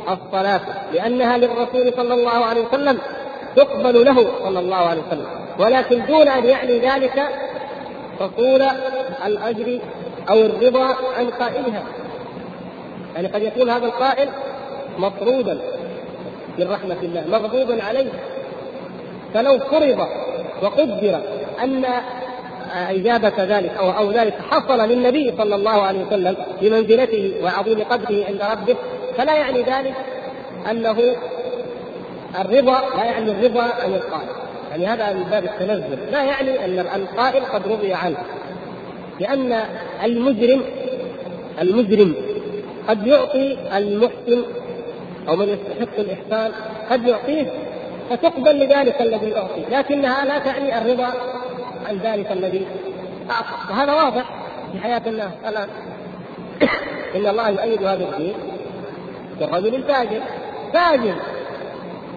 الصلاة 0.09 0.61
لأنها 0.93 1.37
للرسول 1.37 1.93
صلى 1.95 2.13
الله 2.13 2.45
عليه 2.45 2.61
وسلم 2.61 2.99
تقبل 3.55 4.05
له 4.05 4.27
صلى 4.43 4.59
الله 4.59 4.75
عليه 4.75 5.01
وسلم 5.07 5.27
ولكن 5.59 6.05
دون 6.05 6.27
أن 6.27 6.45
يعني 6.45 6.79
ذلك 6.79 7.23
حصول 8.19 8.61
الأجر 9.25 9.79
أو 10.29 10.37
الرضا 10.37 10.85
عن 11.17 11.29
قائلها. 11.39 11.83
يعني 13.15 13.27
قد 13.27 13.43
يكون 13.43 13.69
هذا 13.69 13.85
القائل 13.85 14.29
مطرودا 14.97 15.61
من 16.59 16.71
رحمة 16.71 16.97
الله 17.03 17.23
مغضوبا 17.27 17.83
عليه. 17.83 18.11
فلو 19.33 19.59
فرض 19.59 20.07
وقدر 20.61 21.21
أن 21.63 21.85
إجابة 22.73 23.43
ذلك 23.43 23.71
أو 23.77 23.91
أو 23.91 24.11
ذلك 24.11 24.33
حصل 24.51 24.89
للنبي 24.89 25.33
صلى 25.37 25.55
الله 25.55 25.81
عليه 25.81 26.05
وسلم 26.05 26.35
بمنزلته 26.61 27.33
وعظيم 27.43 27.83
قدره 27.83 28.25
عند 28.25 28.41
ربه. 28.51 28.75
فلا 29.17 29.35
يعني 29.37 29.61
ذلك 29.61 29.93
أنه 30.71 30.97
الرضا 32.41 32.81
لا 32.97 33.03
يعني 33.03 33.31
الرضا 33.31 33.63
عن 33.63 33.93
القائل. 33.93 34.27
يعني 34.71 34.87
هذا 34.87 35.13
من 35.13 35.23
باب 35.23 35.43
التنزل 35.43 36.11
لا 36.11 36.23
يعني 36.23 36.65
أن 36.65 36.79
القائل 36.79 37.45
قد 37.45 37.67
رضي 37.67 37.93
عنه. 37.93 38.17
لأن 39.19 39.59
المجرم 40.03 40.61
المجرم 41.61 42.15
قد 42.87 43.07
يعطي 43.07 43.57
المحسن 43.77 44.43
أو 45.27 45.35
من 45.35 45.49
يستحق 45.49 45.99
الإحسان 45.99 46.51
قد 46.89 47.07
يعطيه 47.07 47.51
فتقبل 48.09 48.59
لذلك 48.59 49.01
الذي 49.01 49.35
اعطي 49.37 49.61
لكنها 49.71 50.25
لا 50.25 50.39
تعني 50.39 50.77
الرضا 50.77 51.13
عن 51.87 51.97
ذلك 51.97 52.31
الذي 52.31 52.65
أعطى. 53.31 53.73
وهذا 53.73 53.93
واضح 53.93 54.23
في 54.71 54.79
حياة 54.79 55.01
الناس. 55.07 55.31
الان 55.47 55.67
إن 57.15 57.27
الله 57.27 57.49
يؤيد 57.49 57.83
هذا 57.83 58.03
الدين 58.03 58.33
بالرجل 59.39 59.75
الفاجر. 59.75 60.21
فاجر. 60.73 61.15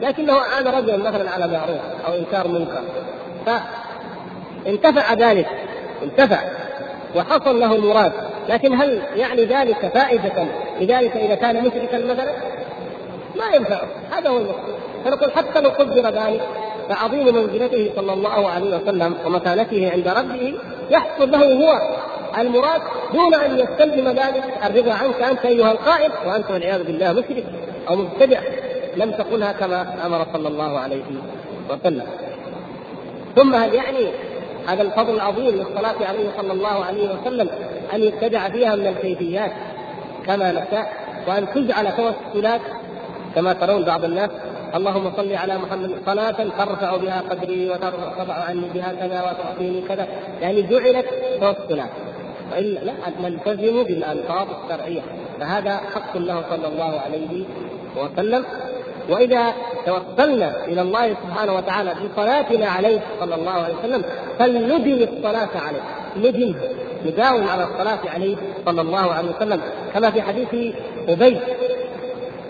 لكنه 0.03 0.33
اعان 0.33 0.67
رجلا 0.67 0.97
مثلا 0.97 1.31
على 1.31 1.47
معروف 1.47 1.81
أو 2.07 2.15
إنكار 2.15 2.49
منكر. 2.49 2.83
فانتفع 3.47 5.13
ذلك. 5.13 5.49
انتفع. 6.03 6.41
وحصل 7.17 7.61
له 7.61 7.75
المراد. 7.75 8.13
لكن 8.49 8.75
هل 8.75 9.03
يعني 9.17 9.45
ذلك 9.45 9.91
فائدة 9.95 10.47
لذلك 10.81 11.17
إذا 11.17 11.35
كان 11.35 11.65
مشركا 11.65 11.99
مثلا؟ 11.99 12.33
ما 13.37 13.55
ينفع 13.55 13.81
هذا 14.11 14.29
هو 14.31 14.37
المقصود. 14.37 14.75
فنقول 15.05 15.33
حتى 15.33 15.61
لو 15.61 15.71
قدر 15.71 16.11
ذلك 16.11 16.49
فعظيم 16.89 17.35
منزلته 17.35 17.91
صلى 17.97 18.13
الله 18.13 18.49
عليه 18.49 18.77
وسلم 18.77 19.15
ومكانته 19.27 19.91
عند 19.93 20.09
ربه 20.09 20.55
يحصل 20.91 21.31
له 21.31 21.55
هو. 21.55 21.97
المراد 22.39 22.81
دون 23.13 23.35
أن 23.35 23.59
يستلزم 23.59 24.09
ذلك 24.09 24.45
الرضا 24.67 24.93
عنك 24.93 25.23
أنت 25.23 25.45
أيها 25.45 25.73
القائد 25.73 26.11
وأنت 26.27 26.51
والعياذ 26.51 26.85
بالله 26.85 27.13
مشرك 27.13 27.45
أو 27.89 27.97
مبتدع. 27.97 28.41
لم 28.97 29.11
تقلها 29.11 29.53
كما 29.53 30.07
أمر 30.07 30.27
صلى 30.33 30.49
الله 30.49 30.79
عليه 30.79 31.03
وسلم. 31.71 32.07
ثم 33.37 33.55
هل 33.55 33.75
يعني 33.75 34.11
هذا 34.67 34.83
الفضل 34.83 35.15
العظيم 35.15 35.55
للصلاة 35.55 36.07
عليه 36.09 36.29
صلى 36.37 36.53
الله 36.53 36.85
عليه 36.85 37.09
وسلم 37.15 37.49
أن 37.95 38.03
يبتدع 38.03 38.49
فيها 38.49 38.77
من 38.77 38.87
الكيفيات 38.87 39.53
كما 40.27 40.53
نشاء 40.53 40.93
وأن 41.29 41.47
تجعل 41.55 41.93
توسلات 41.97 42.61
كما 43.35 43.53
ترون 43.53 43.85
بعض 43.85 44.05
الناس 44.05 44.31
اللهم 44.75 45.13
صل 45.17 45.33
على 45.33 45.59
محمد 45.59 45.91
صلاة 46.07 46.37
ترفع 46.59 46.97
بها 46.97 47.23
قدري 47.31 47.71
وترفع 47.71 48.45
عني 48.49 48.69
بها 48.75 48.93
كذا 48.93 49.23
وتعطيني 49.23 49.81
كذا. 49.89 50.09
يعني 50.41 50.63
جعلت 50.63 51.07
توسلات 51.41 51.91
والا 52.53 52.81
لا 52.81 52.93
نلتزم 53.23 53.83
بالالفاظ 53.83 54.47
الشرعية. 54.65 55.01
فهذا 55.41 55.77
حق 55.95 56.17
له 56.17 56.45
صلى 56.51 56.69
الله 56.69 57.01
عليه 57.01 57.45
وسلم. 57.97 58.45
وإذا 59.09 59.53
توسلنا 59.87 60.65
إلى 60.65 60.83
الله 60.83 61.15
سبحانه 61.15 61.57
وتعالى 61.57 61.95
بصلاتنا 61.95 62.67
عليه 62.69 63.01
صلى 63.21 63.35
الله 63.35 63.51
عليه 63.51 63.75
وسلم 63.75 64.05
فلندم 64.39 65.09
الصلاة 65.13 65.49
عليه. 65.67 65.83
ندم 66.17 66.55
نداوم 67.07 67.49
على 67.49 67.65
الصلاة 67.65 67.99
عليه 68.15 68.37
صلى 68.67 68.81
الله 68.81 69.13
عليه 69.13 69.31
وسلم. 69.37 69.61
كما 69.95 70.11
في 70.11 70.23
حديث 70.23 70.75
أبي 71.09 71.41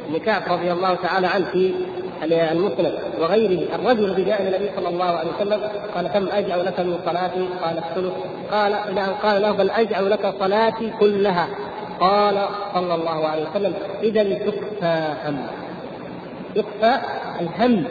بن 0.09 0.19
كعب 0.19 0.43
رضي 0.51 0.73
الله 0.73 0.95
تعالى 0.95 1.27
عنه 1.27 1.45
في 1.45 1.75
المسند 2.23 2.99
وغيره. 3.21 3.75
الرجل 3.75 4.05
الذي 4.05 4.25
جاء 4.25 4.43
إلى 4.43 4.57
النبي 4.57 4.71
صلى 4.77 4.89
الله 4.89 5.05
عليه 5.05 5.31
وسلم 5.37 5.61
قال 5.95 6.09
كم 6.09 6.29
أجعل 6.29 6.65
لك 6.67 6.81
من 6.81 6.99
صلاتي؟ 7.05 7.49
قال 7.63 7.79
الثلث 7.79 8.13
قال 8.51 8.73
له 8.95 9.07
قال 9.07 9.43
له 9.43 9.53
بل 9.53 9.71
أجعل 9.71 10.11
لك 10.11 10.35
صلاتي 10.41 10.93
كلها. 11.01 11.49
قال 12.01 12.49
صلى 12.75 12.95
الله 12.95 13.29
عليه 13.29 13.51
وسلم 13.51 13.75
إذا 14.03 14.23
تكفى 14.23 15.15
هم. 15.25 15.47
يخفى 16.57 16.95
الهم. 17.41 17.85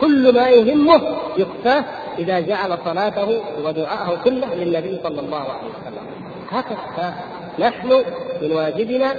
كل 0.00 0.34
ما 0.34 0.48
يهمه 0.48 1.00
يخفى 1.36 1.82
إذا 2.18 2.40
جعل 2.40 2.78
صلاته 2.84 3.40
ودعاءه 3.64 4.18
كله 4.24 4.54
للنبي 4.54 5.00
صلى 5.02 5.20
الله 5.20 5.36
عليه 5.36 5.70
وسلم. 5.70 6.06
هكذا 6.50 7.14
نحن 7.58 8.04
من 8.42 8.52
واجبنا 8.52 9.14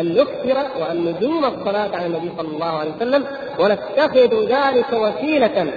أن 0.00 0.14
نكثر 0.14 0.66
وأن 0.80 1.04
ندوم 1.04 1.44
الصلاة 1.44 1.96
على 1.96 2.06
النبي 2.06 2.30
صلى 2.38 2.48
الله 2.48 2.78
عليه 2.78 2.90
وسلم 2.96 3.24
ونتخذ 3.58 4.46
ذلك 4.48 4.92
وسيلة 4.92 5.72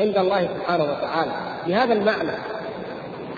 عند 0.00 0.18
الله 0.18 0.48
سبحانه 0.58 0.84
وتعالى. 0.84 1.32
بهذا 1.66 1.92
المعنى 1.92 2.32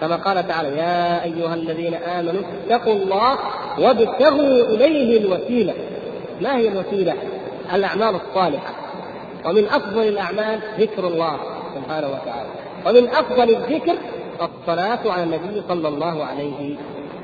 كما 0.00 0.16
قال 0.16 0.48
تعالى 0.48 0.68
يا 0.68 1.24
أيها 1.24 1.54
الذين 1.54 1.94
آمنوا 1.94 2.42
اتقوا 2.66 2.92
الله 2.92 3.38
وابتغوا 3.78 4.64
إليه 4.64 5.20
الوسيلة. 5.20 5.74
ما 6.40 6.56
هي 6.56 6.68
الوسيلة؟ 6.68 7.14
الأعمال 7.74 8.14
الصالحة. 8.14 8.74
ومن 9.44 9.64
أفضل 9.66 10.08
الأعمال 10.08 10.60
ذكر 10.78 11.06
الله 11.06 11.36
سبحانه 11.74 12.06
وتعالى. 12.08 12.48
ومن 12.86 13.08
أفضل 13.08 13.50
الذكر 13.50 13.94
الصلاة 14.42 15.12
على 15.12 15.22
النبي 15.22 15.62
صلى 15.68 15.88
الله 15.88 16.24
عليه 16.24 16.76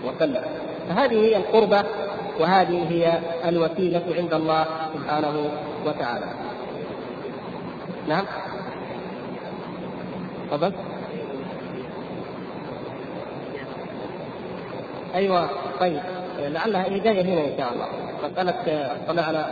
وسلم. 0.06 0.42
فهذه 0.88 1.14
هي 1.14 1.36
القربة 1.36 1.84
وهذه 2.38 2.86
هي 2.90 3.18
الوسيلة 3.48 4.02
عند 4.18 4.34
الله 4.34 4.66
سبحانه 4.94 5.50
وتعالى. 5.86 6.26
نعم. 8.08 8.24
تفضل. 10.50 10.72
أيوه 15.14 15.48
طيب. 15.80 16.00
لعلها 16.38 16.84
هي 16.84 16.98
جاية 16.98 17.22
هنا 17.22 17.40
إن 17.40 17.58
شاء 17.58 17.72
الله. 17.72 17.86
مساله 18.24 18.54
الصلاه 19.02 19.24
على 19.24 19.46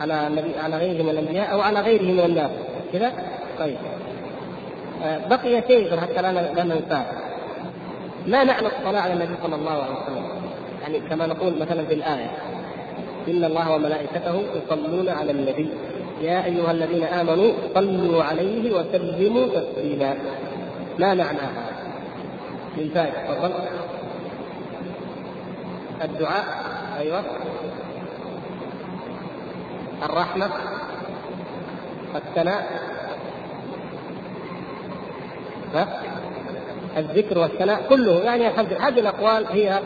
على 0.00 0.26
النبي 0.26 0.58
على 0.58 0.76
غيره 0.76 1.02
من 1.02 1.10
الأنبياء 1.10 1.52
أو 1.52 1.60
على 1.60 1.80
غيره 1.80 2.02
من 2.02 2.20
الناس. 2.20 2.50
كذا؟ 2.92 3.12
طيب. 3.58 3.78
بقي 5.30 5.62
شيء 5.68 6.00
حتى 6.00 6.22
لا 6.22 6.32
لا 6.32 6.64
ننساه. 6.64 7.04
ما 8.26 8.44
معنى 8.44 8.66
الصلاة 8.66 9.00
على 9.00 9.12
النبي 9.12 9.34
صلى 9.42 9.54
الله 9.54 9.72
عليه 9.72 9.94
وسلم؟ 9.94 10.47
يعني 10.88 11.08
كما 11.08 11.26
نقول 11.26 11.58
مثلا 11.58 11.84
في 11.84 11.94
الآية 11.94 12.30
ان 13.28 13.44
الله 13.44 13.72
وملائكته 13.72 14.42
يصلون 14.54 15.08
على 15.08 15.30
النبي. 15.30 15.68
يا 16.20 16.44
ايها 16.44 16.70
الذين 16.70 17.04
امنوا 17.04 17.52
صلوا 17.74 18.24
عليه 18.24 18.72
وسلموا 18.72 19.46
تسليما. 19.46 20.14
ما 20.98 21.14
معنى 21.14 21.38
هذا؟ 21.38 21.76
للفائز 22.76 23.14
تفضل. 23.28 23.50
الدعاء 26.04 26.44
أيوه. 26.98 27.22
الرحمة 30.02 30.50
الثناء 32.14 32.88
الذكر 36.96 37.38
والثناء 37.38 37.82
كله 37.88 38.20
يعني 38.24 38.48
هذه 38.78 39.00
الأقوال 39.00 39.46
هي 39.46 39.80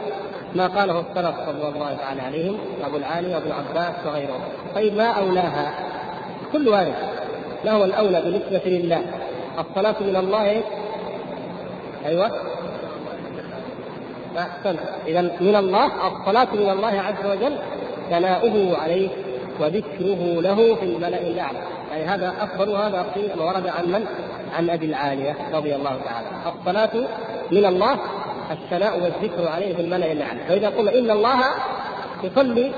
ما 0.54 0.66
قاله 0.66 1.00
السلف 1.00 1.36
صلى 1.46 1.68
الله 1.68 1.94
تعالى 1.94 2.22
عليهم 2.22 2.58
أبو 2.84 2.96
العالي 2.96 3.34
وابن 3.34 3.52
عباس 3.52 3.94
وغيرهم. 4.06 4.40
طيب 4.74 4.94
ما 4.94 5.06
أولاها؟ 5.06 5.72
كل 6.52 6.68
وارد 6.68 6.94
ما 7.64 7.72
هو 7.72 7.84
الأولى 7.84 8.20
بالنسبة 8.20 8.70
لله. 8.70 9.02
الصلاة 9.58 9.94
من 10.00 10.16
الله. 10.16 10.62
أيوه. 12.06 12.30
أحسن. 14.38 14.76
إذا 15.06 15.20
من 15.20 15.56
الله 15.56 15.86
الصلاة 15.86 16.48
من 16.54 16.70
الله 16.70 17.00
عز 17.00 17.26
وجل 17.26 17.58
ثناؤه 18.10 18.78
عليه 18.82 19.08
وذكره 19.60 20.40
له 20.40 20.74
في 20.74 20.84
الملأ 20.84 21.20
الأعلى. 21.20 21.58
يعني 21.90 22.04
هذا 22.04 22.34
أفضل 22.40 22.76
هذا 22.76 23.06
قيل 23.14 23.40
ورد 23.40 23.66
عن 23.66 23.86
من؟ 23.86 24.06
عن 24.56 24.70
أبي 24.70 24.86
العالية 24.86 25.36
رضي 25.52 25.74
الله 25.74 25.96
تعالى. 26.04 26.26
الصلاة 26.46 27.08
من 27.50 27.66
الله 27.66 27.98
الثناء 28.52 29.00
والذكر 29.00 29.48
عليه 29.48 29.74
في 29.74 29.80
الملأ 29.82 30.12
الأعلى 30.12 30.40
فإذا 30.48 30.68
قلنا 30.68 30.98
إن 30.98 31.10
الله 31.10 31.40
يصلي 32.24 32.72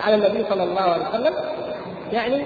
على 0.00 0.14
النبي 0.14 0.44
صلى 0.50 0.62
الله 0.62 0.80
عليه 0.80 1.08
وسلم 1.08 1.34
يعني 2.12 2.42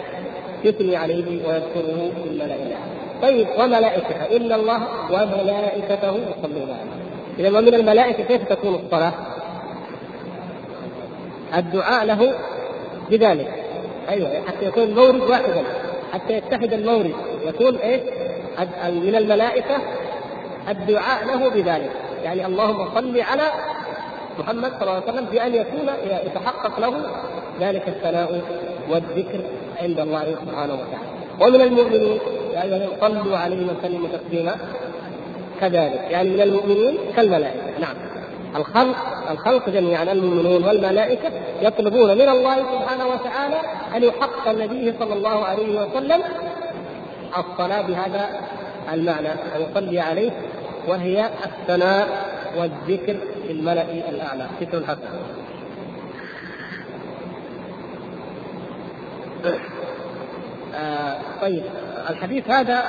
يثني 0.65 0.97
عليه 0.97 1.25
ويذكره 1.25 2.11
في 2.23 2.29
الملأ 2.31 2.45
الأعلى 2.55 2.99
طيب 3.23 3.49
وملائكته؟ 3.59 4.37
إن 4.37 4.53
الله 4.53 4.81
وملائكته 5.11 6.13
يصلون 6.13 6.69
عليه. 6.71 7.39
إذا 7.39 7.59
ومن 7.59 7.75
الملائكة 7.75 8.23
كيف 8.25 8.49
تكون 8.49 8.75
الصلاة؟ 8.75 9.13
الدعاء 11.57 12.05
له 12.05 12.35
بذلك. 13.11 13.65
أيوه 14.09 14.47
حتى 14.47 14.67
يكون 14.67 14.83
المورد 14.83 15.21
واحدا. 15.21 15.65
حتى 16.13 16.33
يتحد 16.33 16.73
المورد. 16.73 17.15
يكون 17.47 17.77
إيش؟ 17.77 18.01
من 18.89 19.15
الملائكة 19.15 19.77
الدعاء 20.69 21.27
له 21.27 21.49
بذلك. 21.49 21.91
يعني 22.25 22.47
اللهم 22.47 22.95
صل 22.95 23.21
على 23.21 23.43
محمد 24.39 24.73
صلى 24.73 24.83
الله 24.83 24.93
عليه 24.93 25.13
وسلم 25.13 25.25
بأن 25.25 25.55
يكون 25.55 25.89
يتحقق 26.27 26.81
له 26.81 26.95
ذلك 27.61 27.89
الثناء 27.89 28.41
والذكر 28.91 29.41
عند 29.83 30.01
الله 30.01 30.37
سبحانه 30.45 30.75
وتعالى. 30.75 31.09
ومن 31.41 31.61
المؤمنين 31.61 32.19
ايها 32.63 32.89
صلوا 33.01 33.37
عليه 33.39 33.67
وسلموا 33.67 34.09
تسليما. 34.09 34.57
كذلك 35.61 36.01
يعني 36.11 36.31
من 36.31 36.41
المؤمنين 36.41 36.99
كالملائكة. 37.17 37.81
نعم. 37.81 37.97
الخلق 38.57 38.97
الخلق 39.31 39.69
جميعا 39.69 40.03
المؤمنون 40.03 40.65
والملائكة 40.65 41.31
يطلبون 41.63 42.15
من 42.15 42.29
الله 42.29 42.57
سبحانه 42.57 43.07
وتعالى 43.07 43.61
أن 43.97 44.03
يحقق 44.03 44.49
النبي 44.49 44.95
صلى 44.99 45.15
الله 45.15 45.45
عليه 45.45 45.81
وسلم 45.81 46.23
الصلاة 47.39 47.81
بهذا 47.81 48.29
المعنى 48.93 49.29
أن 49.29 49.63
يصلي 49.71 50.01
عليه 50.01 50.31
وهي 50.89 51.31
الثناء 51.45 52.09
والذكر 52.57 53.17
في 53.47 53.53
الملأ 53.53 53.83
الأعلى. 54.09 54.47
ذكر 54.61 54.79
الحسن. 54.79 55.09
آه 60.75 61.19
طيب 61.41 61.63
الحديث 62.11 62.51
هذا 62.51 62.83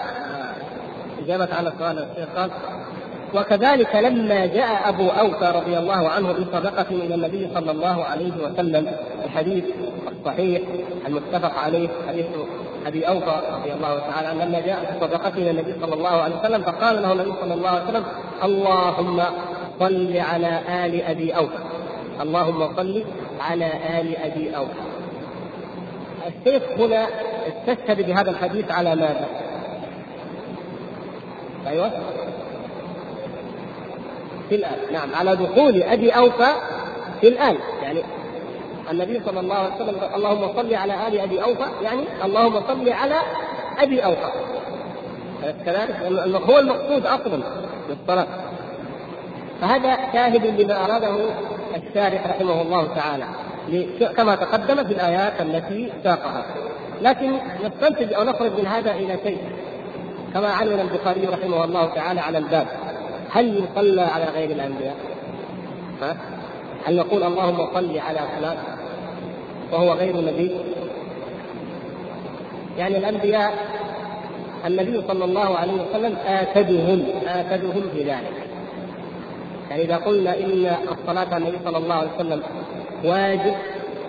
إجابة 1.20 1.56
على 1.56 1.74
سؤال 1.80 2.00
الشيخ 2.00 2.30
قال 2.36 2.52
وكذلك 3.36 3.96
لما 3.96 4.46
جاء 4.46 4.90
أبو 4.90 5.10
أوفى 5.10 5.52
رضي 5.56 5.78
الله 5.78 6.10
عنه 6.10 6.32
بصدقة 6.32 6.86
إلى 6.92 7.16
النبي 7.16 7.50
صلى 7.54 7.72
الله 7.72 8.04
عليه 8.04 8.32
وسلم 8.44 8.92
الحديث 9.26 9.64
الصحيح 10.12 10.62
المتفق 11.08 11.60
عليه 11.60 11.90
حديث 12.08 12.26
أبي 12.88 13.08
أوفى 13.08 13.42
رضي 13.52 13.74
الله 13.74 14.00
تعالى 14.00 14.28
عنه 14.28 14.46
لما 14.46 14.60
جاء 14.60 14.98
بصدقته 14.98 15.38
إلى 15.38 15.52
النبي 15.52 15.76
صلى 15.82 15.94
الله 15.94 16.10
عليه 16.10 16.36
وسلم 16.36 16.62
فقال 16.62 17.02
له 17.02 17.12
النبي 17.12 17.32
صلى 17.42 17.54
الله 17.54 17.70
عليه 17.70 17.84
وسلم 17.84 18.04
اللهم 18.44 19.24
صل 19.80 20.18
على 20.18 20.60
آل 20.86 21.02
أبي 21.02 21.32
أوفى. 21.36 21.58
اللهم 22.22 22.76
صل 22.76 23.04
على 23.42 23.72
آل 24.00 24.18
أبي 24.18 24.56
أوفى. 24.58 24.80
الشيخ 26.28 26.64
هنا 26.80 27.08
استشهد 27.48 28.06
بهذا 28.06 28.32
الحديث 28.32 28.72
على 28.72 28.96
ماذا؟ 28.96 29.28
أيوه. 31.68 31.92
في 34.50 34.56
الآن. 34.56 34.78
نعم 34.92 35.16
على 35.16 35.36
دخول 35.36 35.84
أبي 35.84 36.12
أوفى 36.12 36.50
في 37.22 37.28
الآن. 37.28 37.58
يعني 37.84 38.04
النبي 38.92 39.22
صلى 39.26 39.40
الله 39.40 39.56
عليه 39.56 39.76
وسلم 39.76 39.96
اللهم 40.16 40.54
صل 40.56 40.74
على 40.74 41.08
آل 41.08 41.20
أبي 41.20 41.44
أوفى 41.44 41.66
يعني 41.82 42.02
اللهم 42.26 42.62
صل 42.68 42.90
على 42.90 43.16
أبي 43.78 44.06
أوفى. 44.06 44.32
كذلك 45.66 45.96
هو 46.50 46.60
المقصود 46.60 47.06
أصلا 47.06 47.44
بالصلاة. 47.90 48.28
فهذا 49.62 49.98
شاهد 50.14 50.62
لما 50.62 50.86
أراده 50.86 51.16
الشارح 51.76 52.28
رحمه 52.28 52.62
الله 52.62 52.88
تعالى 52.96 53.26
كما 54.18 54.36
تقدم 54.36 54.84
في 54.84 54.94
الآيات 54.94 55.42
التي 55.42 55.92
ساقها. 56.04 56.46
لكن 57.02 57.34
نستنتج 57.66 58.14
أو 58.14 58.24
نخرج 58.24 58.52
من 58.60 58.68
هذا 58.68 58.92
إلى 58.92 59.18
شيء 59.24 59.38
كما 60.34 60.50
علم 60.50 60.80
البخاري 60.80 61.26
رحمه 61.26 61.64
الله 61.64 61.86
تعالى 61.86 62.22
على 62.22 62.38
الباب. 62.38 62.68
هل 63.32 63.64
يصلى 63.64 64.02
على 64.02 64.26
غير 64.26 64.52
الأنبياء؟ 64.52 64.96
ها؟ 66.02 66.18
هل 66.86 66.96
نقول 66.96 67.24
اللهم 67.24 67.74
صل 67.74 67.98
على 67.98 68.20
فلان 68.38 68.58
وهو 69.72 69.94
غير 69.94 70.18
نبي 70.18 70.52
يعني 72.78 72.98
الأنبياء 72.98 73.54
النبي 74.66 75.02
صلى 75.08 75.26
الله 75.26 75.58
عليه 75.58 75.74
وسلم 75.74 76.16
آكدهم 76.26 77.06
آكدهم 77.28 77.82
في 77.94 78.04
ذلك 78.04 78.34
يعني 79.70 79.84
إذا 79.84 79.98
قلنا 79.98 80.40
إن 80.40 80.76
الصلاة 80.92 81.34
على 81.34 81.38
النبي 81.38 81.58
صلى 81.66 81.78
الله 81.78 81.96
عليه 81.96 82.10
وسلم 82.16 82.42
واجب 83.04 83.56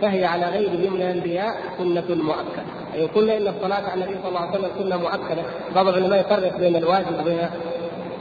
فهي 0.03 0.25
على 0.25 0.47
غيره 0.47 0.91
من 0.91 0.97
الأنبياء 0.97 1.57
سنة 1.79 2.05
مؤكدة 2.09 2.65
أي 2.95 3.01
يعني 3.01 3.13
قلنا 3.13 3.37
إن 3.37 3.49
الصلاة 3.49 3.91
على 3.91 4.05
النبي 4.05 4.19
صلى 4.23 4.29
الله 4.29 4.41
عليه 4.41 4.59
وسلم 4.59 4.71
سنة 4.79 4.97
مؤكدة 4.97 5.43
بعض 5.75 5.89
العلماء 5.89 6.21
يفرق 6.21 6.57
بين 6.57 6.77
الواجب 6.77 7.21
وبين 7.21 7.39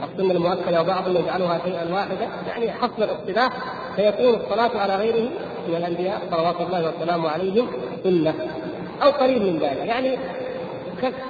السنة 0.04 0.32
المؤكدة 0.32 0.80
وبعضهم 0.80 1.16
يجعلها 1.16 1.60
شيئا 1.64 1.94
واحدا 1.94 2.28
يعني 2.48 2.72
حسب 2.72 3.02
الاصطلاح 3.02 3.52
فيكون 3.96 4.34
الصلاة 4.34 4.80
على 4.80 4.96
غيره 4.96 5.28
من 5.68 5.74
الأنبياء 5.76 6.20
صلوات 6.30 6.60
الله 6.60 6.88
وسلامه 6.88 7.28
عليهم 7.28 7.66
سنة 8.04 8.34
أو 9.02 9.10
قريب 9.10 9.42
من 9.42 9.58
ذلك. 9.58 9.78
يعني 9.78 10.18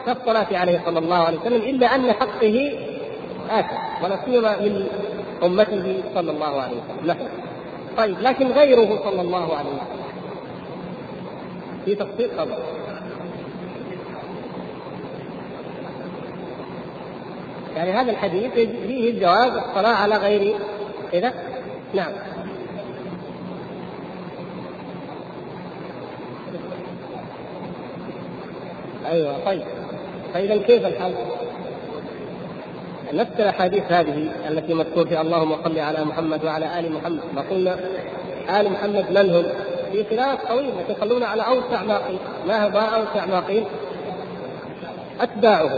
كالصلاة 0.06 0.46
عليه 0.58 0.82
صلى 0.86 0.98
الله 0.98 1.16
عليه 1.16 1.38
وسلم 1.38 1.62
إلا 1.62 1.94
أن 1.94 2.12
حقه 2.12 2.72
آكل 3.50 3.76
ولا 4.04 4.18
سيما 4.24 4.56
من 4.56 4.86
أمته 5.42 6.02
صلى 6.14 6.30
الله 6.30 6.60
عليه 6.60 6.76
وسلم. 6.76 7.06
نحن 7.06 7.28
طيب 7.96 8.20
لكن 8.20 8.46
غيره 8.46 9.00
صلى 9.04 9.20
الله 9.20 9.56
عليه 9.56 9.70
وسلم. 9.70 10.00
في 11.84 11.94
تفصيل 11.94 12.30
طبعا 12.36 12.58
يعني 17.76 17.92
هذا 17.92 18.10
الحديث 18.10 18.52
فيه 18.52 19.10
الجواز 19.10 19.52
الصلاة 19.52 19.94
على 19.94 20.16
غير 20.16 20.54
كذا 21.12 21.32
نعم 21.94 22.12
أيوه 29.06 29.44
طيب 29.44 29.62
فإذا 30.34 30.56
كيف 30.56 30.86
الحل؟ 30.86 31.14
نفس 33.12 33.32
الأحاديث 33.38 33.82
هذه 33.88 34.32
التي 34.48 34.74
مذكور 34.74 35.06
في 35.06 35.20
اللهم 35.20 35.56
صل 35.64 35.78
على 35.78 36.04
محمد 36.04 36.44
وعلى 36.44 36.78
آل 36.78 36.92
محمد 36.92 37.20
ما 37.34 37.40
قلنا 37.50 37.76
آل 38.60 38.72
محمد 38.72 39.10
من 39.10 39.30
هم؟ 39.30 39.44
في 39.92 40.04
خلاف 40.04 40.48
طويل 40.48 40.70
يتخلون 40.88 41.22
على 41.22 41.42
أوسع 41.42 41.82
ما 41.82 41.98
قيل 41.98 42.18
ما 42.48 42.64
هو 42.64 42.78
أوسع 42.78 43.26
ما 43.26 43.40
قيل؟ 43.40 43.64
أتباعه 45.20 45.70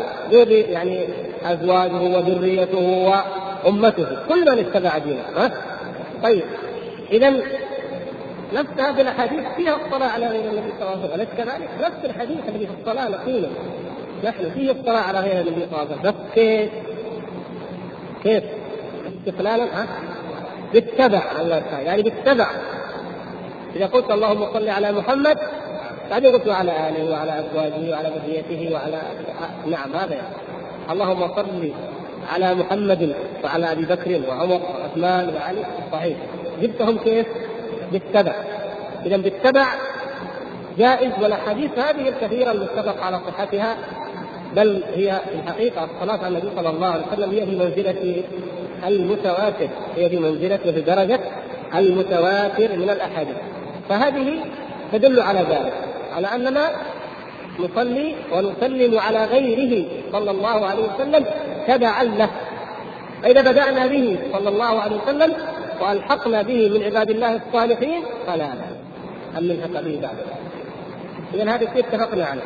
يعني 0.48 1.08
أزواجه 1.44 2.02
وذريته 2.02 2.78
وأمته 2.78 4.06
كل 4.28 4.52
من 4.52 4.58
اتبع 4.58 4.98
دينه 4.98 5.22
ها؟ 5.36 5.50
طيب 6.22 6.42
اذا 7.12 7.30
نفس 8.52 8.70
هذه 8.78 9.00
الأحاديث 9.00 9.44
فيها 9.56 9.76
الصلاه 9.76 10.08
على 10.08 10.26
غير 10.26 10.50
النبي 10.50 10.72
صلى 10.78 10.88
الله 10.88 10.90
عليه 10.90 11.04
وسلم 11.04 11.14
أليس 11.14 11.28
كذلك؟ 11.36 11.68
نفس 11.80 12.04
الحديث 12.04 12.38
الذي 12.48 12.66
في 12.66 12.72
الصلاه 12.80 13.08
نقوله 13.08 13.50
نحن 14.24 14.50
فيه 14.50 14.70
الصلاه 14.70 15.00
على 15.00 15.20
غير 15.20 15.40
النبي 15.40 15.66
صلى 15.70 15.82
الله 15.82 15.92
عليه 15.92 16.00
وسلم 16.00 16.02
بس 16.02 16.34
كيف؟ 16.34 16.70
كيف؟ 18.22 18.44
استقلالا 19.18 19.64
ها؟ 19.64 19.86
بالتبع 20.72 21.22
يعني 21.80 22.02
بالتبع 22.02 22.46
إذا 23.76 23.86
قلت 23.86 24.10
اللهم 24.10 24.52
صل 24.52 24.68
على 24.68 24.92
محمد 24.92 25.38
بعدين 26.12 26.32
قلت 26.32 26.48
وعلى 26.48 26.88
آله 26.88 27.10
وعلى 27.10 27.32
أزواجه 27.40 27.90
وعلى 27.90 28.12
ذريته 28.26 28.74
وعلى 28.74 29.02
نعم 29.66 29.96
هذا 29.96 30.14
يعني. 30.14 30.36
اللهم 30.90 31.28
صل 31.36 31.72
على 32.32 32.54
محمد 32.54 33.14
وعلى 33.44 33.72
أبي 33.72 33.84
بكر 33.84 34.20
وعمر 34.28 34.60
وعثمان 34.62 35.34
وعلي. 35.34 35.64
صحيح. 35.92 36.16
جبتهم 36.62 36.98
كيف؟ 36.98 37.26
بالتبع. 37.92 38.32
إذا 39.06 39.16
بالتبع 39.16 39.66
جائز 40.78 41.12
والأحاديث 41.22 41.78
هذه 41.78 42.08
الكثيرة 42.08 42.52
المتفق 42.52 43.02
على 43.02 43.20
صحتها 43.26 43.76
بل 44.56 44.82
هي 44.94 45.20
في 45.28 45.34
الحقيقة 45.34 45.84
الصلاة 45.84 46.24
على 46.24 46.38
النبي 46.38 46.56
صلى 46.56 46.70
الله 46.70 46.86
عليه 46.86 47.04
وسلم 47.12 47.30
هي 47.30 47.46
في 47.46 47.56
منزله 47.56 48.22
المتواتر. 48.86 49.68
هي 49.96 50.08
في 50.08 50.18
منزله 50.18 50.58
وفي 50.66 50.80
درجة 50.80 51.20
المتواتر 51.74 52.76
من 52.76 52.90
الأحاديث. 52.90 53.36
فهذه 53.88 54.44
تدل 54.92 55.20
على 55.20 55.40
ذلك. 55.40 55.91
على 56.12 56.26
أننا 56.26 56.70
نصلي 57.58 58.14
ونسلم 58.32 58.98
على 58.98 59.24
غيره 59.24 59.86
صلى 60.12 60.30
الله 60.30 60.66
عليه 60.66 60.84
وسلم 60.94 61.24
تبعا 61.66 62.02
له. 62.04 62.30
فإذا 63.22 63.40
بدأنا 63.40 63.86
به 63.86 64.18
صلى 64.32 64.48
الله 64.48 64.80
عليه 64.80 64.96
وسلم 64.96 65.34
وألحقنا 65.80 66.42
به 66.42 66.68
من 66.68 66.82
عباد 66.82 67.10
الله 67.10 67.40
الصالحين 67.46 68.02
فلا 68.26 68.46
بأس 68.46 68.76
أن 69.38 69.48
نلحق 69.48 69.80
به 69.80 70.00
بعد 70.02 70.16
اذا 71.34 71.50
هذا 71.50 71.68
الشيء 71.68 71.84
اتفقنا 71.88 72.24
عليه. 72.24 72.42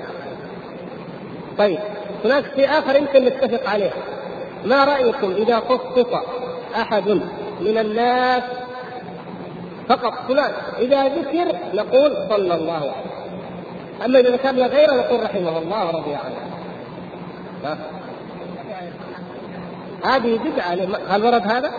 طيب 1.58 1.78
هناك 2.24 2.44
شيء 2.56 2.68
آخر 2.70 2.96
يمكن 2.96 3.24
نتفق 3.24 3.70
عليه. 3.70 3.90
ما 4.64 4.84
رأيكم 4.84 5.32
إذا 5.32 5.60
خصص 5.60 6.14
أحد 6.76 7.08
من 7.60 7.78
الناس 7.78 8.42
فقط 9.88 10.12
فلان؟ 10.28 10.52
إذا 10.78 11.08
ذكر 11.08 11.56
نقول 11.74 12.16
صلى 12.28 12.54
الله 12.54 12.72
عليه 12.72 12.90
وسلم. 12.90 13.15
اما 14.04 14.20
اذا 14.20 14.30
ذكرنا 14.30 14.66
غيره 14.66 14.92
نقول 14.92 15.22
رحمه 15.22 15.58
الله 15.58 15.86
ورضي 15.86 16.14
عنه. 16.14 16.36
هذه 20.04 20.38
بدعة 20.38 20.98
هل 21.08 21.24
ورد 21.24 21.46
هذا؟ 21.46 21.70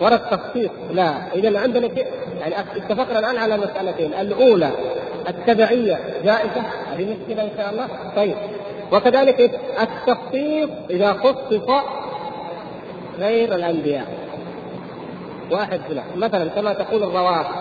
ورد 0.00 0.20
تخصيص 0.30 0.70
لا. 0.90 1.14
إذا 1.34 1.60
عندنا 1.60 1.88
يعني 2.40 2.60
اتفقنا 2.60 3.18
الآن 3.18 3.36
على 3.36 3.56
مسالتين 3.56 4.14
الأولى 4.14 4.70
التبعية 5.28 6.00
جائزة؟ 6.24 6.62
هذه 6.92 7.16
مشكلة 7.16 7.42
إن 7.42 7.50
شاء 7.56 7.70
الله. 7.70 7.88
طيب. 8.16 8.36
وكذلك 8.92 9.60
التخصيص 9.80 10.70
إذا 10.90 11.12
خصص 11.12 11.70
غير 13.18 13.54
الأنبياء. 13.54 14.06
واحد 15.50 15.80
فلان 15.88 16.04
مثلا 16.16 16.48
كما 16.48 16.72
تقول 16.72 17.02
الروافض. 17.02 17.54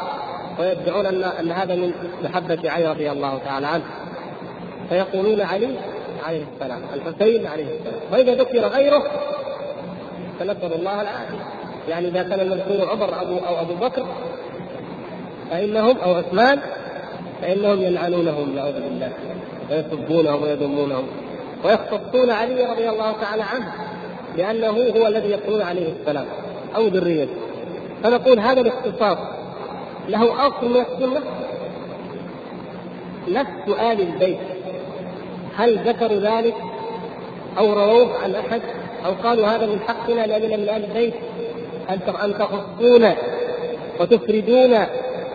ويدعون 0.60 1.06
أن 1.06 1.24
أن 1.24 1.52
هذا 1.52 1.76
من 1.76 1.94
محبة 2.24 2.72
علي 2.72 2.88
رضي 2.88 3.12
الله 3.12 3.38
تعالى 3.38 3.68
عنه. 3.68 3.84
فيقولون 4.90 5.42
علي 5.42 5.76
عليه 6.24 6.44
السلام 6.54 6.82
الحسين 6.94 7.48
عليه 7.48 7.66
السلام. 7.66 8.02
وإذا 8.12 8.36
ذكر 8.36 8.60
غيره 8.60 9.04
فنسال 10.40 10.74
الله 10.74 11.02
العافيه 11.02 11.38
يعني 11.90 12.08
إذا 12.08 12.24
كان 12.24 12.40
المذكور 12.40 12.90
عمر 12.90 13.22
ابو 13.22 13.38
أو 13.38 13.62
أبو 13.62 13.74
بكر 13.74 14.06
فانهم 15.50 15.98
أو 15.98 16.14
عثمان 16.14 16.60
فإنهم 17.42 17.82
يلعنونهم 17.82 18.56
نعوذ 18.56 18.74
بالله. 18.74 19.12
ويسبونهم 19.72 20.44
ويذمونهم. 20.44 21.08
ويختصون 21.64 22.32
علي 22.32 22.66
رضي 22.66 22.90
الله 22.90 23.12
تعالى 23.22 23.44
عنه 23.44 23.74
لأنه 24.38 24.68
هو 24.68 25.08
الذي 25.08 25.30
يقولون 25.30 25.62
عليه 25.62 25.94
السلام 26.00 26.26
أو 26.76 26.88
ذريته. 26.88 27.36
فنقول 28.04 28.40
هذا 28.40 28.62
الاختصاص 28.62 29.18
له 30.10 30.48
اصل 30.48 30.70
من 30.70 30.82
السنة 30.82 31.22
نفس 33.28 33.80
آل 33.80 34.02
البيت. 34.02 34.40
هل 35.58 35.80
ذكروا 35.80 36.20
ذلك؟ 36.20 36.56
أو 37.58 37.74
رووه 37.74 38.24
عن 38.24 38.36
أحد؟ 38.36 38.62
أو 39.06 39.12
قالوا 39.24 39.48
هذا 39.48 39.66
من 39.66 39.80
حقنا 39.88 40.26
لاننا 40.26 40.58
من 40.58 40.70
أهل 40.70 40.84
البيت؟ 40.84 41.14
أن 41.90 42.34
تخصون 42.40 43.14
وتفردون 44.00 44.86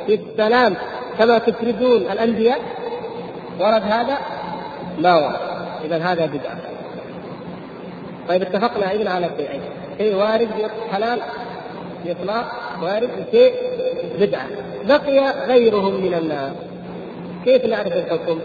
في 0.06 0.14
السلام 0.14 0.74
كما 1.18 1.38
تفردون 1.38 2.02
الأنبياء؟ 2.02 2.60
ورد 3.60 3.82
هذا؟ 3.82 4.18
ما 4.98 5.14
ورد. 5.14 5.40
اذا 5.84 5.98
هذا 5.98 6.26
بدعة. 6.26 6.58
طيب 8.28 8.42
اتفقنا 8.42 8.90
أيضا 8.90 9.10
على 9.10 9.30
شيئين. 9.36 9.60
شيء 9.98 10.14
وارد 10.14 10.48
حلال 10.92 11.20
باطلاق 12.04 12.46
وارد 12.82 13.10
وشيء 13.10 13.52
بدعة 14.20 14.46
بقي 14.88 15.46
غيرهم 15.46 15.94
من 16.00 16.14
الناس 16.14 16.52
كيف 17.44 17.64
نعرف 17.64 17.92
الحكم؟ 17.92 18.38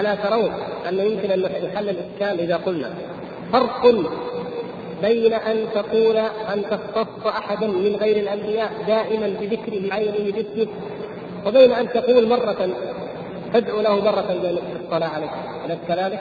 ألا 0.00 0.14
ترون 0.14 0.52
أن 0.88 0.98
يمكن 0.98 1.30
أن 1.30 1.40
يحل 1.40 1.88
الإشكال 1.88 2.40
إذا 2.40 2.56
قلنا 2.56 2.90
فرق 3.52 3.94
بين 5.02 5.32
أن 5.32 5.66
تقول 5.74 6.16
أن 6.52 6.62
تختص 6.70 7.26
أحدا 7.26 7.66
من 7.66 7.96
غير 8.00 8.16
الأنبياء 8.16 8.70
دائما 8.86 9.26
بذكره 9.40 9.88
بعينه 9.88 10.32
باسمه 10.32 10.72
وبين 11.46 11.72
أن 11.72 11.88
تقول 11.88 12.28
مرة 12.28 12.68
تدعو 13.54 13.80
له 13.80 14.00
مرة 14.00 14.26
بالصلاة 14.80 15.08
عليه 15.08 15.30
أليس 15.64 15.78
كذلك؟ 15.88 16.20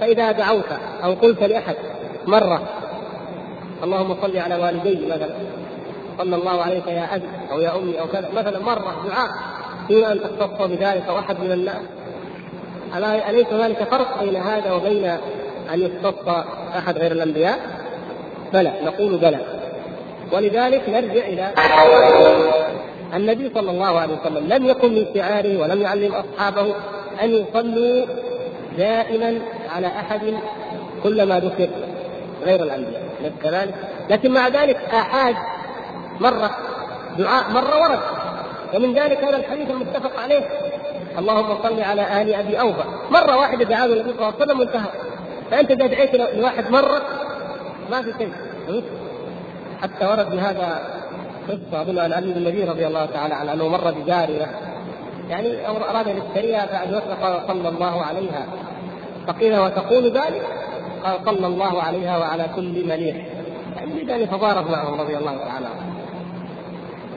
فإذا 0.00 0.32
دعوت 0.32 0.72
أو 1.04 1.12
قلت 1.12 1.42
لأحد 1.42 1.74
مرة 2.26 2.62
اللهم 3.82 4.16
صل 4.22 4.36
على 4.36 4.56
والدي 4.56 5.06
مثلا 5.06 5.59
صلى 6.20 6.36
الله 6.36 6.62
عليك 6.62 6.86
يا 6.86 7.14
أبي 7.14 7.24
أو 7.50 7.60
يا 7.60 7.76
أمي 7.76 8.00
أو 8.00 8.06
كذا. 8.06 8.28
مثلا 8.36 8.58
مرة 8.58 9.08
دعاء 9.08 9.30
دون 9.90 10.04
أن 10.04 10.20
تختص 10.20 10.62
بذلك 10.62 11.08
أحد 11.08 11.40
من 11.40 11.52
الناس. 11.52 11.82
أليس 13.28 13.46
هنالك 13.46 13.82
فرق 13.84 14.22
بين 14.22 14.36
هذا 14.36 14.72
وبين 14.72 15.04
أن 15.74 15.80
يختص 15.80 16.28
أحد 16.78 16.98
غير 16.98 17.12
الأنبياء؟ 17.12 17.58
بلى 18.52 18.72
نقول 18.82 19.18
بلى. 19.18 19.38
ولذلك 20.32 20.88
نرجع 20.88 21.26
إلى 21.26 21.52
النبي 23.14 23.50
صلى 23.54 23.70
الله 23.70 24.00
عليه 24.00 24.14
وسلم. 24.20 24.48
لم 24.48 24.66
يكن 24.66 24.94
من 24.94 25.06
شعاره 25.14 25.58
ولم 25.58 25.82
يعلم 25.82 26.12
أصحابه 26.14 26.74
أن 27.22 27.30
يصلوا 27.30 28.06
دائما 28.78 29.38
على 29.74 29.86
أحد 29.86 30.34
كلما 31.02 31.40
ذكر 31.40 31.68
غير 32.44 32.62
الأنبياء. 32.62 33.02
كذلك؟ 33.42 33.74
لكن 34.10 34.30
مع 34.30 34.48
ذلك 34.48 34.76
آحاد 34.76 35.36
مرة 36.20 36.50
دعاء 37.18 37.50
مرة 37.50 37.80
ورد. 37.80 38.00
ومن 38.74 38.94
ذلك 38.94 39.24
هذا 39.24 39.36
الحديث 39.36 39.70
المتفق 39.70 40.20
عليه. 40.20 40.48
اللهم 41.18 41.62
صل 41.62 41.80
على 41.80 42.22
آل 42.22 42.34
أبي 42.34 42.60
أوفى. 42.60 42.84
مرة 43.10 43.36
واحدة 43.36 43.64
دعاه 43.64 43.84
النبي 43.86 44.02
صلى 44.02 44.12
الله 44.12 44.26
عليه 44.26 44.36
وسلم 44.36 44.60
وانتهى 44.60 44.88
فأنت 45.50 45.70
إذا 45.70 45.86
دعيت 45.86 46.14
لواحد 46.14 46.70
مرة 46.70 47.02
ما 47.90 48.02
في 48.02 48.12
شيء. 48.18 48.32
حتى 49.82 50.06
ورد 50.06 50.30
بهذا 50.30 50.82
قصة 51.48 51.82
اظن 51.82 51.98
عن 51.98 52.12
علي 52.12 52.32
بن 52.32 52.36
النبي 52.36 52.64
رضي 52.64 52.86
الله 52.86 53.06
تعالى 53.06 53.34
عنه 53.34 53.52
أنه 53.52 53.68
مر 53.68 53.90
بجارية. 53.90 54.46
يعني 55.28 55.68
أراد 55.68 56.08
أن 56.08 56.16
يشتريها 56.16 56.84
قال 57.22 57.40
صلى 57.48 57.68
الله 57.68 58.02
عليها. 58.02 58.46
فقيل 59.26 59.58
وتقول 59.58 60.04
ذلك؟ 60.04 60.42
قال 61.04 61.18
صلى 61.24 61.46
الله 61.46 61.82
عليها 61.82 62.18
وعلى 62.18 62.46
كل 62.56 62.86
مليح 62.88 63.16
يعني 64.08 64.26
فضارب 64.26 64.70
معهم 64.70 65.00
رضي 65.00 65.16
الله 65.16 65.36
تعالى 65.36 65.66
عنه. 65.66 65.99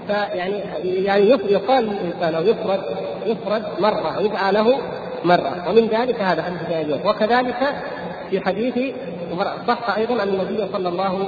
فيعني 0.08 0.64
يعني 0.84 1.30
يقال 1.30 1.86
للانسان 1.86 2.36
أو 2.36 2.44
يفرد 2.44 2.82
يفرد 3.26 3.64
مرة 3.80 4.18
ويدعى 4.20 4.52
له 4.52 4.78
مرة. 5.24 5.70
ومن 5.70 5.88
ذلك 5.88 6.22
هذا 6.22 6.58
جابر 6.70 7.10
وكذلك 7.10 7.76
في 8.30 8.42
حديث 8.42 8.96
صح 9.68 9.96
أيضا 9.98 10.24
أن 10.24 10.30
النبي 10.30 10.68
صلى 10.74 10.90
الله 10.90 11.28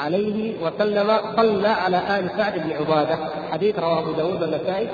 عليه 0.00 0.54
وسلم 0.62 1.16
صلى 1.36 1.68
على 1.68 1.96
آل 1.96 2.30
سعد 2.36 2.54
بن 2.58 2.72
عبادة. 2.72 3.18
حديث 3.52 3.78
رواه 3.78 3.98
أبو 3.98 4.12
داود 4.12 4.42
والنسائي 4.42 4.88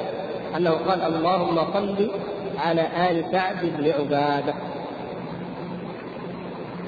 أنه 0.57 0.71
قال 0.71 1.03
اللهم 1.03 1.57
صل 1.75 2.11
على 2.59 2.83
آل 3.11 3.25
سعد 3.33 3.57
بن 3.63 3.93
عبادة. 3.99 4.55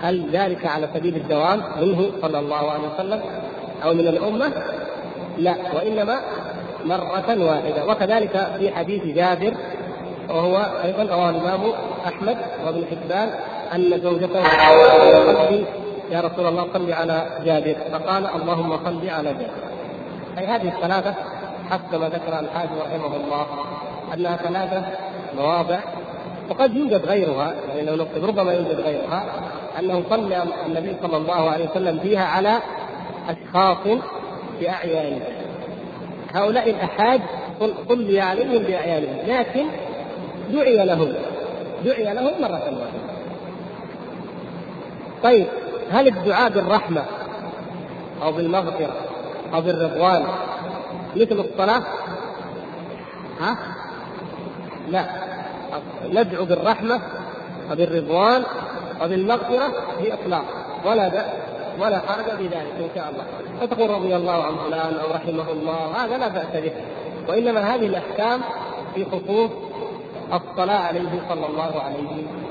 هل 0.03 0.30
ذلك 0.32 0.66
على 0.66 0.88
سبيل 0.95 1.16
الدوام 1.16 1.62
منه 1.80 2.11
صلى 2.22 2.38
الله 2.38 2.70
عليه 2.70 2.88
وسلم 2.95 3.20
أو 3.84 3.95
من 3.95 4.09
الأمة؟ 4.09 4.53
لا 5.39 5.57
وإنما 5.74 6.20
مرة 6.85 7.45
واحدة. 7.45 7.87
وكذلك 7.87 8.51
في 8.59 8.70
حديث 8.70 9.05
جابر 9.05 9.55
وهو 10.28 10.57
أيضا 10.85 11.14
رواه 11.14 11.30
الإمام 11.30 11.61
أحمد 12.07 12.37
وابن 12.66 12.85
حبان 12.91 13.30
أن 13.74 14.01
زوجته 14.01 14.43
يا 16.11 16.20
رسول 16.20 16.47
الله 16.47 16.66
صل 16.72 16.93
على 16.93 17.26
جابر 17.45 17.76
فقال 17.93 18.26
اللهم 18.26 18.78
صل 18.85 19.09
على 19.09 19.28
جابر. 19.28 19.51
أي 20.39 20.47
هذه 20.47 20.68
الثلاثة 20.68 21.14
حسب 21.70 22.01
ما 22.01 22.09
ذكر 22.09 22.39
الحاج 22.41 22.68
رحمه 22.80 23.16
الله 23.16 23.47
أنها 24.14 24.37
ثلاثة 24.37 24.83
مواضع 25.37 25.78
وقد 26.51 26.76
يوجد 26.76 27.07
غيرها 27.07 27.55
يعني 27.68 27.83
لو 27.83 27.97
نكتب 27.97 28.24
ربما 28.24 28.53
يوجد 28.53 28.80
غيرها 28.80 29.24
أنه 29.78 30.03
صلى 30.11 30.43
النبي 30.66 30.97
صلى 31.03 31.16
الله 31.16 31.51
عليه 31.51 31.70
وسلم 31.70 31.99
فيها 31.99 32.24
على 32.24 32.59
أشخاص 33.28 33.99
باعيانهم 34.62 35.20
هؤلاء 36.34 36.70
الأحاد 36.70 37.20
صلي 37.88 38.20
عليهم 38.20 38.62
بأعيانهم 38.62 39.16
لكن 39.26 39.66
دعي 40.52 40.86
لهم. 40.86 41.12
دعي 41.84 42.14
لهم 42.14 42.42
مرة 42.42 42.52
واحدة. 42.52 43.02
طيب 45.22 45.46
هل 45.90 46.08
الدعاء 46.08 46.50
بالرحمة 46.50 47.04
أو 48.22 48.32
بالمغفرة 48.32 48.94
أو 49.54 49.60
بالرضوان 49.60 50.24
مثل 51.16 51.44
الصلاة؟ 51.44 51.82
ها؟ 53.40 53.56
لا. 54.88 55.06
ندعو 56.12 56.44
بالرحمة 56.44 57.00
وبالرضوان 57.70 58.42
وبالمغفرة 59.02 59.72
بإطلاق. 60.00 60.44
ولا 60.86 61.08
بأس. 61.08 61.51
ولا 61.81 61.99
حرج 61.99 62.37
في 62.37 62.47
ذلك 62.47 62.73
إن 62.79 62.89
شاء 62.95 63.11
الله. 63.11 63.25
فتقول 63.61 63.91
رضي 63.91 64.16
الله 64.16 64.45
عن 64.45 64.57
فلان 64.57 64.95
أو 64.95 65.11
رحمه 65.14 65.51
الله 65.53 66.05
هذا 66.05 66.18
لا 66.18 66.29
بأس 66.29 66.62
به. 66.62 66.73
وإنما 67.29 67.75
هذه 67.75 67.87
الأحكام 67.87 68.41
في 68.95 69.05
خصوص 69.05 69.51
الصلاة 70.33 70.79
عليه 70.79 71.20
صلى 71.29 71.47
الله 71.47 71.81
عليه 71.83 71.99
وسلم. 71.99 72.43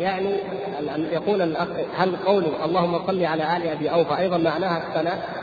يعني 0.00 0.36
يقول 1.12 1.42
الاخ 1.42 1.68
هل 1.96 2.16
قوله 2.16 2.64
اللهم 2.64 3.06
صل 3.06 3.24
على 3.24 3.56
آل 3.56 3.68
أبي 3.68 3.90
أوفى 3.90 4.18
أيضا 4.18 4.38
معناها 4.38 4.78
الثناء 4.78 5.41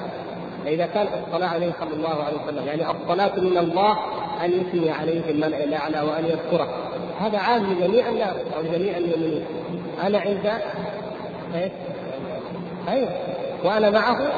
فإذا 0.69 0.85
كان 0.85 1.07
الصلاة 1.27 1.47
عليه 1.47 1.71
صلى 1.79 1.93
الله 1.93 2.23
عليه 2.23 2.37
وسلم 2.43 2.67
يعني 2.67 2.81
الصلاة 2.81 3.39
من 3.39 3.57
الله 3.57 3.97
أن 4.45 4.51
يثني 4.51 4.91
عليه 4.91 5.29
الملأ 5.29 5.63
الأعلى 5.63 6.01
وأن 6.01 6.25
يذكره. 6.25 6.67
هذا 7.19 7.37
عام 7.37 7.73
لجميع 7.73 8.09
الناس 8.09 8.35
أو 8.57 8.61
لجميع 8.61 8.97
المؤمنين. 8.97 9.45
أنا 10.03 10.19
عند 10.19 10.51
إيش؟ 11.55 11.71
أيوه. 12.89 13.09
وأنا 13.63 13.89
معه 13.89 14.31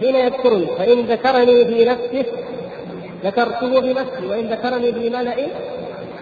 حين 0.00 0.16
يذكرني. 0.16 0.66
فإن 0.66 1.00
ذكرني 1.00 1.64
في 1.64 1.84
نفسه 1.84 2.24
ذكرته 3.24 3.80
بنفسي 3.80 4.26
وإن 4.26 4.46
ذكرني 4.46 4.92
في 4.92 5.10
ملأ 5.10 5.36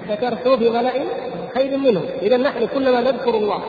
ذكرته 0.08 0.56
في 0.56 0.70
ملأ 0.70 0.92
خير 1.54 1.78
منه. 1.78 2.02
إذا 2.22 2.36
نحن 2.36 2.66
كلما 2.74 3.00
نذكر 3.00 3.34
الله 3.34 3.62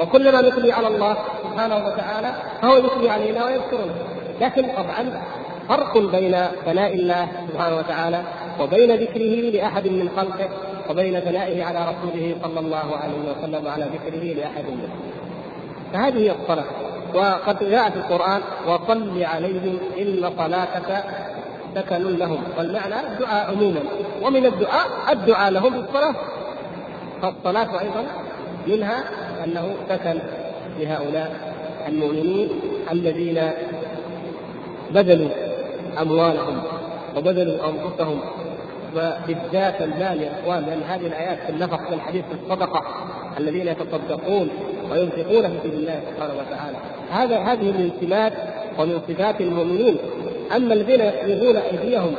وكلما 0.00 0.42
نثني 0.42 0.72
على 0.72 0.88
الله 0.88 1.16
سبحانه 1.42 1.86
وتعالى 1.86 2.34
فهو 2.62 2.76
يثني 2.76 3.10
علينا 3.10 3.44
ويذكرنا. 3.44 4.13
لكن 4.40 4.66
طبعا 4.76 5.22
فرق 5.68 5.98
بين 5.98 6.36
ثناء 6.64 6.94
الله 6.94 7.28
سبحانه 7.52 7.76
وتعالى 7.76 8.22
وبين 8.60 8.96
ذكره 8.96 9.50
لأحد 9.50 9.88
من 9.88 10.10
خلقه 10.16 10.48
وبين 10.90 11.20
ثنائه 11.20 11.64
على 11.64 11.78
رسوله 11.78 12.36
صلى 12.42 12.60
الله 12.60 12.96
عليه 12.96 13.14
وسلم 13.30 13.66
وعلى 13.66 13.84
ذكره 13.84 14.24
لأحد 14.24 14.64
منه. 14.64 14.88
فهذه 15.92 16.18
هي 16.18 16.30
الصلاة. 16.30 16.64
وقد 17.14 17.70
جاء 17.70 17.90
في 17.90 17.96
القرآن 17.96 18.40
وصل 18.66 19.22
عليهم 19.22 19.78
إن 19.98 20.30
صلاتك 20.38 21.04
سكن 21.74 22.16
لهم. 22.16 22.38
والمعنى 22.58 23.00
الدعاء 23.00 23.50
عموما. 23.50 23.80
ومن 24.22 24.46
الدعاء 24.46 24.86
الدعاء 25.12 25.50
لهم 25.50 25.72
بالصلاة. 25.72 26.14
فالصلاة 27.22 27.80
أيضا 27.80 28.04
منها 28.66 29.04
أنه 29.44 29.74
سكن 29.88 30.18
لهؤلاء 30.78 31.54
المؤمنين 31.88 32.48
الذين 32.92 33.50
بذلوا 34.90 35.28
أموالهم 36.02 36.62
وبذلوا 37.16 37.54
أنفسهم 37.54 38.20
وبالذات 38.96 39.82
المال 39.82 40.22
يا 40.22 40.32
إخوان 40.40 40.64
لأن 40.64 40.82
هذه 40.82 41.06
الآيات 41.06 41.38
في 41.46 41.52
النفق 41.52 41.88
في 41.88 41.94
الحديث 41.94 42.24
في 42.24 42.34
الصدقة 42.44 42.82
الذين 43.38 43.68
يتصدقون 43.68 44.48
وينفقون 44.90 45.42
في 45.42 45.58
سبيل 45.64 45.78
الله 45.78 46.00
سبحانه 46.10 46.34
وتعالى. 46.34 46.76
هذا 47.10 47.38
هذه 47.38 47.64
من 47.64 47.90
سمات 48.00 48.32
ومن 48.78 49.00
صفات 49.08 49.40
المؤمنين 49.40 49.96
أما 50.56 50.74
الذين 50.74 51.00
يقبضون 51.00 51.56
أيديهم 51.56 52.14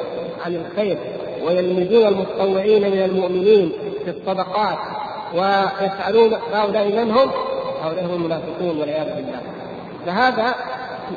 عن 0.46 0.56
الخير 0.56 0.98
ويلمزون 1.46 2.08
المتطوعين 2.08 2.92
من 2.92 3.02
المؤمنين 3.02 3.72
في 4.06 4.12
الصدقات 4.12 4.78
ويفعلون 5.34 6.34
هؤلاء 6.54 6.88
من 6.88 7.12
هم؟ 7.12 7.32
هؤلاء 7.84 8.06
هم 8.06 8.14
المنافقون 8.14 8.80
والعياذ 8.80 9.16
بالله. 9.16 9.42
فهذا 10.06 10.56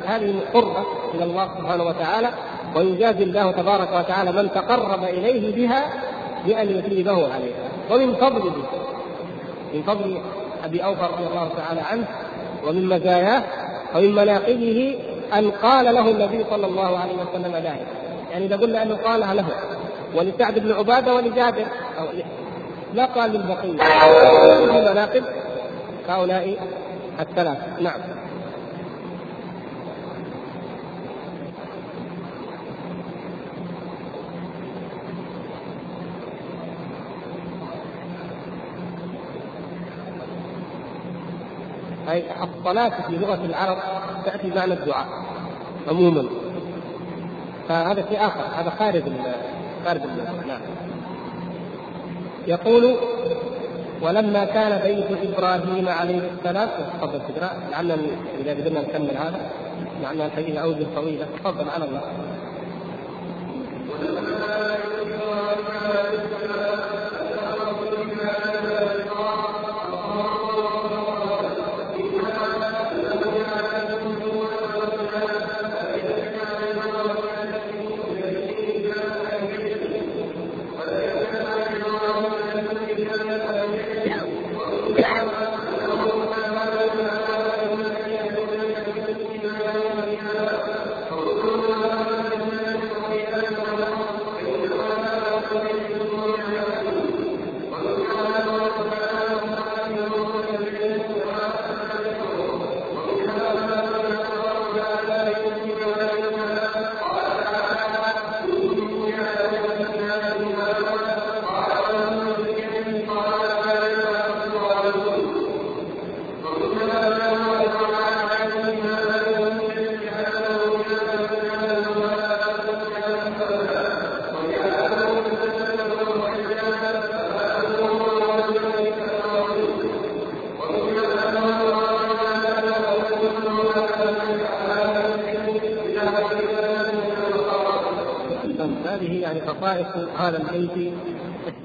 هذه 0.05 0.35
قربة 0.53 0.83
إلى 1.13 1.23
الله 1.23 1.49
سبحانه 1.57 1.83
وتعالى 1.83 2.29
ويجازي 2.75 3.23
الله 3.23 3.51
تبارك 3.51 3.89
وتعالى 3.93 4.31
من 4.31 4.51
تقرب 4.51 5.03
إليه 5.03 5.55
بها 5.55 5.83
بأن 6.45 6.69
يثيبه 6.69 7.33
عليها. 7.33 7.69
ومن 7.91 8.15
فضله 8.15 8.53
من 9.73 9.83
فضل 9.83 10.21
أبي 10.65 10.83
أوفى 10.83 11.01
رضي 11.01 11.27
الله 11.27 11.49
تعالى 11.57 11.81
عنه 11.81 12.07
ومن 12.67 12.85
مزاياه 12.85 13.43
ومن 13.95 14.15
مناقبه 14.15 14.99
أن 15.33 15.51
قال 15.51 15.85
له 15.95 16.09
النبي 16.11 16.45
صلى 16.49 16.65
الله 16.65 16.99
عليه 16.99 17.13
وسلم 17.13 17.55
ذلك. 17.55 17.87
يعني 18.31 18.45
إذا 18.45 18.57
قلنا 18.57 18.83
أنه 18.83 18.95
قالها 18.95 19.33
له 19.33 19.45
ولسعد 20.15 20.59
بن 20.59 20.71
عبادة 20.71 21.15
ولجابر 21.15 21.65
أو 21.99 22.05
لا 22.93 23.05
قال 23.05 23.31
للبقية 23.31 23.71
مناقب 24.91 25.23
هؤلاء 26.07 26.57
الثلاثة. 27.19 27.81
نعم. 27.81 27.99
أي 42.11 42.23
الصلاة 42.43 43.07
في 43.07 43.17
لغة 43.17 43.45
العرب 43.45 43.77
تأتي 44.25 44.47
معنى 44.47 44.73
الدعاء 44.73 45.07
عموما. 45.87 46.25
فهذا 47.69 48.05
شيء 48.09 48.25
آخر 48.27 48.41
هذا 48.55 48.69
خارج 48.69 49.03
خارج 49.85 50.01
نعم. 50.47 50.61
يقول 52.47 52.95
ولما 54.01 54.45
كان 54.45 54.81
بيت 54.83 55.33
إبراهيم 55.33 55.89
عليه 55.89 56.21
السلام 56.37 56.69
تفضل 57.01 57.19
تقرا 57.19 57.49
لعلنا 57.71 57.97
إذا 58.39 58.51
قدرنا 58.51 58.81
نكمل 58.81 59.17
هذا 59.17 59.39
لعلنا 60.01 60.29
إلى 60.37 60.61
أوجه 60.61 60.85
طويله 60.95 61.25
تفضل 61.43 61.69
على 61.69 61.85
الله. 61.85 62.01
هذا 65.81 66.98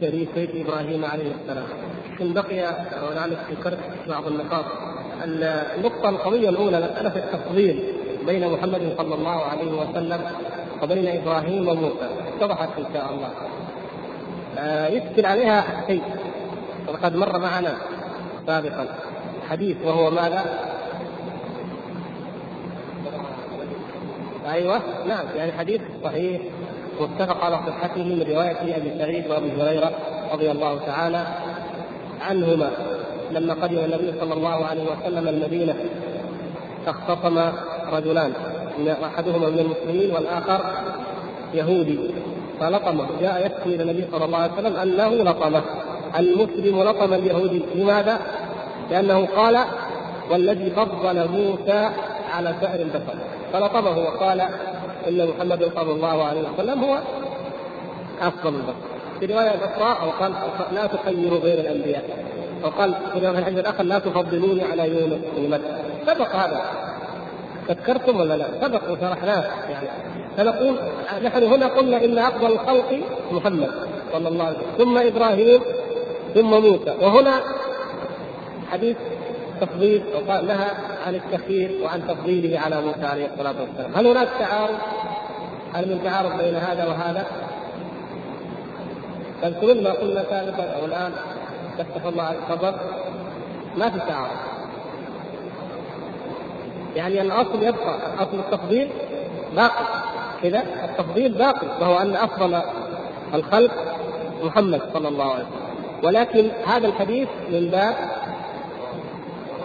الشريف 0.04 0.28
بيت 0.34 0.50
إبراهيم 0.66 1.04
عليه 1.04 1.32
السلام. 1.42 1.66
إن 2.20 2.32
بقي 2.32 2.76
ولعلك 3.10 3.38
ذكرت 3.50 3.78
بعض 4.08 4.26
النقاط 4.26 4.64
النقطة 5.24 6.08
القوية 6.08 6.48
الأولى 6.48 6.78
مسألة 6.78 7.16
التفضيل 7.16 7.82
بين 8.26 8.52
محمد 8.52 8.94
صلى 8.98 9.14
الله 9.14 9.42
عليه 9.44 9.72
وسلم 9.72 10.20
وبين 10.82 11.20
إبراهيم 11.20 11.68
وموسى 11.68 12.08
اتضحت 12.36 12.68
إن 12.78 12.84
شاء 12.94 13.10
الله. 13.12 13.30
آه 14.58 14.88
يشكل 14.88 15.26
عليها 15.26 15.84
شيء 15.86 16.02
وقد 16.88 17.16
مر 17.16 17.38
معنا 17.38 17.74
سابقا 18.46 18.86
حديث 19.50 19.76
وهو 19.84 20.10
ماذا؟ 20.10 20.44
أيوه 24.52 24.80
نعم 25.06 25.24
يعني 25.36 25.52
حديث 25.52 25.80
صحيح 26.04 26.40
واتفق 27.00 27.44
على 27.44 27.58
صحته 27.66 28.02
من 28.02 28.22
رواية 28.28 28.76
أبي 28.76 28.98
سعيد 28.98 29.30
وأبي 29.30 29.62
هريرة 29.62 29.90
رضي 30.32 30.50
الله 30.50 30.78
تعالى 30.86 31.26
عنهما 32.20 32.70
لما 33.30 33.54
قدم 33.54 33.78
النبي 33.78 34.20
صلى 34.20 34.34
الله 34.34 34.64
عليه 34.64 34.82
وسلم 34.82 35.28
المدينة 35.28 35.74
اختصم 36.86 37.52
رجلان 37.92 38.32
أحدهما 39.04 39.48
من 39.48 39.58
المسلمين 39.58 40.14
والآخر 40.14 40.60
يهودي 41.54 41.98
فلطمه 42.60 43.06
جاء 43.20 43.46
يشكو 43.46 43.68
إلى 43.70 43.82
النبي 43.82 44.06
صلى 44.12 44.24
الله 44.24 44.38
عليه 44.38 44.52
وسلم 44.52 44.76
أنه 44.76 45.30
لطمه 45.30 45.62
المسلم 46.18 46.82
لطم 46.82 47.12
اليهودي 47.12 47.62
لماذا؟ 47.74 48.18
لأنه 48.90 49.26
قال 49.26 49.58
والذي 50.30 50.70
فضل 50.70 51.28
موسى 51.28 51.90
على 52.32 52.54
سائر 52.60 52.82
البشر 52.82 53.14
فلطمه 53.52 53.98
وقال 53.98 54.42
إن 55.08 55.28
محمدا 55.28 55.70
صلى 55.74 55.92
الله 55.92 56.24
عليه 56.24 56.40
وسلم 56.40 56.84
هو 56.84 56.98
أفضل 58.20 58.54
البشر. 58.54 58.74
في 59.20 59.26
رواية 59.26 59.48
أخرى 59.48 59.96
أو 60.02 60.10
قال 60.10 60.32
لا 60.72 60.86
تخيروا 60.86 61.38
غير 61.38 61.60
الأنبياء. 61.60 62.04
أو 62.64 62.70
قال 62.70 62.94
في 63.12 63.18
رواية 63.18 63.38
الحديث 63.38 63.58
الآخر 63.58 63.84
لا 63.84 63.98
تفضلوني 63.98 64.62
على 64.62 64.88
يونس 64.88 65.20
بن 65.36 65.50
متى 65.50 65.82
سبق 66.06 66.36
هذا. 66.36 66.62
فكرتم 67.68 68.20
ولا 68.20 68.36
لا؟ 68.36 68.46
سبق 68.60 68.90
وشرحناه 68.90 69.44
يعني. 69.70 69.88
فنقول 70.36 70.76
نحن 71.22 71.42
هنا 71.42 71.66
قلنا 71.66 72.04
إن 72.04 72.18
أفضل 72.18 72.52
الخلق 72.52 73.00
محمد 73.32 73.70
صلى 74.12 74.28
الله 74.28 74.44
عليه 74.44 74.58
وسلم. 74.58 74.78
ثم 74.78 74.98
إبراهيم 74.98 75.60
ثم 76.34 76.50
موسى. 76.50 76.94
وهنا 77.00 77.40
حديث 78.72 78.96
تفضيل 79.60 80.02
وقال 80.14 80.46
نهى 80.46 80.70
عن 81.06 81.14
التخيير 81.14 81.70
وعن 81.82 82.06
تفضيله 82.08 82.60
على 82.60 82.80
موسى 82.80 83.06
عليه 83.06 83.26
الصلاة 83.26 83.54
والسلام، 83.60 83.90
هل 83.94 84.06
هناك 84.06 84.28
تعارض؟ 84.38 84.78
هل 85.74 85.88
من 85.88 86.00
تعارض 86.04 86.38
بين 86.42 86.54
هذا 86.54 86.86
وهذا؟ 86.86 87.26
تذكرون 89.42 89.82
ما 89.82 89.92
قلنا 89.92 90.24
سابقا 90.30 90.64
أو 90.80 90.84
الآن 90.84 91.12
تفتح 91.78 92.04
الله 92.06 92.22
على 92.22 92.38
الخبر 92.38 92.74
ما 93.76 93.90
في 93.90 93.98
تعارض. 93.98 94.36
يعني 96.96 97.22
الأصل 97.22 97.62
يبقى 97.62 97.98
اصل 98.18 98.38
التفضيل 98.38 98.90
باقي 99.56 99.84
كذا 100.42 100.62
التفضيل 100.84 101.32
باقي 101.32 101.66
وهو 101.80 101.98
أن 101.98 102.16
أفضل 102.16 102.60
الخلق 103.34 103.72
محمد 104.42 104.80
صلى 104.94 105.08
الله 105.08 105.24
عليه 105.24 105.44
وسلم 105.44 105.64
ولكن 106.02 106.48
هذا 106.66 106.86
الحديث 106.86 107.28
من 107.50 107.68
باب 107.68 107.94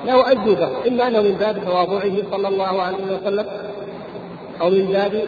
له 0.05 0.31
أجوبة 0.31 0.87
إما 0.87 1.07
أنه 1.07 1.21
من 1.21 1.33
باب 1.33 1.65
تواضعه 1.65 2.31
صلى 2.31 2.47
الله 2.47 2.81
عليه 2.81 2.97
وسلم 2.97 3.45
أو 4.61 4.69
من 4.69 4.85
باب 4.85 5.23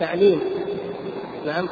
تعليم. 0.00 0.40
نعم. 1.46 1.68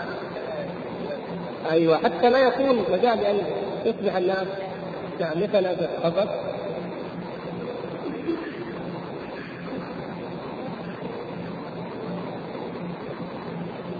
أيوة 1.70 1.96
حتى 1.96 2.30
لا 2.30 2.38
يكون 2.38 2.84
مجال 2.92 3.24
أن 3.24 3.38
يصبح 3.84 4.16
الناس 4.16 4.46
مثلا 5.20 5.74
في 5.74 5.88
الخبر 5.98 6.28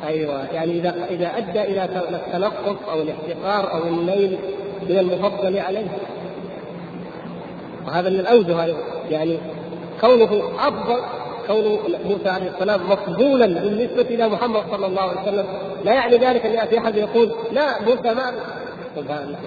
أيوه 0.07 0.45
يعني 0.53 0.73
إذا 0.73 1.07
إذا 1.11 1.39
أدى 1.39 1.63
إلى 1.63 1.85
التنقص 1.85 2.89
أو 2.89 3.03
الاحتقار 3.03 3.73
أو 3.73 3.89
النيل 3.89 4.39
من 4.89 4.99
المفضل 4.99 5.59
عليه. 5.59 5.87
وهذا 7.87 8.11
من 8.11 8.21
الأوجه 8.21 8.75
يعني 9.11 9.39
كونه 10.01 10.43
أفضل 10.59 11.01
كون 11.47 11.79
موسى 12.05 12.29
عليه 12.29 12.51
السلام 12.51 12.81
مفضولا 12.91 13.47
بالنسبة 13.47 14.03
إلى 14.03 14.29
محمد 14.29 14.63
صلى 14.71 14.87
الله 14.87 15.03
عليه 15.03 15.23
وسلم. 15.23 15.47
لا 15.85 15.93
يعني 15.93 16.17
ذلك 16.17 16.47
أن 16.47 16.53
يأتي 16.53 16.79
أحد 16.79 16.97
يقول 16.97 17.33
لا 17.53 17.83
موسى 17.83 18.15
ما 18.15 18.33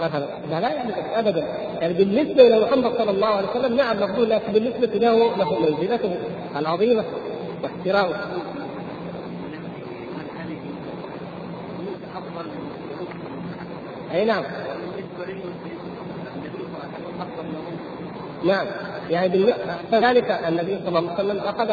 مثلا 0.01 0.25
لا, 0.51 0.59
لا 0.59 0.69
يعني 0.73 0.93
ابدا. 1.19 1.47
يعني 1.81 1.93
بالنسبة 1.93 2.47
إلى 2.47 2.59
محمد 2.59 2.97
صلى 2.97 3.11
الله 3.11 3.27
عليه 3.27 3.47
وسلم 3.49 3.75
نعم 3.77 3.97
مفضول 4.03 4.29
لكن 4.29 4.51
بالنسبة 4.53 4.87
له 4.87 5.35
له 5.37 5.59
منزلته 5.59 6.15
العظيمة 6.55 7.03
واحترامه. 7.63 8.15
أي 14.13 14.25
نعم. 14.25 14.43
نعم. 18.45 18.65
يعني 19.09 19.53
ذلك 19.91 20.39
النبي 20.47 20.79
صلى 20.85 20.99
الله 20.99 21.11
عليه 21.11 21.23
وسلم 21.23 21.39
اخذ 21.45 21.69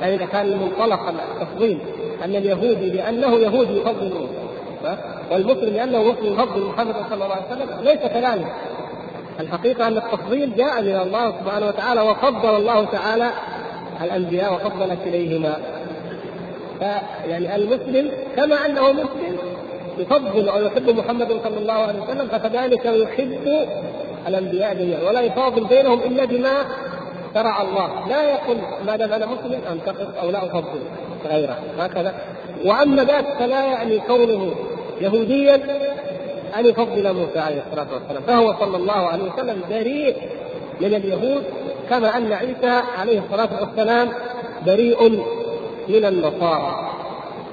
يعني 0.00 0.14
اذا 0.14 0.26
كان 0.26 0.46
منطلق 0.46 1.00
التفضيل 1.08 1.78
أن 2.24 2.36
اليهودي 2.36 2.90
لأنه 2.90 3.38
يهودي 3.38 3.76
يفضل 3.76 4.28
والمسلم 5.30 5.74
لأنه 5.74 6.02
مسلم 6.02 6.32
يفضل 6.32 6.64
محمد 6.64 6.94
صلى 7.10 7.24
الله 7.24 7.34
عليه 7.34 7.46
وسلم. 7.50 7.84
ليس 7.84 7.98
كذلك. 7.98 8.54
الحقيقة 9.40 9.86
أن 9.88 9.96
التفضيل 9.96 10.54
جاء 10.56 10.82
من 10.82 10.96
الله 10.96 11.32
سبحانه 11.40 11.66
وتعالى 11.66 12.00
وفضل 12.00 12.56
الله 12.56 12.84
تعالى 12.84 13.30
الأنبياء 14.02 14.54
وفضل 14.54 14.96
كليهما. 15.04 15.56
فيعني 16.78 17.56
المسلم 17.56 18.10
كما 18.36 18.66
أنه 18.66 18.92
مسلم 18.92 19.38
يفضل 19.98 20.48
أو 20.48 20.62
يحب 20.62 20.90
محمد 20.90 21.28
صلى 21.44 21.58
الله 21.58 21.72
عليه 21.72 22.00
وسلم 22.02 22.28
فكذلك 22.28 22.84
يحب 22.84 23.68
الأنبياء 24.28 24.74
جميعا. 24.74 25.02
ولا 25.02 25.20
يفاضل 25.20 25.64
بينهم 25.64 25.98
إلا 25.98 26.24
بما 26.24 26.64
شرع 27.34 27.62
الله. 27.62 28.08
لا 28.08 28.22
يقول 28.22 28.56
ما 28.86 28.96
دام 28.96 29.12
أنا 29.12 29.26
مسلم 29.26 29.60
أنتقص 29.72 30.06
أو 30.22 30.30
لا 30.30 30.44
أفضل 30.46 30.80
غيره. 31.26 31.56
هكذا. 31.78 32.14
وأما 32.64 33.04
ذاك 33.04 33.24
فلا 33.38 33.64
يعني 33.64 33.98
كونه 33.98 34.54
يهوديا 35.00 35.54
أن 36.58 36.66
يفضل 36.66 37.14
موسى 37.14 37.38
عليه 37.38 37.62
الصلاة 37.66 37.86
والسلام. 37.94 38.22
فهو 38.22 38.54
صلى 38.60 38.76
الله 38.76 38.92
عليه 38.92 39.24
وسلم 39.24 39.62
بريء 39.70 40.16
من 40.80 40.94
اليهود 40.94 41.42
كما 41.90 42.16
أن 42.16 42.32
عيسى 42.32 42.82
عليه 42.98 43.20
الصلاة 43.20 43.48
والسلام 43.60 44.08
بريء 44.66 45.08
من 45.88 46.04
النصارى. 46.04 46.90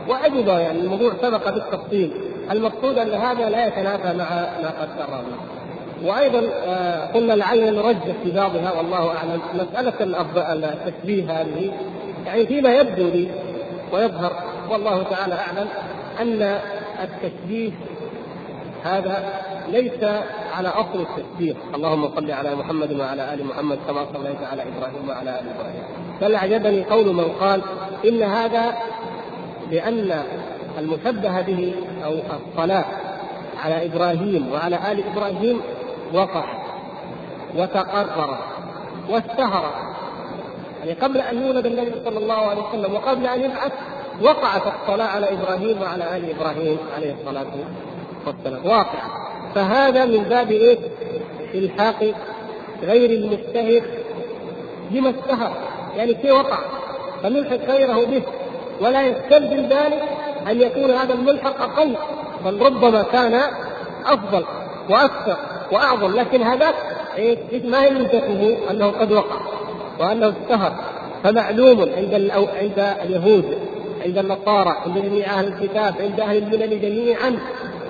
وأيضا 0.09 0.59
يعني 0.59 0.79
الموضوع 0.79 1.11
سبق 1.21 1.49
بالتفصيل. 1.49 2.11
المقصود 2.51 2.97
أن 2.97 3.13
هذا 3.13 3.49
لا 3.49 3.67
يتنافى 3.67 4.17
مع 4.17 4.29
ما 4.61 4.73
قد 4.81 4.89
قررنا. 4.99 5.37
وأيضا 6.03 6.41
آه، 6.65 7.05
قلنا 7.05 7.33
لعلنا 7.33 7.71
نرجح 7.71 8.15
في 8.23 8.31
بعضها 8.31 8.71
والله 8.77 9.07
أعلم. 9.17 9.41
مسألة 9.53 9.93
التشبيه 10.73 11.41
هذه 11.41 11.71
يعني 12.25 12.45
فيما 12.47 12.69
يبدو 12.73 13.03
لي 13.07 13.27
ويظهر 13.93 14.31
والله 14.71 15.03
تعالى 15.03 15.33
أعلم 15.35 15.67
أن 16.21 16.59
التشبيه 17.03 17.71
هذا 18.83 19.33
ليس 19.71 20.03
على 20.53 20.67
أصل 20.67 21.05
التشبيه. 21.09 21.53
اللهم 21.75 22.09
صل 22.15 22.31
على 22.31 22.55
محمد 22.55 22.93
وعلى 22.99 23.33
آل 23.33 23.45
محمد 23.45 23.79
كما 23.87 24.05
صليت 24.13 24.43
على 24.51 24.61
إبراهيم 24.61 25.09
وعلى 25.09 25.29
آل 25.29 25.45
إبراهيم. 25.55 25.83
بل 26.21 26.35
أعجبني 26.35 26.83
قول 26.83 27.13
من 27.13 27.25
قال 27.39 27.61
إن 28.05 28.23
هذا 28.23 28.75
لأن 29.71 30.23
المشبه 30.79 31.41
به 31.41 31.73
أو 32.05 32.13
الصلاة 32.13 32.85
على 33.63 33.85
إبراهيم 33.85 34.51
وعلى 34.51 34.75
آل 34.91 35.03
إبراهيم 35.13 35.61
وقع 36.13 36.45
وتقرر 37.55 38.37
واشتهر 39.09 39.71
يعني 40.79 40.99
قبل 40.99 41.17
أن 41.17 41.47
يولد 41.47 41.65
النبي 41.65 41.91
صلى 42.05 42.17
الله 42.17 42.33
عليه 42.35 42.61
وسلم 42.69 42.93
وقبل 42.93 43.27
أن 43.27 43.41
يبعث 43.41 43.71
وقعت 44.21 44.61
الصلاة 44.67 45.07
على 45.07 45.33
إبراهيم 45.33 45.81
وعلى 45.81 46.17
آل 46.17 46.29
إبراهيم 46.29 46.77
عليه 46.95 47.13
الصلاة 47.13 47.45
والسلام. 48.27 48.65
واقع. 48.65 48.99
فهذا 49.55 50.05
من 50.05 50.23
باب 50.23 50.51
إيه؟ 50.51 50.77
إلحاق 51.53 52.13
غير 52.83 53.09
المجتهد 53.09 53.83
بما 54.91 55.09
اشتهر. 55.09 55.51
يعني 55.95 56.17
شيء 56.21 56.33
وقع؟ 56.33 56.57
فنلحق 57.23 57.71
غيره 57.71 58.05
به. 58.05 58.21
ولا 58.81 59.01
يستلزم 59.01 59.65
ذلك 59.69 60.03
أن 60.47 60.61
يكون 60.61 60.91
هذا 60.91 61.13
الملحق 61.13 61.61
أقل 61.61 61.95
بل 62.45 62.61
ربما 62.61 63.03
كان 63.03 63.41
أفضل 64.05 64.45
وأكثر. 64.89 65.37
وأعظم 65.71 66.15
لكن 66.15 66.41
هذاك 66.41 66.75
إيه 67.17 67.37
ما 67.63 67.85
يلزمه 67.85 68.57
أنه 68.71 68.87
قد 68.87 69.11
وقع 69.11 69.35
وأنه 69.99 70.33
اشتهر. 70.43 70.73
فمعلوم 71.23 71.81
عند 71.81 72.31
عند 72.33 72.95
اليهود 73.03 73.57
عند 74.05 74.17
النصارى 74.17 74.75
عند 74.85 74.97
جميع 74.97 75.25
أهل 75.25 75.47
الكتاب 75.47 75.95
عند 75.99 76.19
أهل 76.19 76.37
الملل 76.37 76.81
جميعا. 76.81 77.39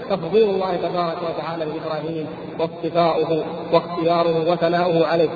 تفضيل 0.09 0.49
الله 0.49 0.75
تبارك 0.75 1.17
وتعالى 1.29 1.65
لإبراهيم 1.65 2.27
واصطفاؤه 2.59 3.45
واختياره 3.73 4.51
وثناؤه 4.51 5.07
عليه. 5.07 5.29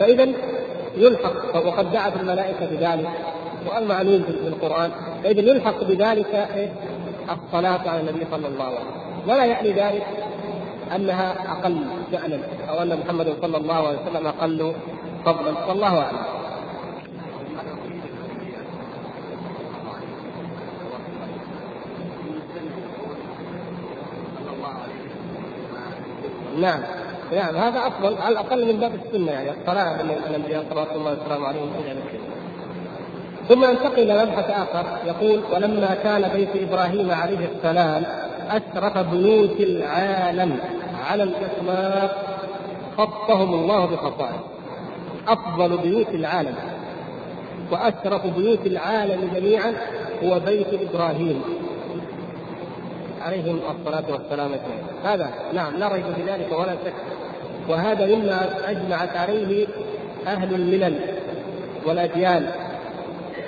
فاذا 0.00 0.28
يلحق 0.96 1.66
وقد 1.66 1.92
دعت 1.92 2.12
الملائكة 2.20 2.66
بذلك 2.66 3.08
والمعلوم 3.66 4.22
في 4.22 4.48
القرآن. 4.48 4.90
فاذا 5.24 5.40
يلحق 5.40 5.84
بذلك 5.84 6.48
إيه؟ 6.56 6.72
الصلاة 7.30 7.88
على 7.88 8.00
النبي 8.00 8.26
صلى 8.30 8.48
الله 8.48 8.64
عليه 8.64 8.76
وسلم. 8.76 9.28
ولا 9.28 9.44
يعني 9.44 9.72
ذلك. 9.72 10.06
أنها 10.96 11.52
أقل 11.52 11.76
شانا 12.12 12.38
أو 12.68 12.82
أن 12.82 12.98
محمد 12.98 13.36
صلى 13.42 13.56
الله 13.56 13.88
عليه 13.88 13.98
وسلم 13.98 14.26
أقل 14.26 14.72
فضلا 15.24 15.66
والله 15.68 15.98
أعلم. 15.98 16.18
نعم 26.60 26.80
نعم 27.32 27.56
هذا 27.56 27.86
أفضل 27.86 28.16
على 28.22 28.32
الأقل 28.32 28.66
من 28.66 28.80
باب 28.80 28.92
السنة 28.94 29.32
يعني 29.32 29.50
الصلاة 29.50 30.02
من 30.02 30.10
الأنبياء 30.10 30.64
صلوات 30.70 30.92
الله 30.96 31.12
وسلامه 31.12 31.46
عليهم 31.46 31.70
ثم 33.48 33.64
ينتقل 33.64 34.02
إلى 34.10 34.24
مبحث 34.24 34.50
آخر 34.50 34.86
يقول 35.06 35.42
ولما 35.52 35.94
كان 35.94 36.28
بيت 36.28 36.48
إبراهيم 36.68 37.10
عليه 37.10 37.48
السلام 37.56 38.04
أشرف 38.50 38.98
بيوت 38.98 39.60
العالم 39.60 40.58
على 41.04 41.22
الإطلاق 41.22 42.36
خصهم 42.98 43.54
الله 43.54 43.86
بخصائص 43.86 44.44
أفضل 45.28 45.78
بيوت 45.78 46.08
العالم 46.08 46.54
وأشرف 47.70 48.26
بيوت 48.26 48.66
العالم 48.66 49.30
جميعا 49.34 49.74
هو 50.24 50.40
بيت 50.40 50.66
إبراهيم 50.90 51.42
عليهم 53.22 53.58
الصلاة 53.70 54.04
والسلام 54.12 54.52
أجمعين. 54.52 54.84
هذا 55.04 55.30
نعم 55.54 55.76
لا 55.76 55.88
ريب 55.88 56.04
في 56.16 56.22
ذلك 56.22 56.52
ولا 56.52 56.72
شك. 56.84 56.92
وهذا 57.68 58.06
مما 58.06 58.70
أجمعت 58.70 59.16
عليه 59.16 59.66
أهل 60.26 60.54
الملل 60.54 60.98
والأديان 61.86 62.50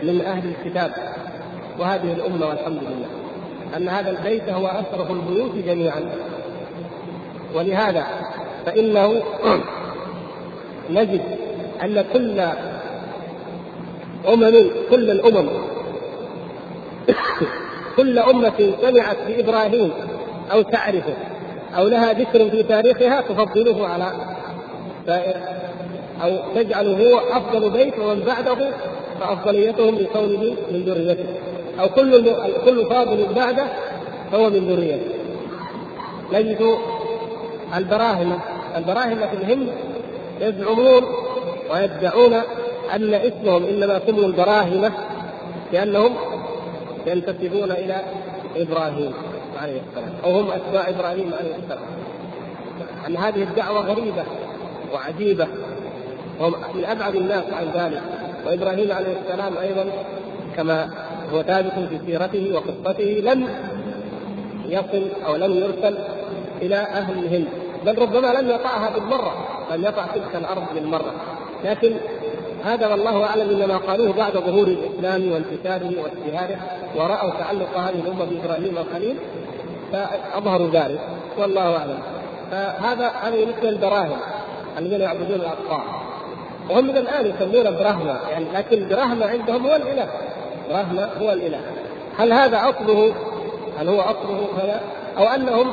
من 0.02 0.20
أهل 0.20 0.48
الكتاب. 0.48 0.92
وهذه 1.78 2.12
الأمة 2.12 2.46
والحمد 2.46 2.82
لله. 2.82 3.25
أن 3.76 3.88
هذا 3.88 4.10
البيت 4.10 4.48
هو 4.48 4.66
أشرف 4.66 5.10
البيوت 5.10 5.54
جميعا. 5.54 6.10
ولهذا 7.54 8.06
فإنه 8.66 9.22
نجد 10.90 11.20
أن 11.82 12.04
كل 12.12 12.40
أمم 14.28 14.70
كل 14.90 15.10
الأمم 15.10 15.48
كل 17.96 18.18
أمة 18.18 18.72
سمعت 18.82 19.16
بإبراهيم 19.28 19.92
أو 20.52 20.62
تعرفه 20.62 21.14
أو 21.76 21.88
لها 21.88 22.12
ذكر 22.12 22.50
في 22.50 22.62
تاريخها 22.62 23.20
تفضله 23.20 23.88
على 23.88 24.12
أو 26.22 26.30
تجعله 26.54 27.10
هو 27.10 27.18
أفضل 27.18 27.70
بيت 27.70 27.98
ومن 27.98 28.20
بعده 28.20 28.56
فأفضليتهم 29.20 29.94
لكونه 29.94 30.56
من 30.72 30.82
ذريته. 30.86 31.26
أو 31.80 31.88
كل 31.88 32.34
كل 32.64 32.86
فاضل 32.86 33.26
بعده 33.34 33.66
فهو 34.32 34.50
من 34.50 34.68
ذريته. 34.68 35.10
نجد 36.32 36.76
البراهمة. 37.76 38.38
البراهمة 38.76 39.26
في 39.26 39.36
الهند 39.36 39.68
يزعمون 40.40 41.02
ويدعون 41.72 42.34
أن 42.94 43.14
اسمهم 43.14 43.64
إنما 43.64 44.00
سموا 44.06 44.24
البراهمة 44.24 44.92
لأنهم 45.72 46.14
ينتسبون 47.06 47.70
إلى 47.70 48.02
إبراهيم 48.56 49.12
عليه 49.62 49.80
السلام 49.88 50.12
أو 50.24 50.30
هم 50.40 50.50
اتباع 50.50 50.88
إبراهيم 50.88 51.30
عليه 51.38 51.54
السلام. 51.56 51.86
أن 53.08 53.16
هذه 53.16 53.42
الدعوة 53.42 53.80
غريبة 53.80 54.24
وعجيبة. 54.94 55.46
وهم 56.40 56.54
من 56.74 56.84
أبعد 56.84 57.14
الناس 57.16 57.44
عن 57.52 57.66
ذلك. 57.74 58.02
وإبراهيم 58.46 58.92
عليه 58.92 59.16
السلام 59.24 59.56
أيضا 59.56 59.86
كما 60.56 60.90
هو 61.32 61.42
ثابت 61.42 61.72
في 61.72 61.98
سيرته 62.06 62.54
وقصته 62.54 63.04
لم 63.04 63.48
يصل 64.68 65.02
أو 65.26 65.36
لم 65.36 65.52
يرسل 65.52 65.98
إلى 66.62 66.76
أهل 66.76 67.18
الهند 67.18 67.46
بل 67.86 67.98
ربما 67.98 68.26
لم 68.26 68.50
يطعها 68.50 68.90
بالمرة 68.90 69.46
لم 69.74 69.84
يطع 69.84 70.06
تلك 70.06 70.36
الأرض 70.36 70.64
بالمرة. 70.74 71.12
لكن 71.64 71.96
هذا 72.64 72.86
والله 72.86 73.24
أعلم 73.24 73.50
إنما 73.50 73.76
قالوه 73.76 74.12
بعد 74.12 74.32
ظهور 74.32 74.66
الإسلام 74.66 75.32
وانتشاره 75.32 75.92
واشتهاره 76.02 76.58
ورأوا 76.96 77.30
تعلق 77.30 77.78
هذه 77.78 78.00
الأمة 78.06 78.24
بإبراهيم 78.24 78.78
الخليل 78.78 79.16
فأظهروا 79.92 80.70
ذلك 80.70 81.00
والله 81.38 81.76
أعلم. 81.76 81.98
فهذا 82.50 83.08
هذه 83.08 83.46
مثل 83.46 83.68
الدراهم 83.68 84.18
الذين 84.78 85.00
يعبدون 85.00 85.36
الأطفال. 85.36 85.80
وهم 86.70 86.90
إلى 86.90 86.98
الآن 87.00 87.26
يسمون 87.26 87.76
برهما 87.76 88.20
يعني 88.30 88.44
لكن 88.54 88.88
برهما 88.88 89.26
عندهم 89.26 89.66
هو 89.66 89.76
الإله. 89.76 90.08
برهما 90.68 91.10
هو 91.20 91.32
الإله. 91.32 91.60
هل 92.18 92.32
هذا 92.32 92.58
أصله؟ 92.58 93.14
هل 93.78 93.88
هو 93.88 94.00
أصله 94.00 94.48
هذا؟ 94.62 94.80
أو 95.18 95.24
أنهم 95.24 95.72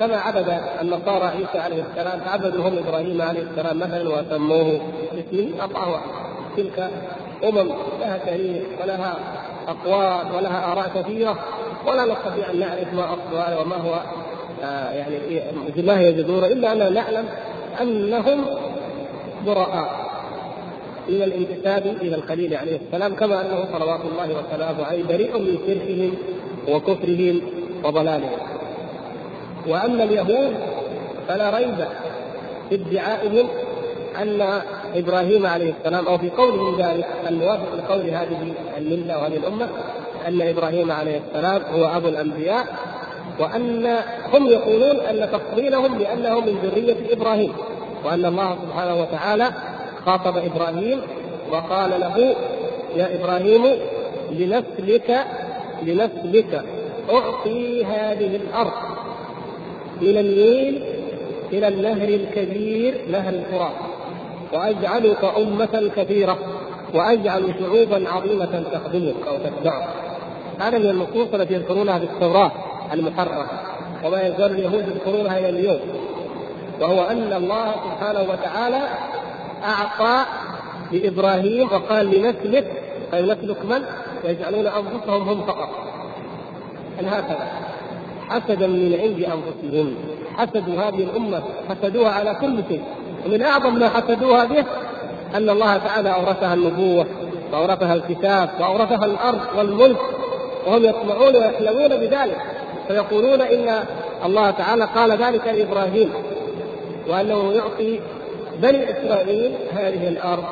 كما 0.00 0.16
عبد 0.16 0.60
النصارى 0.80 1.24
عيسى 1.24 1.58
عليه 1.58 1.84
السلام 1.90 2.20
عبدوا 2.26 2.68
هم 2.68 2.78
إبراهيم 2.78 3.22
عليه 3.22 3.42
السلام 3.42 3.78
مثلا 3.78 4.08
وسموه 4.08 4.80
باسمه 5.12 5.64
الله 5.64 6.00
تلك 6.56 6.90
أمم 7.44 7.72
لها 8.00 8.18
تاريخ 8.26 8.62
ولها 8.82 9.16
أقوال 9.68 10.36
ولها 10.36 10.72
آراء 10.72 10.90
كثيرة 10.94 11.38
ولا 11.86 12.04
نستطيع 12.04 12.50
أن 12.50 12.60
نعرف 12.60 12.94
ما 12.94 13.04
أصلها 13.04 13.60
وما 13.60 13.76
هو 13.76 13.94
آه 14.64 14.90
يعني 14.90 15.18
ما 15.76 15.98
هي 15.98 16.12
جذوره 16.12 16.46
إلا 16.46 16.72
أننا 16.72 16.90
نعلم 16.90 17.28
أنهم 17.80 18.44
براء. 19.46 20.03
من 21.08 21.22
الانتساب 21.22 21.86
إلى 21.86 22.16
الخليل 22.16 22.54
عليه 22.54 22.80
السلام 22.86 23.14
كما 23.14 23.40
أنه 23.40 23.64
صلوات 23.72 24.00
الله 24.00 24.28
وسلامه 24.38 24.84
عليه 24.84 25.04
بريء 25.04 25.38
من 25.38 25.58
شركهم 25.66 26.14
وكفرهم 26.68 27.40
وضلالهم. 27.84 28.38
وأما 29.68 30.04
اليهود 30.04 30.54
فلا 31.28 31.50
ريب 31.58 31.74
في 32.68 32.74
ادعائهم 32.74 33.48
أن 34.22 34.60
إبراهيم 34.94 35.46
عليه 35.46 35.74
السلام 35.78 36.06
أو 36.06 36.18
في 36.18 36.30
قولهم 36.30 36.80
ذلك 36.80 37.06
الموافق 37.28 37.74
لقول 37.74 38.00
هذه 38.00 38.52
الملة 38.78 39.18
وهذه 39.18 39.36
الأمة 39.36 39.68
أن 40.28 40.42
إبراهيم 40.42 40.92
عليه 40.92 41.20
السلام 41.28 41.62
هو 41.74 41.84
أبو 41.84 42.08
الأنبياء 42.08 42.66
وأن 43.38 43.96
هم 44.32 44.46
يقولون 44.46 44.96
أن 44.96 45.30
تفضيلهم 45.32 45.98
بانه 45.98 46.40
من 46.40 46.58
ذرية 46.62 47.12
إبراهيم 47.12 47.52
وأن 48.04 48.24
الله 48.24 48.56
سبحانه 48.66 49.02
وتعالى 49.02 49.50
خاطب 50.06 50.36
إبراهيم 50.36 51.00
وقال 51.50 51.90
له 52.00 52.34
يا 52.96 53.14
إبراهيم 53.20 53.62
لنسلك 54.30 55.26
لنسلك 55.82 56.64
اعطي 57.10 57.84
هذه 57.84 58.36
الأرض 58.36 58.72
من 60.00 60.18
النيل 60.18 60.82
إلى 61.52 61.68
النهر 61.68 62.08
الكبير 62.08 63.00
نهر 63.10 63.34
الفرات 63.34 63.74
وأجعلك 64.52 65.24
أمة 65.36 65.90
كثيرة 65.96 66.38
وأجعل 66.94 67.54
شعوبا 67.60 68.08
عظيمة 68.08 68.64
تخدمك 68.72 69.14
أو 69.28 69.36
تتبعك. 69.36 69.88
هذا 70.60 70.78
من 70.78 70.90
النصوص 70.90 71.34
التي 71.34 71.54
يذكرونها 71.54 71.98
في 71.98 72.04
التوراة 72.04 72.52
المحرره 72.92 73.46
وما 74.04 74.22
يزال 74.22 74.50
اليهود 74.50 74.88
يذكرونها 74.88 75.38
إلى 75.38 75.48
اليوم 75.48 75.80
وهو 76.80 77.02
أن 77.04 77.32
الله 77.32 77.72
سبحانه 77.72 78.20
وتعالى 78.32 78.82
أعطى 79.64 80.24
لإبراهيم 80.92 81.68
وقال 81.72 82.06
لنسلك 82.06 82.66
فينسلك 83.10 83.64
من؟ 83.64 83.82
يجعلون 84.24 84.66
أنفسهم 84.66 85.28
هم 85.28 85.42
فقط. 85.46 85.68
أن 87.00 87.06
هكذا. 87.06 87.48
حسدا 88.28 88.66
من 88.66 88.98
عند 89.02 89.18
أنفسهم. 89.18 89.94
حسدوا 90.36 90.82
هذه 90.82 91.02
الأمة. 91.04 91.42
حسدوها 91.68 92.10
على 92.10 92.34
كل 92.40 92.62
شيء. 92.68 92.82
ومن 93.26 93.42
أعظم 93.42 93.78
ما 93.78 93.88
حسدوها 93.88 94.44
به 94.44 94.64
أن 95.34 95.50
الله 95.50 95.76
تعالى 95.76 96.14
أورثها 96.14 96.54
النبوة 96.54 97.06
وأورثها 97.52 97.94
الكتاب 97.94 98.50
وأورثها 98.60 99.04
الأرض 99.04 99.40
والملك 99.56 100.00
وهم 100.66 100.84
يطمعون 100.84 101.36
ويحلمون 101.36 101.88
بذلك. 101.88 102.36
فيقولون 102.88 103.40
إن 103.40 103.84
الله 104.24 104.50
تعالى 104.50 104.84
قال 104.84 105.12
ذلك 105.12 105.46
لإبراهيم 105.46 106.12
وأنه 107.08 107.52
يعطي 107.52 108.00
بني 108.62 108.90
إسرائيل 108.90 109.52
هذه 109.72 110.08
الأرض 110.08 110.44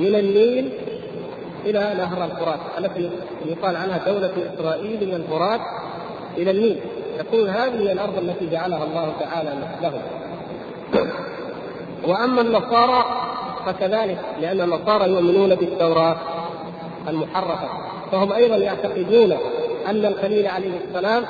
من 0.00 0.14
النيل 0.14 0.70
إلى 1.66 1.94
نهر 1.98 2.24
الفرات 2.24 2.58
التي 2.78 3.10
يقال 3.46 3.76
عنها 3.76 4.00
دولة 4.06 4.32
إسرائيل 4.54 5.08
من 5.08 5.14
الفرات 5.14 5.60
إلى 6.36 6.50
النيل. 6.50 6.80
يقول 7.18 7.48
هذه 7.48 7.92
الأرض 7.92 8.18
التي 8.18 8.50
جعلها 8.50 8.84
الله 8.84 9.12
تعالى 9.20 9.52
لهم. 9.82 10.02
وأما 12.08 12.40
النصارى 12.40 13.04
فكذلك 13.66 14.18
لأن 14.40 14.60
النصارى 14.60 15.10
يؤمنون 15.10 15.54
بالتوراة 15.54 16.16
المحرفة. 17.08 17.68
فهم 18.12 18.32
أيضا 18.32 18.56
يعتقدون 18.56 19.32
أن 19.88 20.06
الخليل 20.06 20.46
عليه 20.46 20.70
السلام 20.88 21.24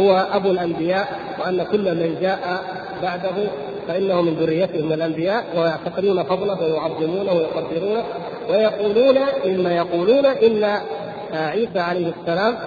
هو 0.00 0.26
أبو 0.32 0.50
الأنبياء 0.50 1.20
وأن 1.40 1.66
كل 1.72 1.94
من 1.94 2.18
جاء 2.20 2.62
بعده 3.02 3.48
فإنه 3.88 4.22
من 4.22 4.34
ذريته 4.34 4.84
من 4.84 4.92
الأنبياء 4.92 5.44
ويعتقدون 5.56 6.22
فضله 6.22 6.62
ويعظمونه 6.62 7.32
ويقدرونه 7.32 8.04
ويقولون 8.50 9.18
مما 9.44 9.76
يقولون 9.76 10.26
ان 10.26 10.80
عيسى 11.32 11.78
عليه 11.78 12.12
السلام 12.20 12.58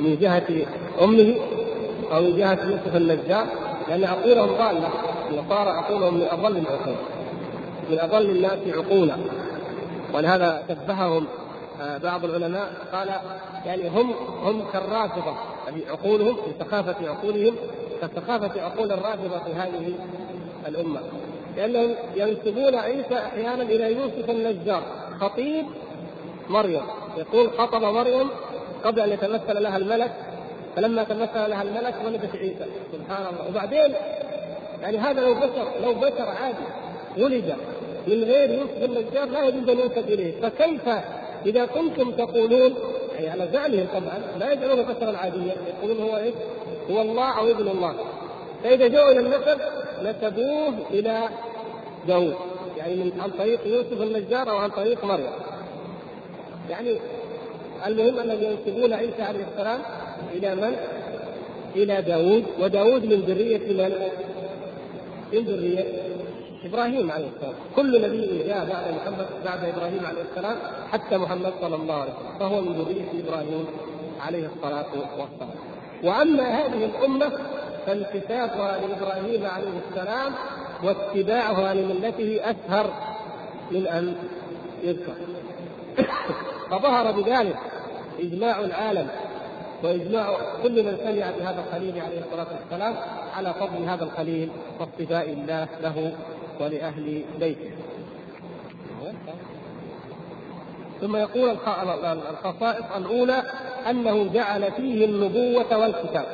من 0.00 0.16
جهة 0.20 0.66
أمه 1.02 1.34
أو 2.12 2.20
من 2.20 2.36
جهة 2.36 2.58
يوسف 2.64 2.96
النجار 2.96 3.46
لأن 3.88 4.04
عقولهم 4.04 4.46
ضالة. 4.46 4.90
النصارى 5.30 5.70
عقولهم 5.70 6.14
من 6.14 6.26
أضل 6.30 6.56
العقول 6.56 6.96
من 7.90 7.98
أضل 7.98 8.30
الناس 8.30 8.58
عقولا. 8.66 9.16
ولهذا 10.14 10.62
شبههم 10.68 11.26
آه، 11.80 11.98
بعض 11.98 12.24
العلماء 12.24 12.68
قال 12.92 13.08
يعني 13.66 13.88
هم 13.88 14.14
هم 14.42 14.62
كالرافضة 14.72 15.34
يعني 15.66 15.82
عقولهم 15.90 16.34
في 16.34 16.64
ثقافه 16.64 17.08
عقولهم 17.08 17.54
كثقافه 18.02 18.62
عقول 18.62 18.92
الرافضة 18.92 19.38
في 19.38 19.52
هذه 19.52 19.92
الأمة. 20.66 21.00
لأنهم 21.56 21.94
ينسبون 22.16 22.74
عيسى 22.74 23.14
أحيانا 23.14 23.62
إلى 23.62 23.92
يوسف 23.92 24.30
النجار 24.30 24.82
خطيب 25.20 25.66
مريم. 26.48 26.82
يقول 27.18 27.50
خطب 27.58 27.82
مريم 27.82 28.28
قبل 28.84 29.00
أن 29.00 29.10
يتمثل 29.10 29.62
لها 29.62 29.76
الملك. 29.76 30.12
فلما 30.76 31.04
تمثل 31.04 31.50
لها 31.50 31.62
الملك 31.62 31.94
ولدت 32.04 32.36
عيسى. 32.36 32.66
سبحان 32.92 33.26
الله. 33.26 33.48
وبعدين 33.48 33.94
يعني 34.82 34.98
هذا 34.98 35.20
لو 35.20 35.34
بشر 35.34 35.68
لو 35.82 35.94
بشر 35.94 36.28
عادي 36.28 36.64
ولد 37.18 37.56
من 38.06 38.24
غير 38.24 38.50
يوسف 38.50 38.84
النجار 38.84 39.24
لا 39.24 39.44
يجوز 39.44 39.68
أن 39.68 39.78
ينسب 39.78 40.08
إليه. 40.08 40.40
فكيف 40.40 40.88
إذا 41.46 41.66
كنتم 41.66 42.10
تقولون؟ 42.12 42.74
يعني 43.14 43.30
على 43.30 43.48
زعمهم 43.52 43.86
طبعا. 43.92 44.38
لا 44.38 44.52
يجعلون 44.52 44.82
بشرا 44.82 45.16
عاديا 45.16 45.56
يقولون 45.68 46.10
هو 46.10 46.16
إيش؟ 46.16 46.34
هو 46.90 47.02
الله 47.02 47.38
أو 47.38 47.50
ابن 47.50 47.68
الله. 47.68 47.94
فإذا 48.64 48.88
جاءوا 48.88 49.10
إلى 49.10 49.20
النسب 49.20 49.60
نسبوه 50.02 50.74
إلى 50.90 51.28
داوود 52.08 52.36
يعني 52.76 52.94
من 52.94 53.20
عن 53.20 53.30
طريق 53.30 53.66
يوسف 53.66 54.02
النجار 54.02 54.50
أو 54.50 54.56
عن 54.56 54.70
طريق 54.70 55.04
مريم 55.04 55.30
يعني 56.70 56.98
المهم 57.86 58.18
انهم 58.18 58.38
ينسبون 58.42 58.92
عيسى 58.92 59.22
عليه 59.22 59.44
السلام 59.52 59.80
إلى 60.32 60.54
من؟ 60.54 60.76
إلى 61.76 62.02
داوود 62.02 62.44
وداوود 62.60 63.04
من 63.04 63.20
ذرية 63.20 63.58
من؟ 63.58 63.94
من 65.32 65.44
ذرية 65.44 65.84
إبراهيم 66.64 67.10
عليه 67.10 67.28
السلام، 67.36 67.54
كل 67.76 68.02
نبي 68.02 68.42
جاء 68.46 68.64
بعد 68.64 68.94
محمد 68.94 69.26
بعد 69.44 69.64
إبراهيم 69.64 70.06
عليه 70.06 70.22
السلام 70.30 70.56
حتى 70.92 71.16
محمد 71.16 71.52
صلى 71.60 71.76
الله 71.76 71.94
عليه 71.94 72.12
وسلم، 72.12 72.38
فهو 72.38 72.60
من 72.60 72.72
ذرية 72.72 73.24
إبراهيم 73.24 73.66
عليه 74.20 74.48
الصلاة 74.56 74.86
والسلام. 75.18 75.50
وأما 76.04 76.42
هذه 76.42 76.84
الأمة 76.84 77.32
فانتسابها 77.88 78.78
لإبراهيم 78.78 79.46
عليه 79.46 79.80
السلام 79.88 80.32
واتباعها 80.84 81.74
لملته 81.74 82.40
أسهر 82.42 82.90
من 83.70 83.86
أن 83.86 84.14
يذكر. 84.82 85.12
فظهر 86.70 87.12
بذلك 87.12 87.56
إجماع 88.20 88.60
العالم 88.60 89.08
وإجماع 89.82 90.36
كل 90.62 90.82
من 90.82 90.96
سمع 90.96 91.30
بهذا 91.38 91.64
الخليل 91.66 92.00
عليه 92.00 92.18
الصلاة 92.18 92.46
والسلام 92.60 92.96
على 93.36 93.54
فضل 93.54 93.84
هذا 93.84 94.04
الخليل 94.04 94.48
واصطفاء 94.80 95.30
الله 95.30 95.68
له 95.82 96.12
ولأهل 96.60 97.24
بيته. 97.40 97.70
ثم 101.00 101.16
يقول 101.16 101.50
الخصائص 102.30 102.84
الأولى 102.96 103.42
أنه 103.90 104.32
جعل 104.32 104.72
فيه 104.72 105.04
النبوة 105.04 105.78
والكتاب. 105.78 106.26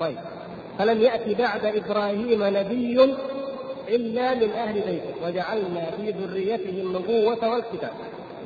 طيب 0.00 0.18
فلم 0.80 1.02
يأتي 1.02 1.34
بعد 1.34 1.64
إبراهيم 1.64 2.44
نبي 2.44 3.04
إلا 3.88 4.34
من 4.34 4.50
أهل 4.50 4.74
بيته 4.74 5.26
وجعلنا 5.26 5.90
في 5.90 6.10
ذريته 6.10 6.82
النبوة 6.82 7.48
والكتاب 7.50 7.90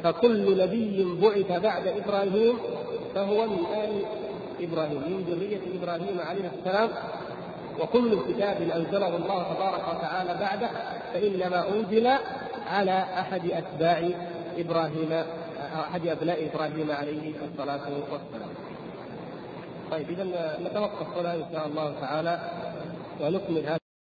فكل 0.05 0.59
نبي 0.59 1.19
بعث 1.23 1.63
بعد 1.63 1.87
إبراهيم 1.87 2.59
فهو 3.15 3.47
من 3.47 3.59
آل 3.75 4.03
إبراهيم 4.61 4.99
من 4.99 5.25
ذرية 5.29 5.61
إبراهيم 5.81 6.21
عليه 6.29 6.51
السلام 6.59 6.89
وكل 7.81 8.19
كتاب 8.29 8.57
أنزله 8.77 9.17
الله 9.17 9.55
تبارك 9.55 9.83
وتعالى 9.97 10.37
بعده 10.41 10.71
فإنما 11.15 11.65
أنزل 11.69 12.11
على 12.67 13.05
أحد 13.19 13.51
أتباع 13.51 14.09
إبراهيم 14.59 15.25
أحد 15.81 16.07
أبناء 16.07 16.49
إبراهيم 16.53 16.91
عليه 16.91 17.33
الصلاة 17.53 17.81
والسلام. 18.11 18.49
طيب 19.95 20.11
اذا 20.11 20.25
نتوقف 20.61 21.19
هنا 21.19 21.35
إن 21.35 21.45
شاء 21.53 21.67
الله 21.67 22.01
تعالى 22.01 22.41
ونكمل 23.21 23.67
هذا 23.67 23.79